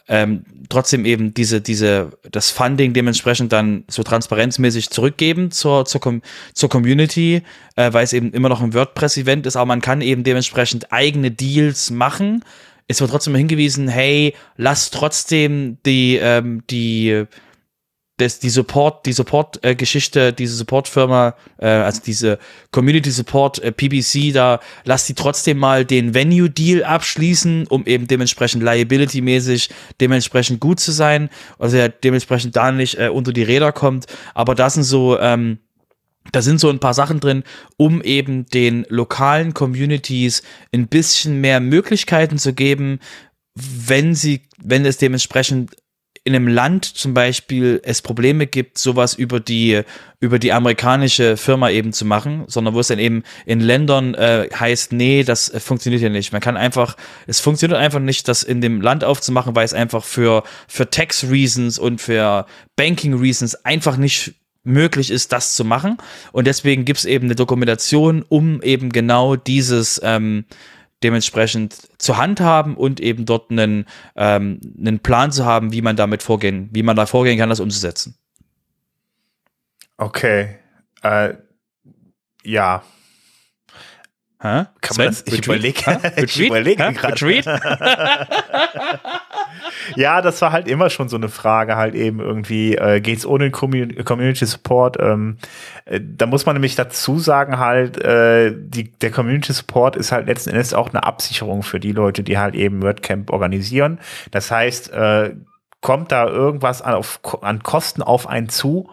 [0.10, 6.22] ähm, trotzdem eben diese, diese, das Funding dementsprechend dann so transparenzmäßig zurückgeben zur, zur, Com
[6.54, 7.44] zur Community,
[7.78, 11.32] äh, weil es eben immer noch ein WordPress-Event ist, aber man kann eben dementsprechend eigene
[11.32, 12.44] Deals machen,
[12.88, 17.26] ist man trotzdem hingewiesen, hey, lass trotzdem die, ähm, die,
[18.18, 22.38] das, die Support, die Support-Geschichte, diese Support-Firma, äh, also diese
[22.72, 28.64] Community Support äh, PBC, da lass die trotzdem mal den Venue-Deal abschließen, um eben dementsprechend
[28.64, 34.06] liability-mäßig dementsprechend gut zu sein, also er dementsprechend da nicht äh, unter die Räder kommt.
[34.34, 35.58] Aber das sind so, ähm,
[36.32, 37.44] da sind so ein paar Sachen drin,
[37.78, 40.44] um eben den lokalen Communities
[40.74, 43.00] ein bisschen mehr Möglichkeiten zu geben,
[43.56, 45.76] wenn sie, wenn es dementsprechend
[46.28, 49.84] in einem Land zum Beispiel es Probleme gibt, sowas über die
[50.20, 54.50] über die amerikanische Firma eben zu machen, sondern wo es dann eben in Ländern äh,
[54.52, 56.32] heißt, nee, das funktioniert ja nicht.
[56.32, 56.98] Man kann einfach,
[57.28, 61.26] es funktioniert einfach nicht, das in dem Land aufzumachen, weil es einfach für für Tax
[61.30, 64.34] Reasons und für Banking Reasons einfach nicht
[64.66, 65.98] möglich ist, das zu machen.
[66.32, 70.46] Und deswegen gibt es eben eine Dokumentation, um eben genau dieses ähm,
[71.04, 73.86] dementsprechend zu handhaben und eben dort einen,
[74.16, 77.60] ähm, einen Plan zu haben, wie man damit vorgehen, wie man da vorgehen kann, das
[77.60, 78.18] umzusetzen.
[79.98, 80.58] Okay.
[81.04, 81.36] Äh,
[82.44, 82.84] ja.
[84.42, 84.66] Hä?
[84.82, 87.16] Kann man das, ich überlege ich überlege gerade.
[89.96, 93.52] ja, das war halt immer schon so eine Frage, halt eben irgendwie, äh, geht's ohne
[93.52, 94.98] Community Support?
[95.00, 95.38] Ähm,
[95.86, 100.28] äh, da muss man nämlich dazu sagen, halt, äh, die, der Community Support ist halt
[100.28, 104.00] letzten Endes auch eine Absicherung für die Leute, die halt eben WordCamp organisieren.
[104.32, 105.36] Das heißt, äh,
[105.82, 108.90] kommt da irgendwas an, auf, an Kosten auf einen zu,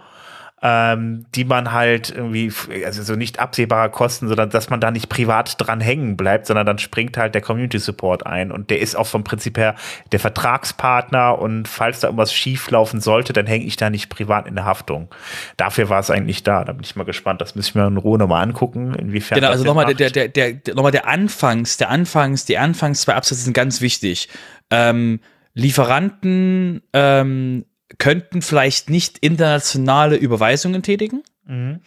[0.65, 2.53] ähm, die man halt irgendwie,
[2.85, 6.65] also so nicht absehbarer Kosten, sondern dass man da nicht privat dran hängen bleibt, sondern
[6.65, 9.75] dann springt halt der Community Support ein und der ist auch vom Prinzip her
[10.13, 14.47] der Vertragspartner und falls da irgendwas schief laufen sollte, dann hänge ich da nicht privat
[14.47, 15.09] in der Haftung.
[15.57, 16.65] Dafür war es eigentlich da.
[16.65, 17.41] Da bin ich mal gespannt.
[17.41, 19.41] Das müssen wir in Ruhe nochmal angucken, inwiefern.
[19.41, 23.15] Genau, also nochmal der, der, der, der, nochmal der Anfangs, der Anfangs, die Anfangs zwei
[23.15, 24.29] Absätze sind ganz wichtig.
[24.71, 25.19] Ähm,
[25.55, 27.65] Lieferanten ähm,
[27.99, 31.23] könnten vielleicht nicht internationale Überweisungen tätigen.
[31.47, 31.81] Mhm.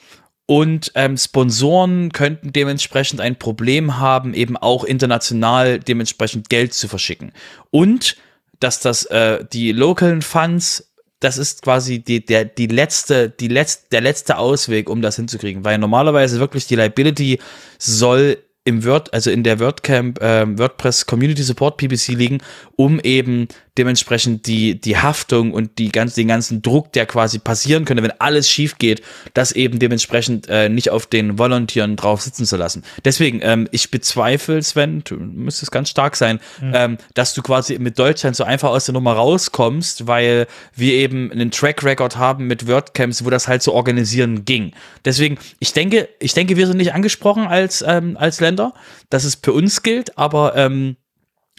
[0.47, 7.31] Und ähm, Sponsoren könnten dementsprechend ein Problem haben, eben auch international dementsprechend Geld zu verschicken.
[7.71, 8.17] Und
[8.59, 13.89] dass das äh, die lokalen Funds, das ist quasi die, der, die letzte, die letzte,
[13.91, 15.65] der letzte Ausweg, um das hinzukriegen.
[15.65, 17.39] Weil normalerweise wirklich die Liability
[17.79, 22.37] soll im Word, also in der WordCamp, äh, WordPress Community Support PPC liegen,
[22.75, 23.47] um eben
[23.77, 28.13] dementsprechend die, die Haftung und die ganz, den ganzen Druck, der quasi passieren könnte, wenn
[28.19, 29.01] alles schief geht,
[29.33, 32.83] das eben dementsprechend äh, nicht auf den Volontieren drauf sitzen zu lassen.
[33.03, 36.71] Deswegen, ähm, ich bezweifle, Sven, du müsstest ganz stark sein, mhm.
[36.73, 41.31] ähm, dass du quasi mit Deutschland so einfach aus der Nummer rauskommst, weil wir eben
[41.31, 44.71] einen Track Record haben mit WordCamps, wo das halt so organisieren ging.
[45.03, 48.73] Deswegen, ich denke, ich denke, wir sind nicht angesprochen als, ähm, als Länder,
[49.09, 50.95] dass es für uns gilt, aber ähm,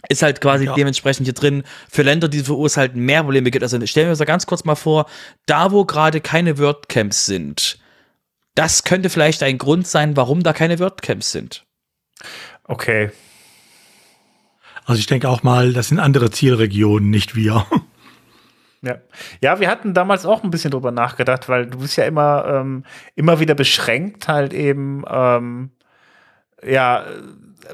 [0.09, 0.73] ist halt quasi ja.
[0.73, 3.63] dementsprechend hier drin für Länder, die wo es halt mehr Probleme gibt.
[3.63, 5.07] Also stellen wir uns da ganz kurz mal vor,
[5.45, 7.79] da wo gerade keine WordCamps sind,
[8.55, 11.65] das könnte vielleicht ein Grund sein, warum da keine WordCamps sind.
[12.63, 13.11] Okay.
[14.85, 17.65] Also ich denke auch mal, das sind andere Zielregionen, nicht wir.
[18.83, 18.99] Ja.
[19.41, 22.83] ja, wir hatten damals auch ein bisschen drüber nachgedacht, weil du bist ja immer, ähm,
[23.15, 25.71] immer wieder beschränkt, halt eben, ähm,
[26.63, 27.03] ja,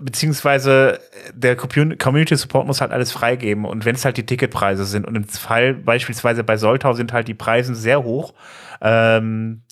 [0.02, 0.99] beziehungsweise
[1.34, 3.65] der Community Support muss halt alles freigeben.
[3.65, 7.28] Und wenn es halt die Ticketpreise sind und im Fall beispielsweise bei Soltau sind halt
[7.28, 8.34] die Preise sehr hoch,
[8.82, 9.64] ähm,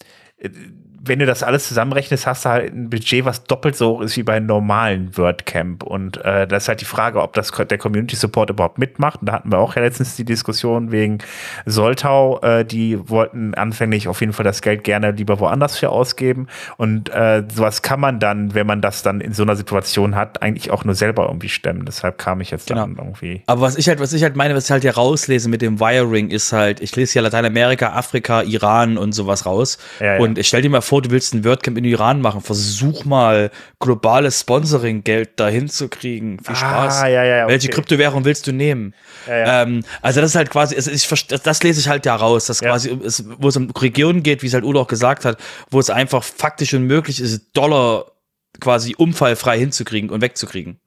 [1.03, 4.17] wenn du das alles zusammenrechnest, hast du halt ein Budget, was doppelt so hoch ist
[4.17, 5.81] wie bei einem normalen WordCamp.
[5.81, 9.21] Und äh, das ist halt die Frage, ob das der Community Support überhaupt mitmacht.
[9.21, 11.17] Und da hatten wir auch ja letztens die Diskussion wegen
[11.65, 12.39] Soltau.
[12.41, 16.47] Äh, die wollten anfänglich auf jeden Fall das Geld gerne lieber woanders für ausgeben.
[16.77, 20.43] Und äh, sowas kann man dann, wenn man das dann in so einer Situation hat,
[20.43, 21.85] eigentlich auch nur selber irgendwie stemmen.
[21.85, 22.81] Deshalb kam ich jetzt genau.
[22.81, 23.41] dann irgendwie.
[23.47, 25.79] Aber was ich halt, was ich halt meine, was ich halt hier rauslese mit dem
[25.79, 29.79] Wiring, ist halt, ich lese hier Lateinamerika, Afrika, Iran und sowas raus.
[29.99, 30.19] Ja, ja.
[30.19, 33.05] Und ich stell dir mal vor, vor, du willst ein WordCamp in Iran machen, versuch
[33.05, 33.49] mal
[33.79, 36.37] globales Sponsoring-Geld dahin zu kriegen.
[36.43, 37.01] Viel ah, Spaß.
[37.03, 37.53] Ja, ja, okay.
[37.53, 38.93] Welche Kryptowährung willst du nehmen?
[39.25, 41.07] Ja, ähm, also das ist halt quasi, also ich,
[41.43, 44.47] das lese ich halt da raus, dass quasi, es, wo es um Regionen geht, wie
[44.47, 45.37] es halt Udo auch gesagt hat,
[45.69, 48.11] wo es einfach faktisch unmöglich ist, Dollar
[48.59, 50.81] quasi unfallfrei hinzukriegen und wegzukriegen.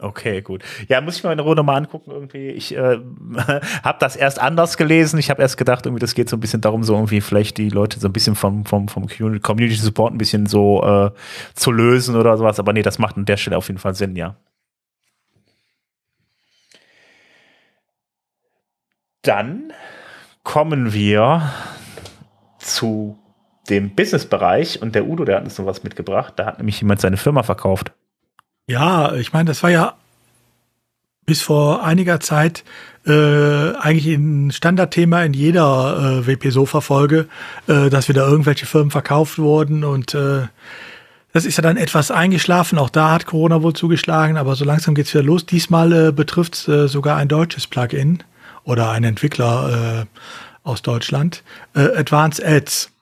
[0.00, 0.64] Okay, gut.
[0.88, 2.48] Ja, muss ich mir in Runde mal angucken irgendwie.
[2.48, 2.98] Ich äh,
[3.84, 5.20] habe das erst anders gelesen.
[5.20, 7.68] Ich habe erst gedacht, irgendwie das geht so ein bisschen darum, so irgendwie vielleicht die
[7.68, 9.06] Leute so ein bisschen vom, vom, vom
[9.40, 11.10] Community Support ein bisschen so äh,
[11.54, 12.58] zu lösen oder sowas.
[12.58, 14.36] Aber nee, das macht an der Stelle auf jeden Fall Sinn, ja.
[19.22, 19.72] Dann
[20.42, 21.50] kommen wir
[22.58, 23.18] zu
[23.70, 26.34] dem Business-Bereich und der Udo, der hat uns noch was mitgebracht.
[26.36, 27.92] Da hat nämlich jemand seine Firma verkauft.
[28.66, 29.94] Ja, ich meine, das war ja
[31.26, 32.64] bis vor einiger Zeit
[33.06, 37.28] äh, eigentlich ein Standardthema in jeder äh, WP-Sofa-Folge,
[37.66, 40.48] äh, dass wieder irgendwelche Firmen verkauft wurden und äh,
[41.32, 42.78] das ist ja dann etwas eingeschlafen.
[42.78, 45.44] Auch da hat Corona wohl zugeschlagen, aber so langsam geht's wieder los.
[45.44, 48.22] Diesmal äh, betrifft es äh, sogar ein deutsches Plugin
[48.62, 50.18] oder ein Entwickler äh,
[50.62, 51.42] aus Deutschland.
[51.74, 52.92] Äh, Advanced Ads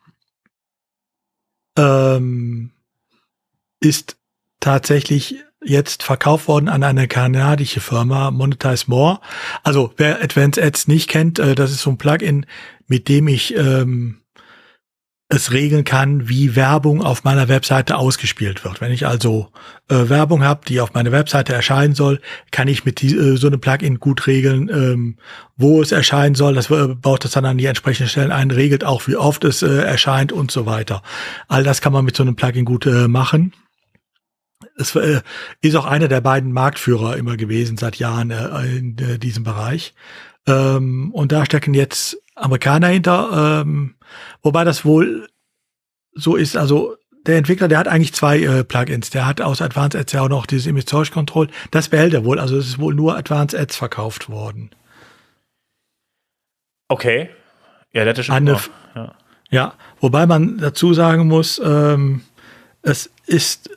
[1.77, 2.71] ähm,
[3.81, 4.17] ist
[4.61, 9.21] tatsächlich jetzt verkauft worden an eine kanadische Firma, Monetize More.
[9.63, 12.47] Also wer Advanced Ads nicht kennt, äh, das ist so ein Plugin,
[12.87, 14.23] mit dem ich ähm,
[15.35, 18.83] es regeln kann, wie Werbung auf meiner Webseite ausgespielt wird.
[18.83, 19.49] Wenn ich also
[19.89, 22.21] äh, Werbung habe, die auf meiner Webseite erscheinen soll,
[22.51, 25.17] kann ich mit die, äh, so einem Plugin gut regeln, ähm,
[25.57, 26.55] wo es erscheinen soll.
[26.55, 29.63] Das äh, baut das dann an die entsprechenden Stellen ein, regelt auch, wie oft es
[29.63, 31.03] äh, erscheint und so weiter.
[31.49, 33.55] All das kann man mit so einem Plugin gut äh, machen.
[34.77, 35.21] Es äh,
[35.61, 39.95] ist auch einer der beiden Marktführer immer gewesen seit Jahren äh, in äh, diesem Bereich.
[40.47, 43.95] Ähm, und da stecken jetzt Amerikaner hinter, ähm,
[44.43, 45.29] wobei das wohl
[46.15, 49.11] so ist, also der Entwickler, der hat eigentlich zwei Plugins.
[49.11, 51.49] Der hat aus Advanced Ads ja auch noch dieses Image Search Control.
[51.71, 52.41] Das behält er wohl.
[52.41, 54.71] Also es ist wohl nur Advanced Ads verkauft worden.
[56.89, 57.31] Okay.
[57.93, 58.59] Ja, der hatte schon Eine,
[58.95, 59.15] ja.
[59.51, 62.23] ja, wobei man dazu sagen muss, ähm,
[62.83, 63.71] es ist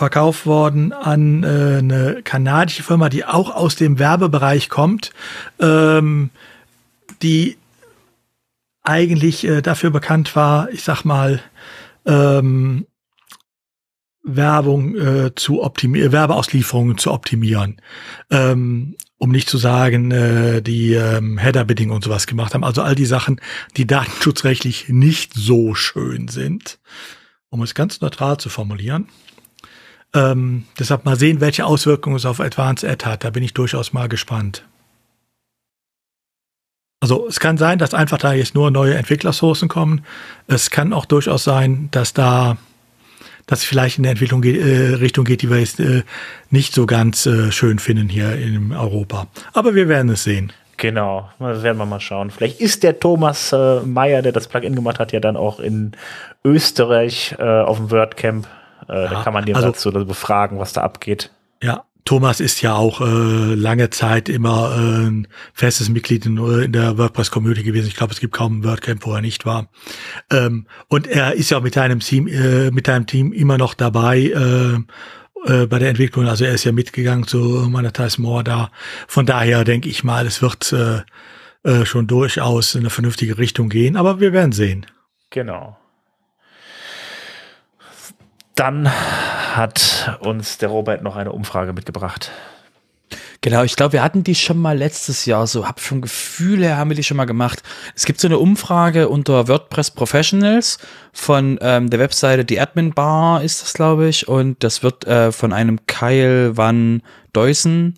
[0.00, 5.12] verkauft worden an äh, eine kanadische Firma, die auch aus dem Werbebereich kommt,
[5.60, 6.30] ähm,
[7.20, 7.58] die
[8.82, 11.42] eigentlich äh, dafür bekannt war, ich sag mal,
[12.06, 12.86] ähm,
[14.22, 17.76] Werbung äh, zu optimieren, Werbeauslieferungen zu optimieren.
[18.30, 22.64] Ähm, um nicht zu sagen, äh, die ähm, Header-Bidding und sowas gemacht haben.
[22.64, 23.38] Also all die Sachen,
[23.76, 26.78] die datenschutzrechtlich nicht so schön sind,
[27.50, 29.08] um es ganz neutral zu formulieren.
[30.14, 33.24] Ähm, deshalb mal sehen, welche Auswirkungen es auf Advanced Ad hat.
[33.24, 34.64] Da bin ich durchaus mal gespannt.
[37.00, 40.04] Also es kann sein, dass einfach da jetzt nur neue Entwicklersourcen kommen.
[40.48, 42.58] Es kann auch durchaus sein, dass da
[43.46, 46.04] dass vielleicht in der Entwicklung geht, äh, Richtung geht, die wir jetzt äh,
[46.50, 49.26] nicht so ganz äh, schön finden hier in Europa.
[49.52, 50.52] Aber wir werden es sehen.
[50.76, 52.30] Genau, das werden wir mal schauen.
[52.30, 55.92] Vielleicht ist der Thomas äh, Meyer, der das Plugin gemacht hat, ja dann auch in
[56.44, 58.46] Österreich äh, auf dem WordCamp
[58.90, 61.30] äh, ja, da kann man den also, dazu befragen, was da abgeht.
[61.62, 66.72] Ja, Thomas ist ja auch äh, lange Zeit immer äh, ein festes Mitglied in, in
[66.72, 67.88] der WordPress-Community gewesen.
[67.88, 69.68] Ich glaube, es gibt kaum ein WordCamp, wo er nicht war.
[70.30, 74.18] Ähm, und er ist ja mit deinem Team, äh, mit deinem Team immer noch dabei
[74.18, 74.74] äh,
[75.52, 76.26] äh, bei der Entwicklung.
[76.26, 78.70] Also er ist ja mitgegangen zu Monetize More da.
[79.06, 81.02] Von daher denke ich mal, es wird äh,
[81.62, 83.96] äh, schon durchaus in eine vernünftige Richtung gehen.
[83.96, 84.86] Aber wir werden sehen.
[85.30, 85.79] Genau
[88.60, 92.30] dann hat uns der Robert noch eine Umfrage mitgebracht.
[93.40, 96.90] Genau, ich glaube, wir hatten die schon mal letztes Jahr, so hab schon Gefühle, haben
[96.90, 97.62] wir die schon mal gemacht.
[97.96, 100.78] Es gibt so eine Umfrage unter WordPress Professionals
[101.14, 105.32] von ähm, der Webseite Die Admin Bar ist das, glaube ich, und das wird äh,
[105.32, 107.94] von einem Kyle Van Deusen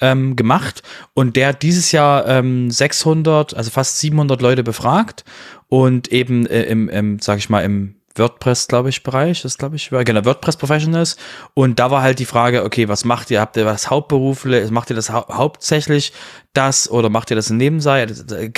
[0.00, 0.82] ähm, gemacht
[1.12, 5.26] und der hat dieses Jahr ähm, 600, also fast 700 Leute befragt
[5.68, 9.76] und eben äh, im, im, sag ich mal, im WordPress, glaube ich, Bereich, das glaube
[9.76, 11.16] ich, genau, WordPress Professionals.
[11.54, 13.40] Und da war halt die Frage, okay, was macht ihr?
[13.40, 14.70] Habt ihr was hauptberuflich?
[14.70, 16.12] Macht ihr das hau hauptsächlich
[16.56, 18.12] das oder macht ihr das in Nebenseite?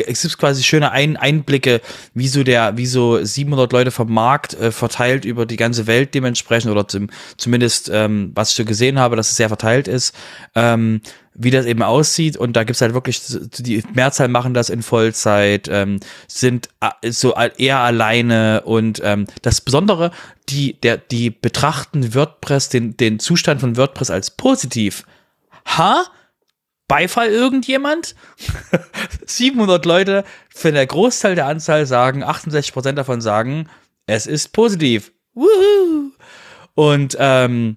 [0.06, 1.80] Es gibt quasi schöne Ein Einblicke,
[2.14, 6.14] wie so der, wie so 700 Leute vom Markt äh, verteilt über die ganze Welt
[6.14, 10.14] dementsprechend oder zum, zumindest, ähm, was ich so gesehen habe, dass es sehr verteilt ist.
[10.54, 11.00] Ähm,
[11.38, 12.36] wie das eben aussieht.
[12.36, 17.34] Und da gibt's halt wirklich, die Mehrzahl machen das in Vollzeit, ähm, sind äh, so
[17.34, 20.10] eher alleine und ähm, das Besondere,
[20.48, 25.04] die, der, die betrachten WordPress, den, den Zustand von WordPress als positiv.
[25.64, 26.04] Ha?
[26.88, 28.14] Beifall irgendjemand?
[29.26, 33.68] 700 Leute, für der Großteil der Anzahl sagen, 68% davon sagen,
[34.06, 35.12] es ist positiv.
[35.34, 36.10] Woohoo!
[36.74, 37.76] Und ähm,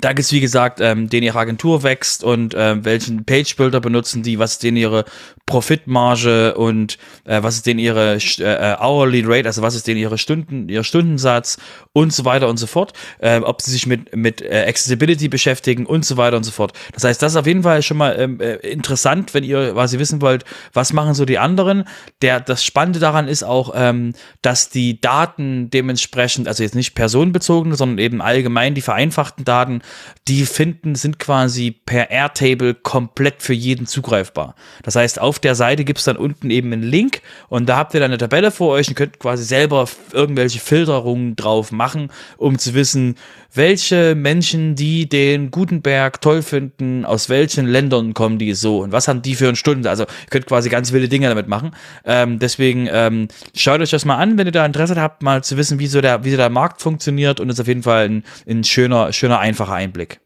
[0.00, 4.38] da gibt's wie gesagt, ähm, den ihre Agentur wächst und ähm, welchen Page-Builder benutzen die,
[4.38, 5.04] was ist denn ihre
[5.44, 10.16] Profitmarge und äh, was ist denn ihre äh, Hourly Rate, also was ist denn ihre
[10.16, 11.58] Stunden, ihr Stundensatz
[11.92, 15.84] und so weiter und so fort, äh, ob sie sich mit, mit äh, Accessibility beschäftigen
[15.84, 16.72] und so weiter und so fort.
[16.94, 19.98] Das heißt, das ist auf jeden Fall schon mal ähm, äh, interessant, wenn ihr quasi
[19.98, 21.84] wissen wollt, was machen so die anderen.
[22.22, 27.74] Der, das Spannende daran ist auch, ähm, dass die Daten dementsprechend, also jetzt nicht personenbezogene,
[27.74, 29.81] sondern eben allgemein die vereinfachten Daten,
[30.28, 34.54] Die finden, sind quasi per Airtable komplett für jeden zugreifbar.
[34.82, 38.00] Das heißt, auf der Seite gibt's dann unten eben einen Link und da habt ihr
[38.00, 42.74] dann eine Tabelle vor euch und könnt quasi selber irgendwelche Filterungen drauf machen, um zu
[42.74, 43.16] wissen,
[43.54, 49.08] welche Menschen, die den Gutenberg toll finden, aus welchen Ländern kommen die so und was
[49.08, 49.90] haben die für eine Stunde.
[49.90, 51.72] Also ihr könnt quasi ganz wilde Dinge damit machen.
[52.04, 55.56] Ähm, deswegen ähm, schaut euch das mal an, wenn ihr da Interesse habt, mal zu
[55.56, 58.24] wissen, wie so der, wie so der Markt funktioniert und ist auf jeden Fall ein,
[58.48, 60.20] ein schöner, schöner, einfacher Einblick.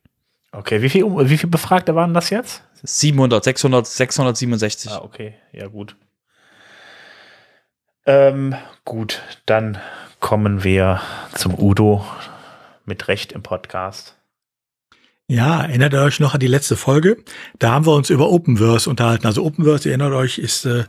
[0.53, 2.63] Okay, wie viel, wie viel Befragte waren das jetzt?
[2.83, 4.91] 700, 600, 667.
[4.91, 5.97] Ah, okay, ja gut.
[8.07, 8.55] Ähm,
[8.85, 9.79] gut, dann
[10.21, 11.01] kommen wir
[11.35, 12.05] zum Udo
[12.85, 14.17] mit Recht im Podcast.
[15.29, 17.17] Ja, erinnert ihr euch noch an die letzte Folge?
[17.59, 19.27] Da haben wir uns über Openverse unterhalten.
[19.27, 20.85] Also Openverse, erinnert euch, ist äh,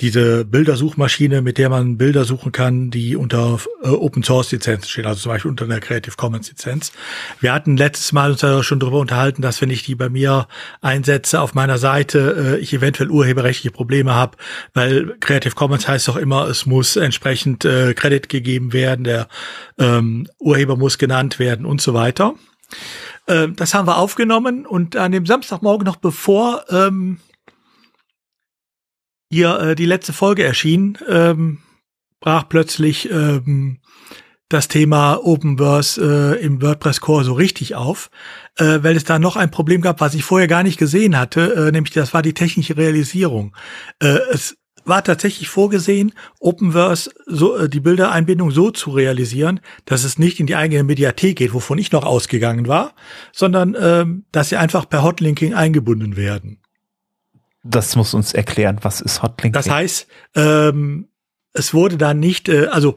[0.00, 5.06] diese Bildersuchmaschine, mit der man Bilder suchen kann, die unter äh, Open Source Lizenzen stehen,
[5.06, 6.92] also zum Beispiel unter einer Creative Commons Lizenz.
[7.40, 10.48] Wir hatten letztes Mal uns ja schon darüber unterhalten, dass wenn ich die bei mir
[10.80, 14.36] einsetze auf meiner Seite, äh, ich eventuell urheberrechtliche Probleme habe,
[14.72, 19.28] weil Creative Commons heißt doch immer, es muss entsprechend äh, Credit gegeben werden, der
[19.78, 22.34] ähm, Urheber muss genannt werden und so weiter.
[23.26, 27.18] Äh, das haben wir aufgenommen und an dem Samstagmorgen noch bevor ähm,
[29.30, 31.58] hier äh, die letzte Folge erschien, ähm,
[32.20, 33.78] brach plötzlich ähm,
[34.48, 38.10] das Thema Openverse äh, im WordPress Core so richtig auf,
[38.56, 41.54] äh, weil es da noch ein Problem gab, was ich vorher gar nicht gesehen hatte,
[41.54, 43.54] äh, nämlich das war die technische Realisierung.
[44.00, 50.18] Äh, es war tatsächlich vorgesehen, Openverse so äh, die Bildereinbindung so zu realisieren, dass es
[50.18, 52.94] nicht in die eigene Mediathek geht, wovon ich noch ausgegangen war,
[53.32, 56.60] sondern ähm, dass sie einfach per Hotlinking eingebunden werden.
[57.62, 59.52] Das muss uns erklären, was ist Hotlinking?
[59.52, 61.08] Das heißt, ähm,
[61.52, 62.96] es wurde dann nicht, äh, also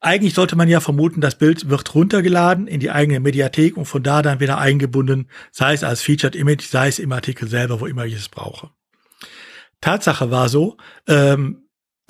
[0.00, 4.02] eigentlich sollte man ja vermuten, das Bild wird runtergeladen in die eigene Mediathek und von
[4.02, 7.86] da dann wieder eingebunden, sei es als Featured Image, sei es im Artikel selber, wo
[7.86, 8.70] immer ich es brauche.
[9.80, 10.76] Tatsache war so,
[11.06, 11.61] ähm,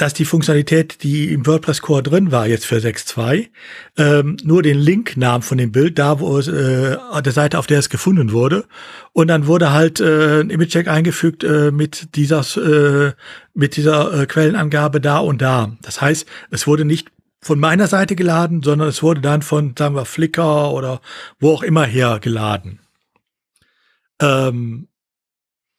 [0.02, 3.50] dass die Funktionalität, die im WordPress Core drin war, jetzt für 6.2,
[3.96, 7.68] ähm, nur den Link nahm von dem Bild, da wo es, äh, der Seite, auf
[7.68, 8.64] der es gefunden wurde.
[9.12, 13.12] Und dann wurde halt äh, ein Image-Check eingefügt äh, mit dieser, äh,
[13.54, 15.70] mit dieser äh, Quellenangabe da und da.
[15.82, 17.06] Das heißt, es wurde nicht
[17.40, 21.00] von meiner Seite geladen, sondern es wurde dann von, sagen wir, Flickr oder
[21.38, 22.80] wo auch immer her geladen.
[24.20, 24.88] Ähm,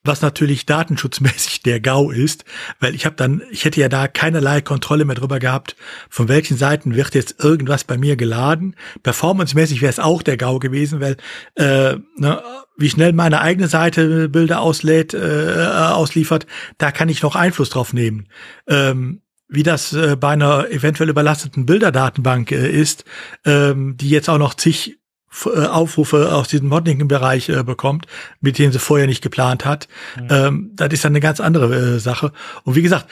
[0.04, 2.46] was natürlich datenschutzmäßig der GAU ist,
[2.80, 5.76] weil ich habe dann, ich hätte ja da keinerlei Kontrolle mehr drüber gehabt,
[6.10, 8.76] von welchen Seiten wird jetzt irgendwas bei mir geladen.
[9.02, 11.18] Performancemäßig wäre es auch der GAU gewesen, weil
[11.56, 12.44] äh, ne,
[12.78, 16.48] wie schnell meine eigene Seite Bilder auslädt, äh, ausliefert,
[16.78, 18.28] da kann ich noch Einfluss drauf nehmen.
[18.68, 23.06] Ähm, wie das äh, bei einer eventuell überlasteten Bilderdatenbank äh, ist,
[23.46, 25.03] ähm, die jetzt auch noch zig äh,
[25.46, 28.06] Aufrufe aus diesem Modding-Bereich äh, bekommt,
[28.40, 29.88] mit denen sie vorher nicht geplant hat.
[30.20, 30.28] Mhm.
[30.30, 32.32] Ähm, das ist dann eine ganz andere äh, Sache.
[32.64, 33.08] Und wie gesagt,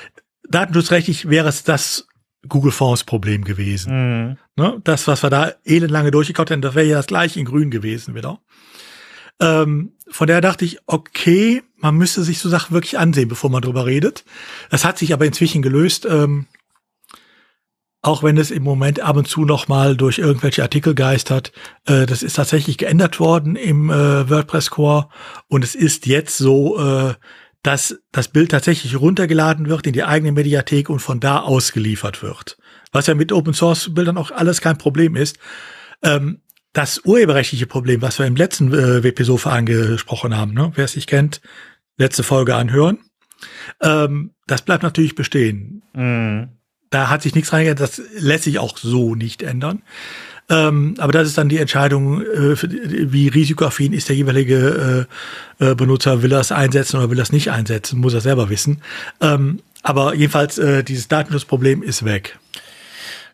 [0.47, 2.07] datenschutzrechtlich wäre es das
[2.47, 3.93] Google Fonds Problem gewesen.
[3.93, 4.37] Mhm.
[4.55, 4.81] Ne?
[4.83, 8.15] Das, was wir da elendlange durchgekaut haben, das wäre ja das gleiche in grün gewesen
[8.15, 8.39] wieder.
[9.39, 13.61] Ähm, von daher dachte ich, okay, man müsste sich so Sachen wirklich ansehen, bevor man
[13.61, 14.23] drüber redet.
[14.69, 16.05] Das hat sich aber inzwischen gelöst.
[16.05, 16.45] Ähm,
[18.01, 21.51] auch wenn es im Moment ab und zu noch mal durch irgendwelche Artikel geistert.
[21.85, 25.09] Äh, das ist tatsächlich geändert worden im äh, WordPress Core
[25.47, 27.13] und es ist jetzt so, äh,
[27.63, 32.57] dass das Bild tatsächlich runtergeladen wird in die eigene Mediathek und von da ausgeliefert wird.
[32.91, 35.37] Was ja mit Open Source Bildern auch alles kein Problem ist.
[36.01, 36.41] Ähm,
[36.73, 40.71] das urheberrechtliche Problem, was wir im letzten äh, WP-Sofa angesprochen haben, ne?
[40.75, 41.41] wer es nicht kennt,
[41.97, 42.99] letzte Folge anhören,
[43.81, 45.83] ähm, das bleibt natürlich bestehen.
[45.93, 46.49] Mhm.
[46.91, 49.81] Da hat sich nichts reingegangen, das lässt sich auch so nicht ändern.
[50.49, 55.07] Ähm, aber das ist dann die Entscheidung, äh, wie risikoaffin ist der jeweilige
[55.59, 58.21] äh, äh, Benutzer, will er es einsetzen oder will er es nicht einsetzen, muss er
[58.21, 58.81] selber wissen.
[59.21, 62.37] Ähm, aber jedenfalls, äh, dieses Datenschutzproblem ist weg.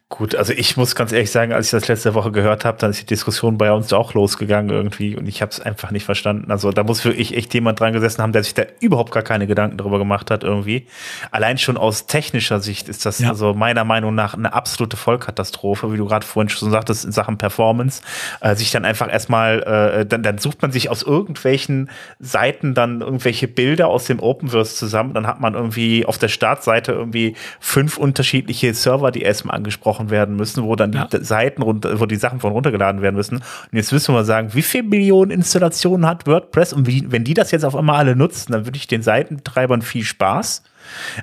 [0.10, 2.92] Gut, also ich muss ganz ehrlich sagen, als ich das letzte Woche gehört habe, dann
[2.92, 6.50] ist die Diskussion bei uns auch losgegangen irgendwie und ich habe es einfach nicht verstanden.
[6.50, 9.48] Also da muss wirklich echt jemand dran gesessen haben, der sich da überhaupt gar keine
[9.48, 10.88] Gedanken darüber gemacht hat irgendwie.
[11.32, 13.28] Allein schon aus technischer Sicht ist das ja.
[13.28, 17.38] also meiner Meinung nach eine absolute Vollkatastrophe, wie du gerade vorhin schon sagtest, in Sachen
[17.38, 18.02] Performance.
[18.40, 23.02] Äh, sich dann einfach erstmal, äh, dann, dann sucht man sich aus irgendwelchen Seiten dann
[23.02, 25.14] irgendwelche Bilder aus dem Openverse zusammen.
[25.14, 30.10] Dann hat man irgendwie auf der Startseite irgendwie fünf unterschiedliche Server, die erstmal angesprochen abgebrochen
[30.10, 31.06] werden müssen, wo dann ja.
[31.06, 33.38] die Seiten runter, wo die Sachen von runtergeladen werden müssen.
[33.38, 36.74] Und jetzt müssen wir mal sagen, wie viele Millionen Installationen hat WordPress?
[36.74, 39.82] Und wie, wenn die das jetzt auf einmal alle nutzen, dann würde ich den Seitentreibern
[39.82, 40.64] viel Spaß.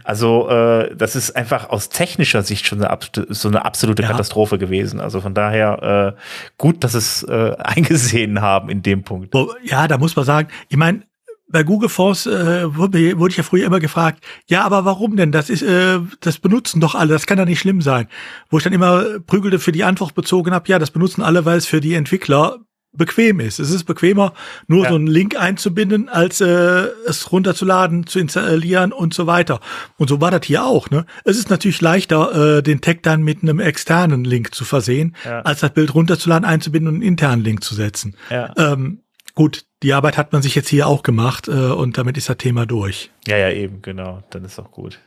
[0.02, 2.98] Also äh, das ist einfach aus technischer Sicht schon eine,
[3.30, 4.08] so eine absolute ja.
[4.08, 5.00] Katastrophe gewesen.
[5.00, 6.20] Also von daher äh,
[6.58, 9.34] gut, dass es äh, eingesehen haben in dem Punkt.
[9.62, 11.02] Ja, da muss man sagen, ich meine,
[11.46, 15.32] bei Google Force äh, wurde, wurde ich ja früher immer gefragt, ja, aber warum denn?
[15.32, 18.08] Das ist, äh, das benutzen doch alle, das kann doch nicht schlimm sein.
[18.50, 21.58] Wo ich dann immer prügelte für die Antwort bezogen habe, ja, das benutzen alle, weil
[21.58, 22.60] es für die Entwickler
[22.96, 23.58] bequem ist.
[23.58, 24.32] Es ist bequemer,
[24.68, 24.90] nur ja.
[24.90, 29.60] so einen Link einzubinden, als äh, es runterzuladen, zu installieren und so weiter.
[29.96, 30.90] Und so war das hier auch.
[30.90, 31.04] Ne?
[31.24, 35.40] Es ist natürlich leichter, äh, den Tag dann mit einem externen Link zu versehen, ja.
[35.40, 38.16] als das Bild runterzuladen, einzubinden und einen internen Link zu setzen.
[38.30, 38.52] Ja.
[38.56, 39.00] Ähm,
[39.34, 42.38] gut, die Arbeit hat man sich jetzt hier auch gemacht äh, und damit ist das
[42.38, 43.10] Thema durch.
[43.26, 44.22] Ja, ja, eben, genau.
[44.30, 44.98] Dann ist auch gut.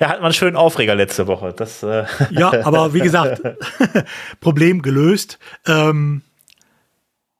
[0.00, 1.54] Ja, hat man einen schönen Aufreger letzte Woche.
[1.56, 3.40] Das, äh ja, aber wie gesagt,
[4.40, 5.38] Problem gelöst.
[5.66, 6.22] Ähm,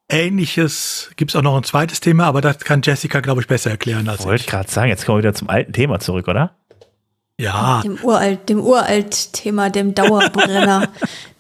[0.08, 3.70] Ähnliches gibt es auch noch ein zweites Thema, aber das kann Jessica, glaube ich, besser
[3.70, 4.26] erklären als ich.
[4.26, 6.54] Wollte gerade sagen, jetzt kommen wir wieder zum alten Thema zurück, oder?
[7.40, 7.80] Ja.
[7.82, 10.92] Dem uralt, dem uralt Thema, dem Dauerbrenner.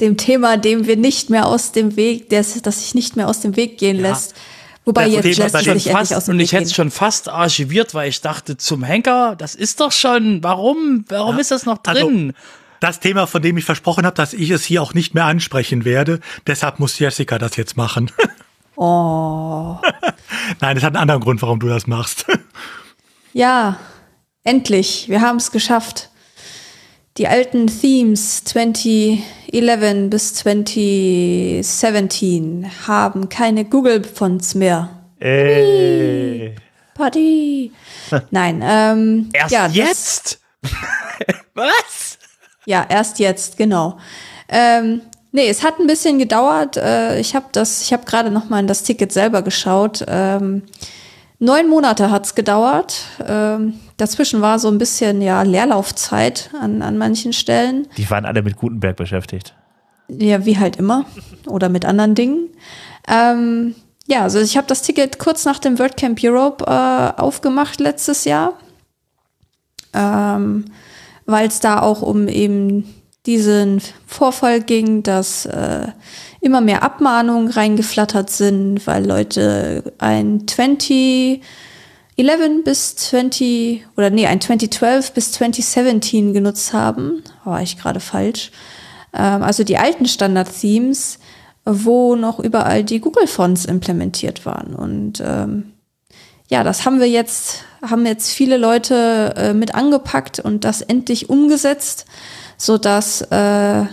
[0.00, 3.40] dem Thema, dem wir nicht mehr aus dem Weg, das, das sich nicht mehr aus
[3.40, 4.10] dem Weg gehen ja.
[4.10, 4.34] lässt.
[4.84, 7.94] Wobei ja, jetzt lässt sich fast, aus dem Und ich hätte es schon fast archiviert,
[7.94, 11.40] weil ich dachte, zum Henker, das ist doch schon, warum, warum ja.
[11.40, 12.34] ist das noch also drin?
[12.34, 12.48] Also,
[12.80, 15.84] das Thema, von dem ich versprochen habe, dass ich es hier auch nicht mehr ansprechen
[15.84, 16.18] werde.
[16.48, 18.10] Deshalb muss Jessica das jetzt machen.
[18.74, 19.76] Oh.
[20.60, 22.26] Nein, es hat einen anderen Grund, warum du das machst.
[23.34, 23.78] Ja,
[24.44, 25.10] endlich.
[25.10, 26.10] Wir haben es geschafft.
[27.18, 34.88] Die alten Themes 2011 bis 2017 haben keine Google-Fonts mehr.
[35.20, 36.54] Ey.
[36.94, 37.70] Party.
[38.30, 39.28] Nein, ähm.
[39.34, 40.40] Erst ja, jetzt?
[41.54, 42.16] Was?
[42.64, 43.98] Ja, erst jetzt, genau.
[44.48, 45.02] Ähm,
[45.32, 46.78] nee, es hat ein bisschen gedauert.
[46.78, 50.02] Äh, ich habe das, ich habe gerade noch mal in das Ticket selber geschaut.
[50.08, 50.62] Ähm,
[51.38, 53.02] neun Monate hat's gedauert.
[53.28, 57.86] Ähm, dazwischen war so ein bisschen ja Leerlaufzeit an, an manchen Stellen.
[57.96, 59.54] Die waren alle mit Gutenberg beschäftigt.
[60.08, 61.06] Ja, wie halt immer.
[61.46, 62.48] Oder mit anderen Dingen.
[63.08, 63.76] Ähm,
[64.06, 68.54] ja, also ich habe das Ticket kurz nach dem WordCamp Europe äh, aufgemacht letztes Jahr.
[69.94, 70.64] Ähm,
[71.26, 72.92] weil es da auch um eben
[73.24, 75.86] diesen Vorfall ging, dass äh,
[76.40, 80.46] immer mehr Abmahnungen reingeflattert sind, weil Leute ein
[82.22, 87.22] 2011 bis 20 oder nee, ein 2012 bis 2017 genutzt haben.
[87.44, 88.50] War ich gerade falsch.
[89.12, 91.18] Ähm, also die alten Standard-Themes,
[91.64, 94.74] wo noch überall die Google-Fonts implementiert waren.
[94.74, 95.72] Und ähm,
[96.48, 101.30] ja, das haben wir jetzt, haben jetzt viele Leute äh, mit angepackt und das endlich
[101.30, 102.06] umgesetzt,
[102.56, 103.84] so dass äh,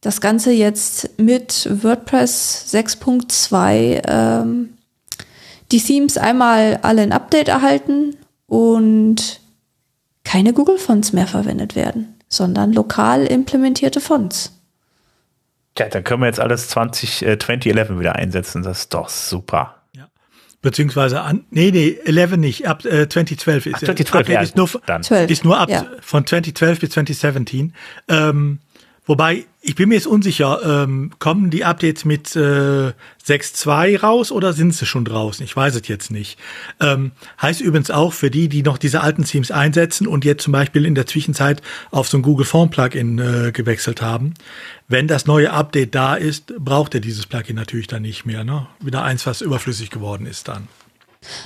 [0.00, 4.77] das Ganze jetzt mit WordPress 6.2 ähm,
[5.72, 8.16] die Themes einmal alle ein Update erhalten
[8.46, 9.40] und
[10.24, 14.52] keine Google Fonts mehr verwendet werden, sondern lokal implementierte Fonts.
[15.78, 18.62] Ja, dann können wir jetzt alles 20, äh, 2011 wieder einsetzen.
[18.62, 19.78] Das ist doch super.
[20.60, 24.68] Beziehungsweise an, nee, nee, 11 nicht, ab äh, 2012 ist Ach, 2012, ja, ist, nur,
[24.86, 25.02] dann.
[25.02, 25.86] ist nur ab ja.
[26.00, 27.74] von 2012 bis 2017.
[28.08, 28.58] Ähm,
[29.08, 32.92] wobei, ich bin mir jetzt unsicher, ähm, kommen die Updates mit äh,
[33.26, 35.44] 6.2 raus oder sind sie schon draußen?
[35.44, 36.38] Ich weiß es jetzt nicht.
[36.80, 37.10] Ähm,
[37.42, 40.86] heißt übrigens auch für die, die noch diese alten Themes einsetzen und jetzt zum Beispiel
[40.86, 41.60] in der Zwischenzeit
[41.90, 44.34] auf so ein Google Form Plugin äh, gewechselt haben,
[44.86, 48.44] wenn das neue Update da ist, braucht er dieses Plugin natürlich dann nicht mehr.
[48.44, 48.68] Ne?
[48.80, 50.68] Wieder eins, was überflüssig geworden ist dann.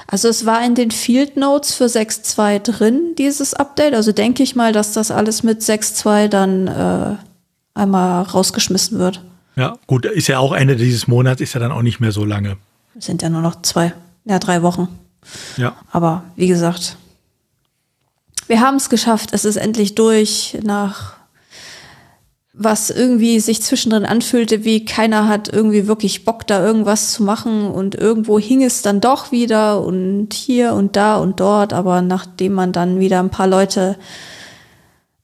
[0.07, 3.95] Also es war in den Field Notes für 6.2 drin, dieses Update.
[3.95, 7.17] Also denke ich mal, dass das alles mit 6.2 dann äh,
[7.75, 9.23] einmal rausgeschmissen wird.
[9.57, 12.25] Ja, gut, ist ja auch Ende dieses Monats, ist ja dann auch nicht mehr so
[12.25, 12.57] lange.
[12.99, 13.93] Es sind ja nur noch zwei,
[14.25, 14.89] ja, drei Wochen.
[15.57, 15.77] Ja.
[15.91, 16.97] Aber wie gesagt,
[18.47, 19.31] wir haben es geschafft.
[19.33, 21.17] Es ist endlich durch nach
[22.55, 27.67] was irgendwie sich zwischendrin anfühlte, wie keiner hat irgendwie wirklich Bock, da irgendwas zu machen
[27.67, 32.53] und irgendwo hing es dann doch wieder und hier und da und dort, aber nachdem
[32.53, 33.97] man dann wieder ein paar Leute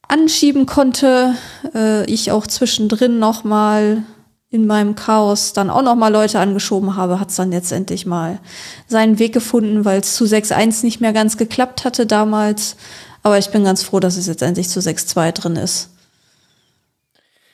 [0.08, 1.34] anschieben konnte,
[1.74, 4.02] äh, ich auch zwischendrin nochmal
[4.50, 8.40] in meinem Chaos dann auch nochmal Leute angeschoben habe, hat es dann jetzt endlich mal
[8.86, 12.76] seinen Weg gefunden, weil es zu 6.1 nicht mehr ganz geklappt hatte damals.
[13.22, 15.90] Aber ich bin ganz froh, dass es jetzt endlich zu 6.2 drin ist.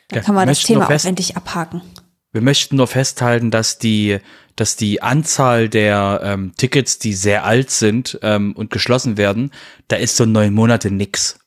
[0.08, 1.82] Dann kann man das Thema auch endlich abhaken.
[2.30, 4.18] Wir möchten nur festhalten, dass die,
[4.54, 9.50] dass die Anzahl der ähm, Tickets, die sehr alt sind ähm, und geschlossen werden,
[9.88, 11.38] da ist so neun Monate nix.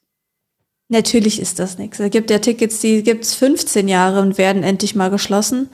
[0.90, 2.00] Natürlich ist das nichts.
[2.00, 5.70] Es gibt ja Tickets, die gibt's 15 Jahre und werden endlich mal geschlossen.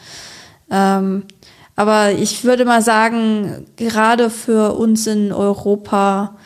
[0.72, 1.26] Ähm,
[1.76, 6.38] aber ich würde mal sagen, gerade für uns in Europa,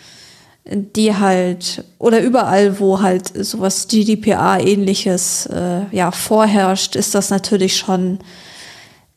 [0.65, 8.19] die halt, oder überall, wo halt sowas GDPR-ähnliches äh, ja, vorherrscht, ist das natürlich schon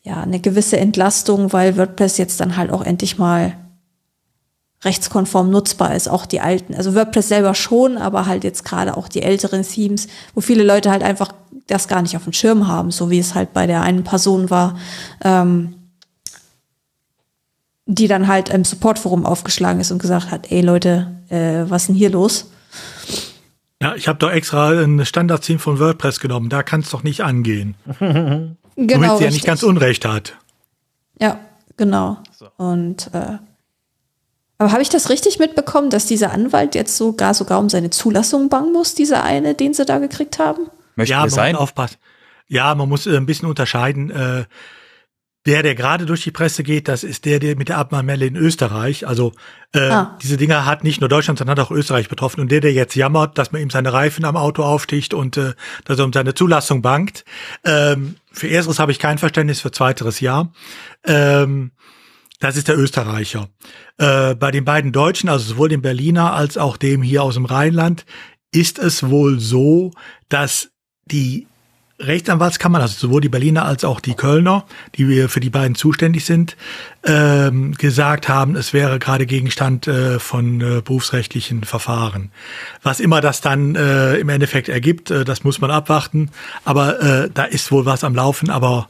[0.03, 3.57] ja, eine gewisse Entlastung, weil WordPress jetzt dann halt auch endlich mal
[4.83, 6.75] rechtskonform nutzbar ist, auch die alten.
[6.75, 10.91] Also WordPress selber schon, aber halt jetzt gerade auch die älteren Themes, wo viele Leute
[10.91, 11.33] halt einfach
[11.67, 14.51] das gar nicht auf dem Schirm haben, so wie es halt bei der einen Person
[14.51, 14.79] war,
[15.23, 15.75] ähm,
[17.87, 21.89] die dann halt im Supportforum aufgeschlagen ist und gesagt hat, ey Leute, äh, was ist
[21.89, 22.51] denn hier los?
[23.83, 27.23] Ja, ich habe doch extra ein Standard-Theme von WordPress genommen, da kann es doch nicht
[27.23, 27.75] angehen.
[27.99, 28.57] genau.
[28.77, 30.37] Womit sie ja nicht ganz Unrecht hat.
[31.19, 31.39] Ja,
[31.77, 32.19] genau.
[32.33, 32.49] So.
[32.57, 33.39] Und äh,
[34.61, 38.51] aber habe ich das richtig mitbekommen, dass dieser Anwalt jetzt sogar sogar um seine Zulassung
[38.51, 40.67] bangen muss, dieser eine, den sie da gekriegt haben?
[40.97, 41.53] Möchte ja, man sein?
[41.53, 41.97] muss aufpassen.
[42.47, 44.11] Ja, man muss äh, ein bisschen unterscheiden.
[44.11, 44.45] Äh,
[45.47, 48.37] der, der gerade durch die Presse geht, das ist der, der mit der Abmahnmelle in
[48.37, 49.07] Österreich.
[49.07, 49.33] Also
[49.73, 50.19] äh, ah.
[50.21, 52.43] diese Dinger hat nicht nur Deutschland, sondern hat auch Österreich betroffen.
[52.43, 55.55] Und der, der jetzt jammert, dass man ihm seine Reifen am Auto aufsticht und äh,
[55.87, 57.25] dass er um seine Zulassung bangt.
[57.65, 60.51] Ähm, für ersteres habe ich kein Verständnis, für zweiteres ja.
[61.07, 61.71] Ähm,
[62.41, 63.49] das ist der Österreicher.
[63.99, 67.45] Äh, bei den beiden Deutschen, also sowohl dem Berliner als auch dem hier aus dem
[67.45, 68.05] Rheinland,
[68.51, 69.93] ist es wohl so,
[70.29, 70.71] dass
[71.05, 71.47] die
[72.01, 74.65] Rechtsanwaltskammern, also sowohl die Berliner als auch die Kölner,
[74.95, 76.57] die wir für die beiden zuständig sind,
[77.05, 82.31] ähm, gesagt haben, es wäre gerade Gegenstand äh, von äh, berufsrechtlichen Verfahren.
[82.83, 86.31] Was immer das dann äh, im Endeffekt ergibt, äh, das muss man abwarten.
[86.65, 88.89] Aber äh, da ist wohl was am Laufen, aber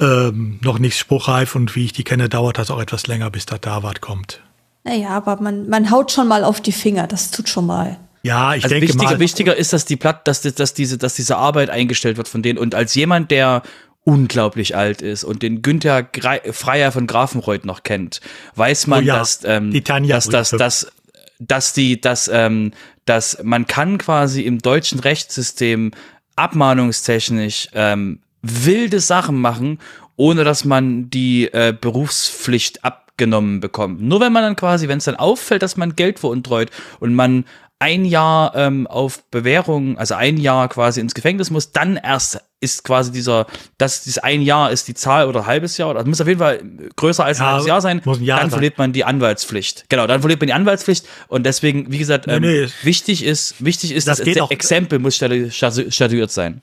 [0.00, 3.46] ähm, noch nicht spruchreif und wie ich die kenne, dauert das auch etwas länger, bis
[3.46, 4.40] der Davat kommt.
[4.84, 7.98] Naja, aber man, man haut schon mal auf die Finger, das tut schon mal.
[8.22, 9.18] Ja, ich also denke wichtiger, mal.
[9.20, 12.58] Wichtiger ist, dass die Platt, dass, dass diese, dass diese Arbeit eingestellt wird von denen.
[12.58, 13.62] Und als jemand, der
[14.04, 16.08] unglaublich alt ist und den Günther
[16.52, 18.20] Freier von Grafenreuth noch kennt,
[18.54, 20.92] weiß man, oh ja, dass, ähm, die Tanja dass, dass, dass,
[21.40, 22.72] dass die, dass, ähm,
[23.04, 25.92] dass man kann quasi im deutschen Rechtssystem
[26.36, 29.78] abmahnungstechnisch ähm, wilde Sachen machen,
[30.16, 34.00] ohne dass man die äh, Berufspflicht abgenommen bekommt.
[34.00, 37.44] Nur wenn man dann quasi, wenn es dann auffällt, dass man Geld veruntreut und man
[37.78, 42.84] ein Jahr ähm, auf Bewährung, also ein Jahr quasi ins Gefängnis muss, dann erst ist
[42.84, 43.46] quasi dieser,
[43.76, 46.40] das dieses ein Jahr ist die Zahl oder halbes Jahr, oder das muss auf jeden
[46.40, 46.62] Fall
[46.96, 48.58] größer als ja, ein halbes Jahr sein, ein Jahr dann sein.
[48.58, 49.90] verliert man die Anwaltspflicht.
[49.90, 52.68] Genau, dann verliert man die Anwaltspflicht und deswegen, wie gesagt, ähm, nee, nee.
[52.82, 56.62] wichtig ist, wichtig ist, das, das Exempel muss statuiert sein.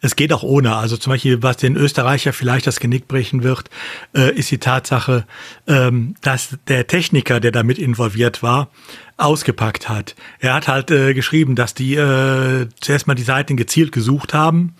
[0.00, 0.76] Es geht auch ohne.
[0.76, 3.68] Also zum Beispiel, was den Österreicher vielleicht das Genick brechen wird,
[4.14, 5.26] äh, ist die Tatsache,
[5.66, 8.68] ähm, dass der Techniker, der damit involviert war,
[9.16, 10.14] ausgepackt hat.
[10.38, 14.76] Er hat halt äh, geschrieben, dass die äh, zuerst mal die Seiten gezielt gesucht haben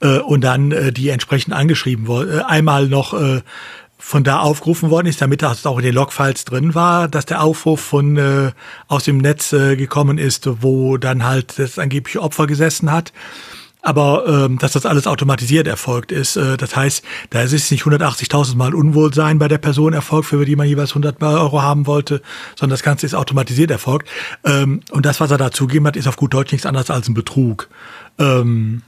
[0.00, 2.38] äh, und dann äh, die entsprechend angeschrieben wurden.
[2.38, 3.12] Äh, einmal noch
[3.98, 7.40] von da aufgerufen worden ist, damit das auch in den Logfiles drin war, dass der
[7.40, 8.50] Aufruf von äh,
[8.88, 13.12] aus dem Netz äh, gekommen ist, wo dann halt das angebliche Opfer gesessen hat
[13.82, 16.36] aber ähm, dass das alles automatisiert erfolgt ist.
[16.36, 20.44] Äh, das heißt, da ist es nicht 180.000 Mal Unwohlsein bei der Person erfolgt, für
[20.44, 22.22] die man jeweils 100 Euro haben wollte,
[22.56, 24.08] sondern das Ganze ist automatisiert erfolgt.
[24.44, 27.08] Ähm, und das, was er da zugegeben hat, ist auf gut Deutsch nichts anderes als
[27.08, 27.68] ein Betrug.
[28.18, 28.82] Ähm,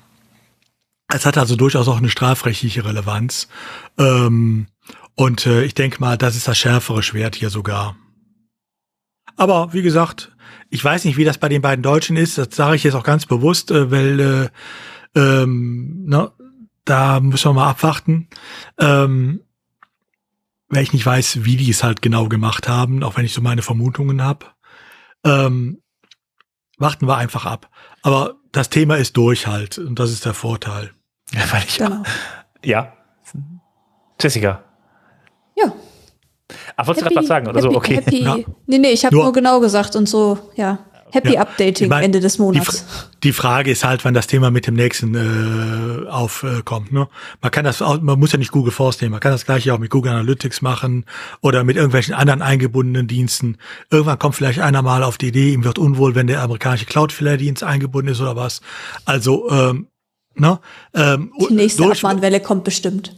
[1.09, 3.49] es hat also durchaus auch eine strafrechtliche Relevanz.
[3.99, 4.69] Ähm,
[5.17, 7.97] und äh, ich denke mal, das ist das schärfere Schwert hier sogar.
[9.37, 10.34] Aber wie gesagt,
[10.71, 12.39] ich weiß nicht, wie das bei den beiden Deutschen ist.
[12.39, 14.49] Das sage ich jetzt auch ganz bewusst, äh, weil äh,
[15.19, 16.33] ähm, ne,
[16.85, 18.29] da müssen wir mal abwarten.
[18.79, 19.41] Ähm,
[20.69, 23.41] weil ich nicht weiß, wie die es halt genau gemacht haben, auch wenn ich so
[23.41, 24.47] meine Vermutungen habe.
[25.25, 25.81] Ähm,
[26.79, 27.71] warten wir einfach ab.
[28.03, 30.93] Aber das Thema ist durch halt und das ist der Vorteil.
[31.33, 32.03] Ja, weil ich genau.
[32.65, 32.93] ja.
[34.21, 34.65] Jessica.
[35.57, 35.73] Ja.
[36.77, 37.49] Ach, wolltest du gerade was sagen?
[37.49, 37.77] Oder happy, so?
[37.77, 37.97] Okay.
[37.97, 38.23] Happy.
[38.23, 38.37] Ja.
[38.67, 40.79] Nee, nee, ich habe nur, nur, genau gesagt und so, ja.
[41.11, 41.43] Happy ja.
[41.43, 42.85] Updating meine, Ende des Monats.
[43.23, 46.91] Die, die, Frage ist halt, wann das Thema mit dem nächsten äh, aufkommt.
[46.91, 47.09] Äh, ne?
[47.41, 49.73] Man kann das, auch, man muss ja nicht Google Force nehmen, man kann das gleiche
[49.73, 51.05] auch mit Google Analytics machen
[51.41, 53.59] oder mit irgendwelchen anderen eingebundenen Diensten.
[53.91, 57.63] Irgendwann kommt vielleicht einer mal auf die Idee, ihm wird unwohl, wenn der amerikanische Cloudflare-Dienst
[57.63, 58.61] eingebunden ist oder was.
[59.05, 59.87] Also, ähm,
[60.35, 60.59] ne?
[60.95, 63.15] Ähm, die nächste Abmahnwelle kommt bestimmt.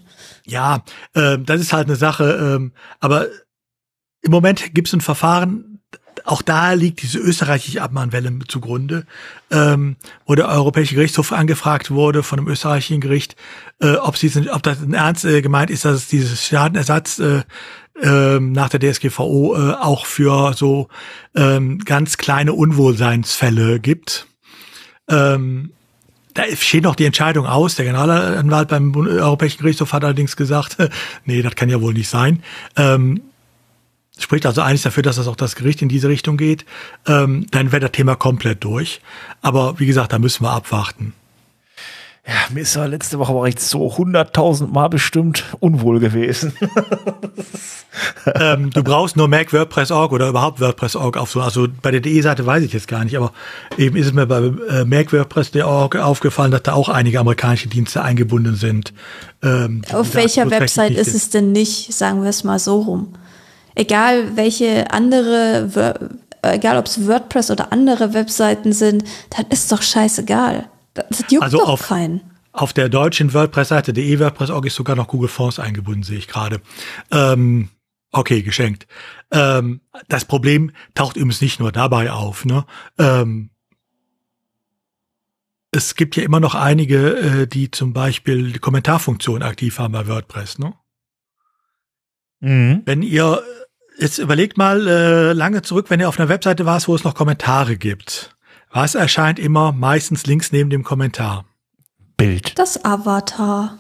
[0.47, 2.57] Ja, äh, das ist halt eine Sache.
[2.57, 3.27] Ähm, aber
[4.23, 5.77] im Moment gibt es ein Verfahren,
[6.25, 9.07] auch da liegt diese österreichische Abmahnwelle zugrunde,
[9.51, 13.37] ähm, wo der Europäische Gerichtshof angefragt wurde von einem österreichischen Gericht,
[13.81, 17.43] äh, ob, sie, ob das ernst äh, gemeint ist, dass es dieses Schadenersatz äh,
[18.03, 20.89] äh, nach der DSGVO äh, auch für so
[21.35, 24.27] ähm, ganz kleine Unwohlseinsfälle gibt.
[25.09, 25.73] Ähm,
[26.37, 27.75] da steht noch die Entscheidung aus.
[27.75, 30.77] Der Generalanwalt beim Europäischen Gerichtshof hat allerdings gesagt,
[31.25, 32.43] nee, das kann ja wohl nicht sein.
[32.77, 33.23] Ähm,
[34.19, 36.65] spricht also eigentlich dafür, dass das auch das Gericht in diese Richtung geht.
[37.07, 39.01] Ähm, dann wäre das Thema komplett durch.
[39.43, 41.15] Aber wie gesagt, da müssen wir abwarten.
[42.29, 46.55] Ja, mir ist ja letzte Woche war ich so hunderttausend Mal bestimmt unwohl gewesen.
[48.35, 52.45] ähm, du brauchst nur Mac WordPress.org oder überhaupt WordPress.org auf so, also bei der DE-Seite
[52.45, 53.33] weiß ich jetzt gar nicht, aber
[53.79, 58.03] eben ist es mir bei äh, Mac WordPress.org aufgefallen, dass da auch einige amerikanische Dienste
[58.03, 58.93] eingebunden sind.
[59.45, 63.13] Ähm, auf welcher Website ist es denn nicht, sagen wir es mal so rum?
[63.77, 65.95] Egal welche andere,
[66.43, 70.69] egal ob es WordPress oder andere Webseiten sind, das ist doch scheißegal.
[70.97, 72.23] Das juckt also doch auf, keinen.
[72.53, 76.61] Auf der deutschen WordPress-Seite, der e-WordPress.org, ist sogar noch Google Fonts eingebunden, sehe ich gerade.
[77.11, 77.69] Ähm,
[78.13, 78.87] okay, geschenkt.
[79.31, 82.45] Ähm, das Problem taucht übrigens nicht nur dabei auf.
[82.45, 82.65] Ne?
[82.99, 83.51] Ähm,
[85.71, 90.07] es gibt ja immer noch einige, äh, die zum Beispiel die Kommentarfunktion aktiv haben bei
[90.07, 90.59] WordPress.
[90.59, 90.73] Ne?
[92.41, 92.83] Mhm.
[92.87, 93.43] Wenn ihr
[93.99, 97.15] jetzt überlegt mal äh, lange zurück, wenn ihr auf einer Webseite warst, wo es noch
[97.15, 98.36] Kommentare gibt.
[98.71, 101.45] Was erscheint immer meistens links neben dem Kommentar?
[102.17, 102.59] Bild.
[102.59, 103.79] Das Avatar.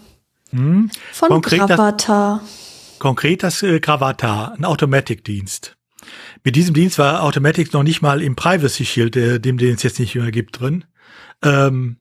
[0.50, 0.90] Hm?
[1.12, 2.40] Von konkret Gravatar.
[2.40, 5.76] Das, konkret das äh, Gravatar, ein Automatic-Dienst.
[6.44, 9.82] Mit diesem Dienst war Automatic noch nicht mal im Privacy Shield, äh, dem den es
[9.82, 10.84] jetzt nicht mehr gibt, drin.
[11.42, 11.98] Ähm,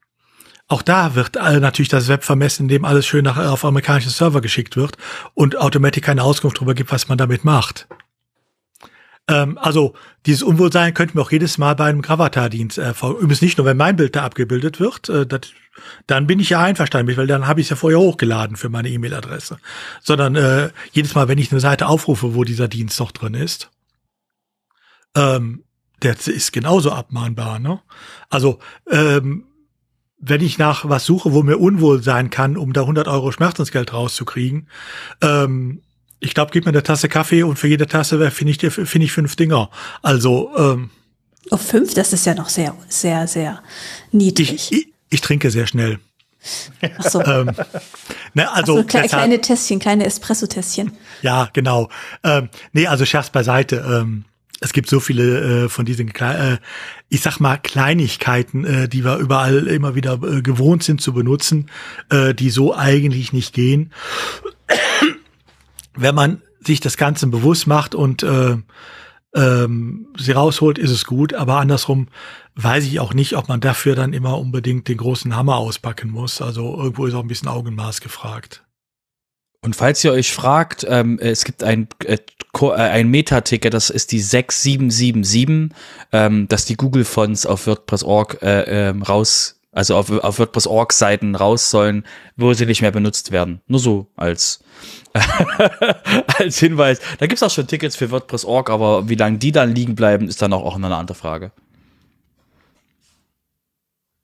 [0.67, 4.41] auch da wird äh, natürlich das Web vermessen, indem alles schön nach, auf amerikanische Server
[4.41, 4.97] geschickt wird
[5.33, 7.87] und Automatic keine Auskunft darüber gibt, was man damit macht.
[9.27, 9.93] Ähm, also
[10.25, 13.19] dieses Unwohlsein könnten wir auch jedes Mal bei einem Gravatar-Dienst erfolgen.
[13.19, 15.41] Übrigens nicht nur, wenn mein Bild da abgebildet wird, äh, das,
[16.07, 18.69] dann bin ich ja einverstanden mit, weil dann habe ich es ja vorher hochgeladen für
[18.69, 19.57] meine E-Mail-Adresse.
[20.01, 23.71] Sondern äh, jedes Mal, wenn ich eine Seite aufrufe, wo dieser Dienst noch drin ist,
[25.15, 25.63] ähm,
[26.01, 27.59] der ist genauso abmahnbar.
[27.59, 27.81] Ne?
[28.29, 28.59] Also
[28.91, 29.45] ähm,
[30.19, 33.93] wenn ich nach was suche, wo mir unwohl sein kann, um da 100 Euro Schmerzensgeld
[33.93, 34.67] rauszukriegen,
[35.21, 35.81] ähm,
[36.25, 39.11] ich glaube, gib mir eine Tasse Kaffee und für jede Tasse finde ich, finde ich
[39.11, 39.69] fünf Dinger.
[40.01, 40.89] Also ähm,
[41.51, 43.61] auf oh, fünf, das ist ja noch sehr, sehr, sehr
[44.11, 44.51] niedrig.
[44.51, 45.99] Ich, ich, ich trinke sehr schnell.
[46.97, 47.23] Ach so.
[47.23, 47.51] ähm,
[48.33, 50.91] ne, also so, kle kleine Tässchen, kleine Espresso-Tässchen.
[51.21, 51.89] Ja, genau.
[52.23, 53.85] Ähm, nee, also Scherz beiseite.
[53.87, 54.25] Ähm,
[54.61, 56.57] es gibt so viele äh, von diesen, äh,
[57.09, 61.69] ich sag mal, Kleinigkeiten, äh, die wir überall immer wieder äh, gewohnt sind zu benutzen,
[62.09, 63.91] äh, die so eigentlich nicht gehen
[65.95, 68.57] wenn man sich das Ganze bewusst macht und äh,
[69.35, 71.33] ähm, sie rausholt, ist es gut.
[71.33, 72.07] Aber andersrum
[72.55, 76.41] weiß ich auch nicht, ob man dafür dann immer unbedingt den großen Hammer auspacken muss.
[76.41, 78.63] Also irgendwo ist auch ein bisschen Augenmaß gefragt.
[79.61, 82.17] Und falls ihr euch fragt, ähm, es gibt ein, äh,
[82.53, 85.75] äh ein Meta-Ticket, das ist die 6777,
[86.11, 92.05] ähm, dass die Google-Fonts auf WordPress.org äh, ähm, raus, also auf, auf WordPress.org-Seiten raus sollen,
[92.37, 93.61] wo sie nicht mehr benutzt werden.
[93.67, 94.63] Nur so als
[96.39, 96.99] als Hinweis.
[97.19, 100.41] Da gibt's auch schon Tickets für WordPress.org, aber wie lange die dann liegen bleiben, ist
[100.41, 101.51] dann auch, auch eine andere Frage.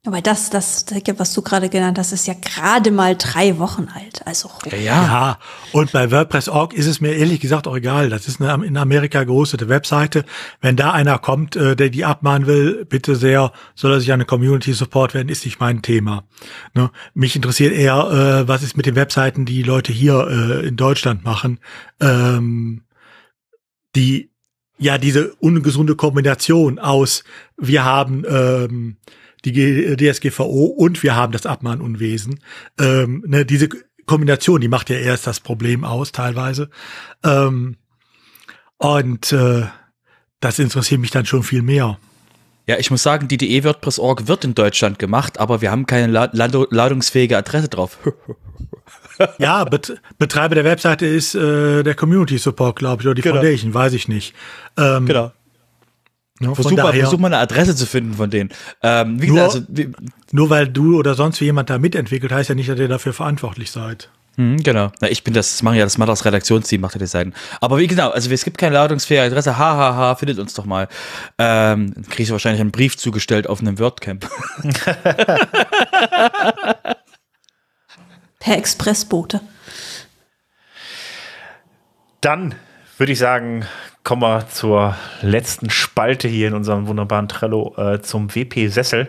[0.03, 0.85] Aber das, das
[1.17, 4.25] was du gerade genannt hast, ist ja gerade mal drei Wochen alt.
[4.25, 5.39] Also ja, ja.
[5.73, 8.09] Und bei WordPress.org ist es mir ehrlich gesagt auch egal.
[8.09, 10.25] Das ist eine in Amerika gehostete Webseite.
[10.59, 14.15] Wenn da einer kommt, äh, der die abmahnen will, bitte sehr, soll er sich an
[14.15, 16.23] eine Community Support werden, ist nicht mein Thema.
[16.73, 16.89] Ne?
[17.13, 21.23] Mich interessiert eher, äh, was ist mit den Webseiten, die Leute hier äh, in Deutschland
[21.23, 21.59] machen,
[21.99, 22.85] ähm,
[23.95, 24.31] die
[24.79, 27.23] ja diese ungesunde Kombination aus,
[27.55, 28.97] wir haben ähm,
[29.45, 32.39] die DSGVO und wir haben das Abmahnunwesen.
[32.79, 33.69] Ähm, ne, diese
[34.05, 36.69] Kombination, die macht ja erst das Problem aus, teilweise.
[37.23, 37.77] Ähm,
[38.77, 39.63] und äh,
[40.39, 41.97] das interessiert mich dann schon viel mehr.
[42.67, 46.07] Ja, ich muss sagen, die DE WordPress.org wird in Deutschland gemacht, aber wir haben keine
[46.11, 47.97] ladungsfähige Adresse drauf.
[49.39, 53.35] ja, Bet Betreiber der Webseite ist äh, der Community Support, glaube ich, oder die genau.
[53.35, 54.35] Foundation, weiß ich nicht.
[54.77, 55.31] Ähm, genau.
[56.41, 58.49] Ja, versuch, mal, versuch mal eine Adresse zu finden von denen.
[58.81, 59.91] Ähm, wie nur, gesagt, also, wie,
[60.31, 63.13] nur weil du oder sonst wie jemand da mitentwickelt, heißt ja nicht, dass ihr dafür
[63.13, 64.09] verantwortlich seid.
[64.37, 64.91] Mhm, genau.
[65.01, 67.33] Na, ich bin das, das mache ja das macht das Redaktionsteam, macht ja das Seiten.
[67.59, 70.65] Aber wie genau, also es gibt keine ladungsfähige Adresse, hahaha, ha, ha, findet uns doch
[70.65, 70.87] mal.
[71.37, 74.29] Ähm, dann kriege ich wahrscheinlich einen Brief zugestellt auf einem WordCamp.
[78.39, 79.41] per Expressbote.
[82.21, 82.55] Dann
[82.97, 83.65] würde ich sagen,
[84.03, 89.07] kommen wir zur letzten Spalte hier in unserem wunderbaren Trello äh, zum WP-Sessel.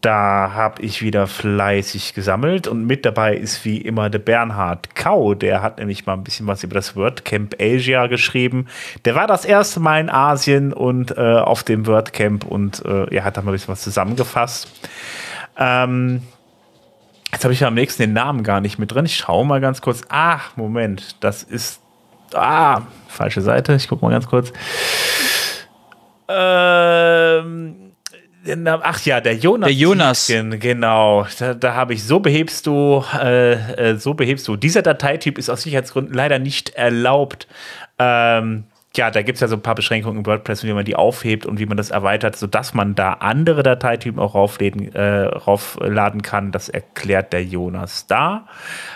[0.00, 5.34] da habe ich wieder fleißig gesammelt und mit dabei ist wie immer der Bernhard Kau.
[5.34, 8.66] Der hat nämlich mal ein bisschen was über das WordCamp Asia geschrieben.
[9.04, 13.24] Der war das erste Mal in Asien und äh, auf dem WordCamp und äh, er
[13.24, 14.68] hat da mal ein bisschen was zusammengefasst.
[15.56, 16.22] Ähm,
[17.32, 19.04] jetzt habe ich ja am nächsten den Namen gar nicht mit drin.
[19.04, 20.02] Ich schaue mal ganz kurz.
[20.08, 21.81] Ach, Moment, das ist.
[22.34, 23.74] Ah, falsche Seite.
[23.74, 24.52] Ich gucke mal ganz kurz.
[26.28, 27.82] Ähm
[28.66, 29.68] Ach ja, der Jonas.
[29.68, 30.26] Der Jonas.
[30.26, 31.26] Tietgen, genau.
[31.38, 34.56] Da, da habe ich, so behebst du, äh, äh, so behebst du.
[34.56, 37.46] Dieser Dateityp ist aus Sicherheitsgründen leider nicht erlaubt.
[38.00, 38.64] Ähm,
[38.94, 41.46] ja, da gibt es ja so ein paar Beschränkungen im WordPress, wie man die aufhebt
[41.46, 46.52] und wie man das erweitert, sodass man da andere Dateitypen auch raufladen, äh, raufladen kann.
[46.52, 48.46] Das erklärt der Jonas da.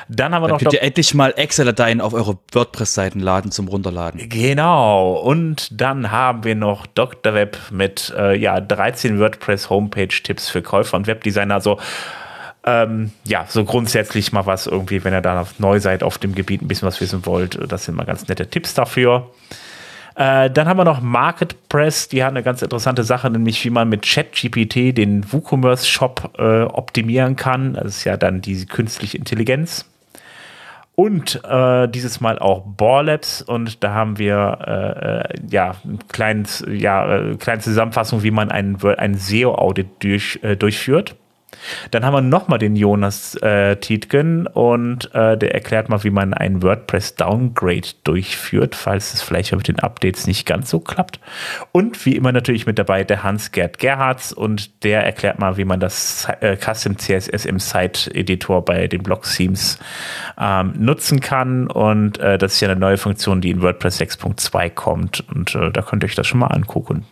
[0.09, 0.59] Dann haben wir Dann noch.
[0.61, 4.29] könnt ihr endlich mal Excel-Dateien auf eure WordPress-Seiten laden zum Runterladen.
[4.29, 5.15] Genau.
[5.15, 7.33] Und dann haben wir noch Dr.
[7.33, 11.55] Web mit äh, ja, 13 WordPress-Homepage-Tipps für Käufer und Webdesigner.
[11.55, 11.79] Also
[12.65, 16.61] ähm, ja, so grundsätzlich mal was irgendwie, wenn ihr da neu seid auf dem Gebiet,
[16.61, 17.59] ein bisschen was wissen wollt.
[17.71, 19.31] Das sind mal ganz nette Tipps dafür.
[20.17, 23.91] Äh, dann haben wir noch MarketPress, die hat eine ganz interessante Sache, nämlich wie man
[23.91, 27.75] mit ChatGPT den WooCommerce-Shop äh, optimieren kann.
[27.75, 29.85] Das ist ja dann die künstliche Intelligenz.
[30.95, 36.65] Und äh, dieses Mal auch Borlabs und da haben wir äh, äh ja ein kleines,
[36.67, 41.15] ja, äh, kleine Zusammenfassung, wie man ein, ein SEO-Audit durch, äh, durchführt.
[41.91, 46.35] Dann haben wir nochmal den Jonas äh, Tietgen und äh, der erklärt mal, wie man
[46.35, 51.21] einen WordPress-Downgrade durchführt, falls es vielleicht mit den Updates nicht ganz so klappt.
[51.73, 55.81] Und wie immer natürlich mit dabei der Hans-Gerd Gerhards und der erklärt mal, wie man
[55.81, 59.79] das äh, Custom CSS im Site-Editor bei den Blog-Themes
[60.39, 61.67] ähm, nutzen kann.
[61.69, 65.25] Und äh, das ist ja eine neue Funktion, die in WordPress 6.2 kommt.
[65.29, 67.05] Und äh, da könnt ihr euch das schon mal angucken.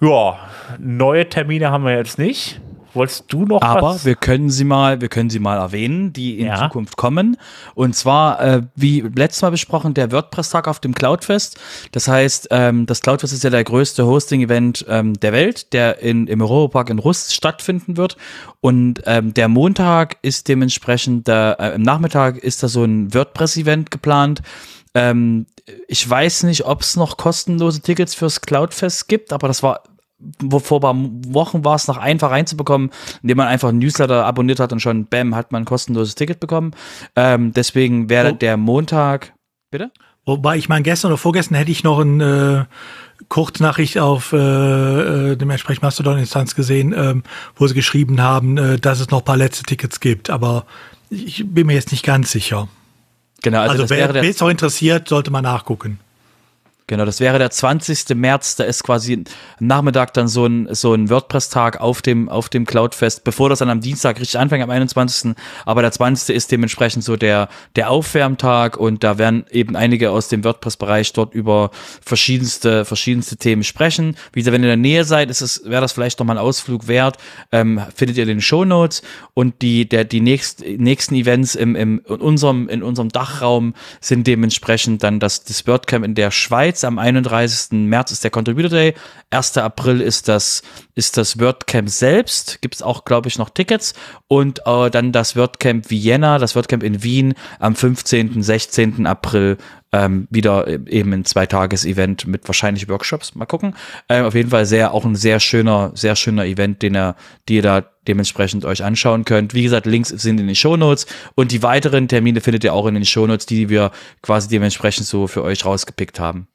[0.00, 0.38] Ja,
[0.78, 2.60] neue Termine haben wir jetzt nicht.
[2.94, 4.04] Wolltest du noch Aber was?
[4.04, 6.56] wir können sie mal, wir können sie mal erwähnen, die in Ja.
[6.64, 7.36] Zukunft kommen.
[7.74, 11.58] Und zwar, äh, wie letztes Mal besprochen, der WordPress-Tag auf dem Cloudfest.
[11.92, 16.26] Das heißt, ähm, das Cloudfest ist ja der größte Hosting-Event ähm, der Welt, der in,
[16.26, 18.16] im Europapark in Rust stattfinden wird.
[18.60, 23.90] Und ähm, der Montag ist dementsprechend, der, äh, im Nachmittag ist da so ein WordPress-Event
[23.90, 24.42] geplant.
[24.94, 25.46] Ähm,
[25.86, 29.82] ich weiß nicht, ob es noch kostenlose Tickets fürs Cloudfest gibt, aber das war
[30.50, 32.90] vor ein paar Wochen war es noch einfach reinzubekommen,
[33.22, 36.40] indem man einfach einen Newsletter abonniert hat und schon, bam, hat man ein kostenloses Ticket
[36.40, 36.72] bekommen.
[37.16, 38.34] Ähm, deswegen wäre Oh.
[38.36, 39.32] der Montag,
[39.70, 39.90] bitte?
[40.26, 44.36] Wobei ich meine, gestern oder vorgestern hätte ich noch eine äh, Kurznachricht auf äh,
[45.32, 47.22] äh, dem entsprechenden Mastodon-Instanz gesehen, ähm,
[47.56, 50.28] wo sie geschrieben haben, äh, dass es noch ein paar letzte Tickets gibt.
[50.30, 50.66] Aber
[51.10, 52.68] ich bin mir jetzt nicht ganz sicher.
[53.42, 55.98] Genau, also, Also, wer es noch interessiert, sollte mal nachgucken.
[56.88, 58.16] Genau, das wäre der 20.
[58.16, 59.22] März, da ist quasi
[59.60, 63.68] Nachmittag dann so ein, so ein WordPress-Tag auf dem, auf dem Cloudfest, bevor das dann
[63.68, 65.34] am Dienstag richtig anfängt, am 21.
[65.66, 66.34] Aber der 20.
[66.34, 71.34] ist dementsprechend so der, der Aufwärmtag und da werden eben einige aus dem WordPress-Bereich dort
[71.34, 71.70] über
[72.00, 74.16] verschiedenste, verschiedenste Themen sprechen.
[74.32, 76.42] Wie gesagt, wenn ihr in der Nähe seid, ist es, wäre das vielleicht nochmal ein
[76.42, 77.18] Ausflug wert,
[77.52, 79.02] ähm, findet ihr den Shownotes
[79.38, 84.26] und die, der, die nächst, nächsten Events im, im, in unserem, in unserem Dachraum sind
[84.26, 86.82] dementsprechend dann das, das WordCamp in der Schweiz.
[86.82, 87.70] Am 31.
[87.70, 88.94] März ist der Contributor Day.
[89.30, 89.56] 1.
[89.58, 90.62] April ist das,
[90.96, 92.60] ist das WordCamp selbst.
[92.62, 93.94] Gibt es auch, glaube ich, noch Tickets.
[94.26, 99.06] Und äh, dann das WordCamp Vienna, das WordCamp in Wien am 15., 16.
[99.06, 99.56] April
[99.92, 103.34] ähm, wieder eben ein Zweitages-Event mit wahrscheinlich Workshops.
[103.34, 103.74] Mal gucken.
[104.08, 107.16] Ähm, auf jeden Fall sehr, auch ein sehr schöner, sehr schöner Event, den er,
[107.48, 109.54] die ihr da dementsprechend euch anschauen könnt.
[109.54, 112.94] Wie gesagt, Links sind in den Shownotes und die weiteren Termine findet ihr auch in
[112.94, 113.90] den Shownotes, die wir
[114.22, 116.48] quasi dementsprechend so für euch rausgepickt haben.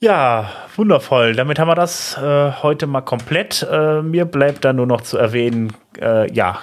[0.00, 1.34] Ja, wundervoll.
[1.34, 3.64] Damit haben wir das äh, heute mal komplett.
[3.70, 6.58] Äh, mir bleibt da nur noch zu erwähnen, äh, ja,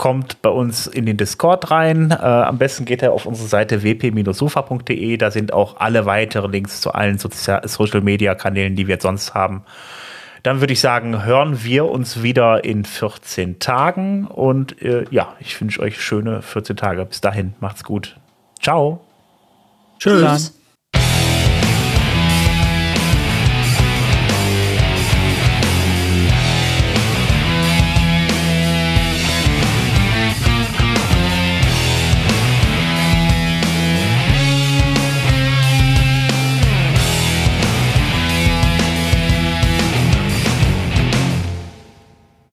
[0.00, 2.10] kommt bei uns in den Discord rein.
[2.10, 5.18] Äh, am besten geht er auf unsere Seite wp-sofa.de.
[5.18, 9.02] Da sind auch alle weiteren Links zu allen Sozi Social Media Kanälen, die wir jetzt
[9.02, 9.62] sonst haben.
[10.42, 14.26] Dann würde ich sagen, hören wir uns wieder in 14 Tagen.
[14.26, 17.04] Und äh, ja, ich wünsche euch schöne 14 Tage.
[17.04, 18.16] Bis dahin, macht's gut.
[18.58, 19.04] Ciao.
[19.98, 20.22] Tschüss.
[20.22, 20.59] Tschüss.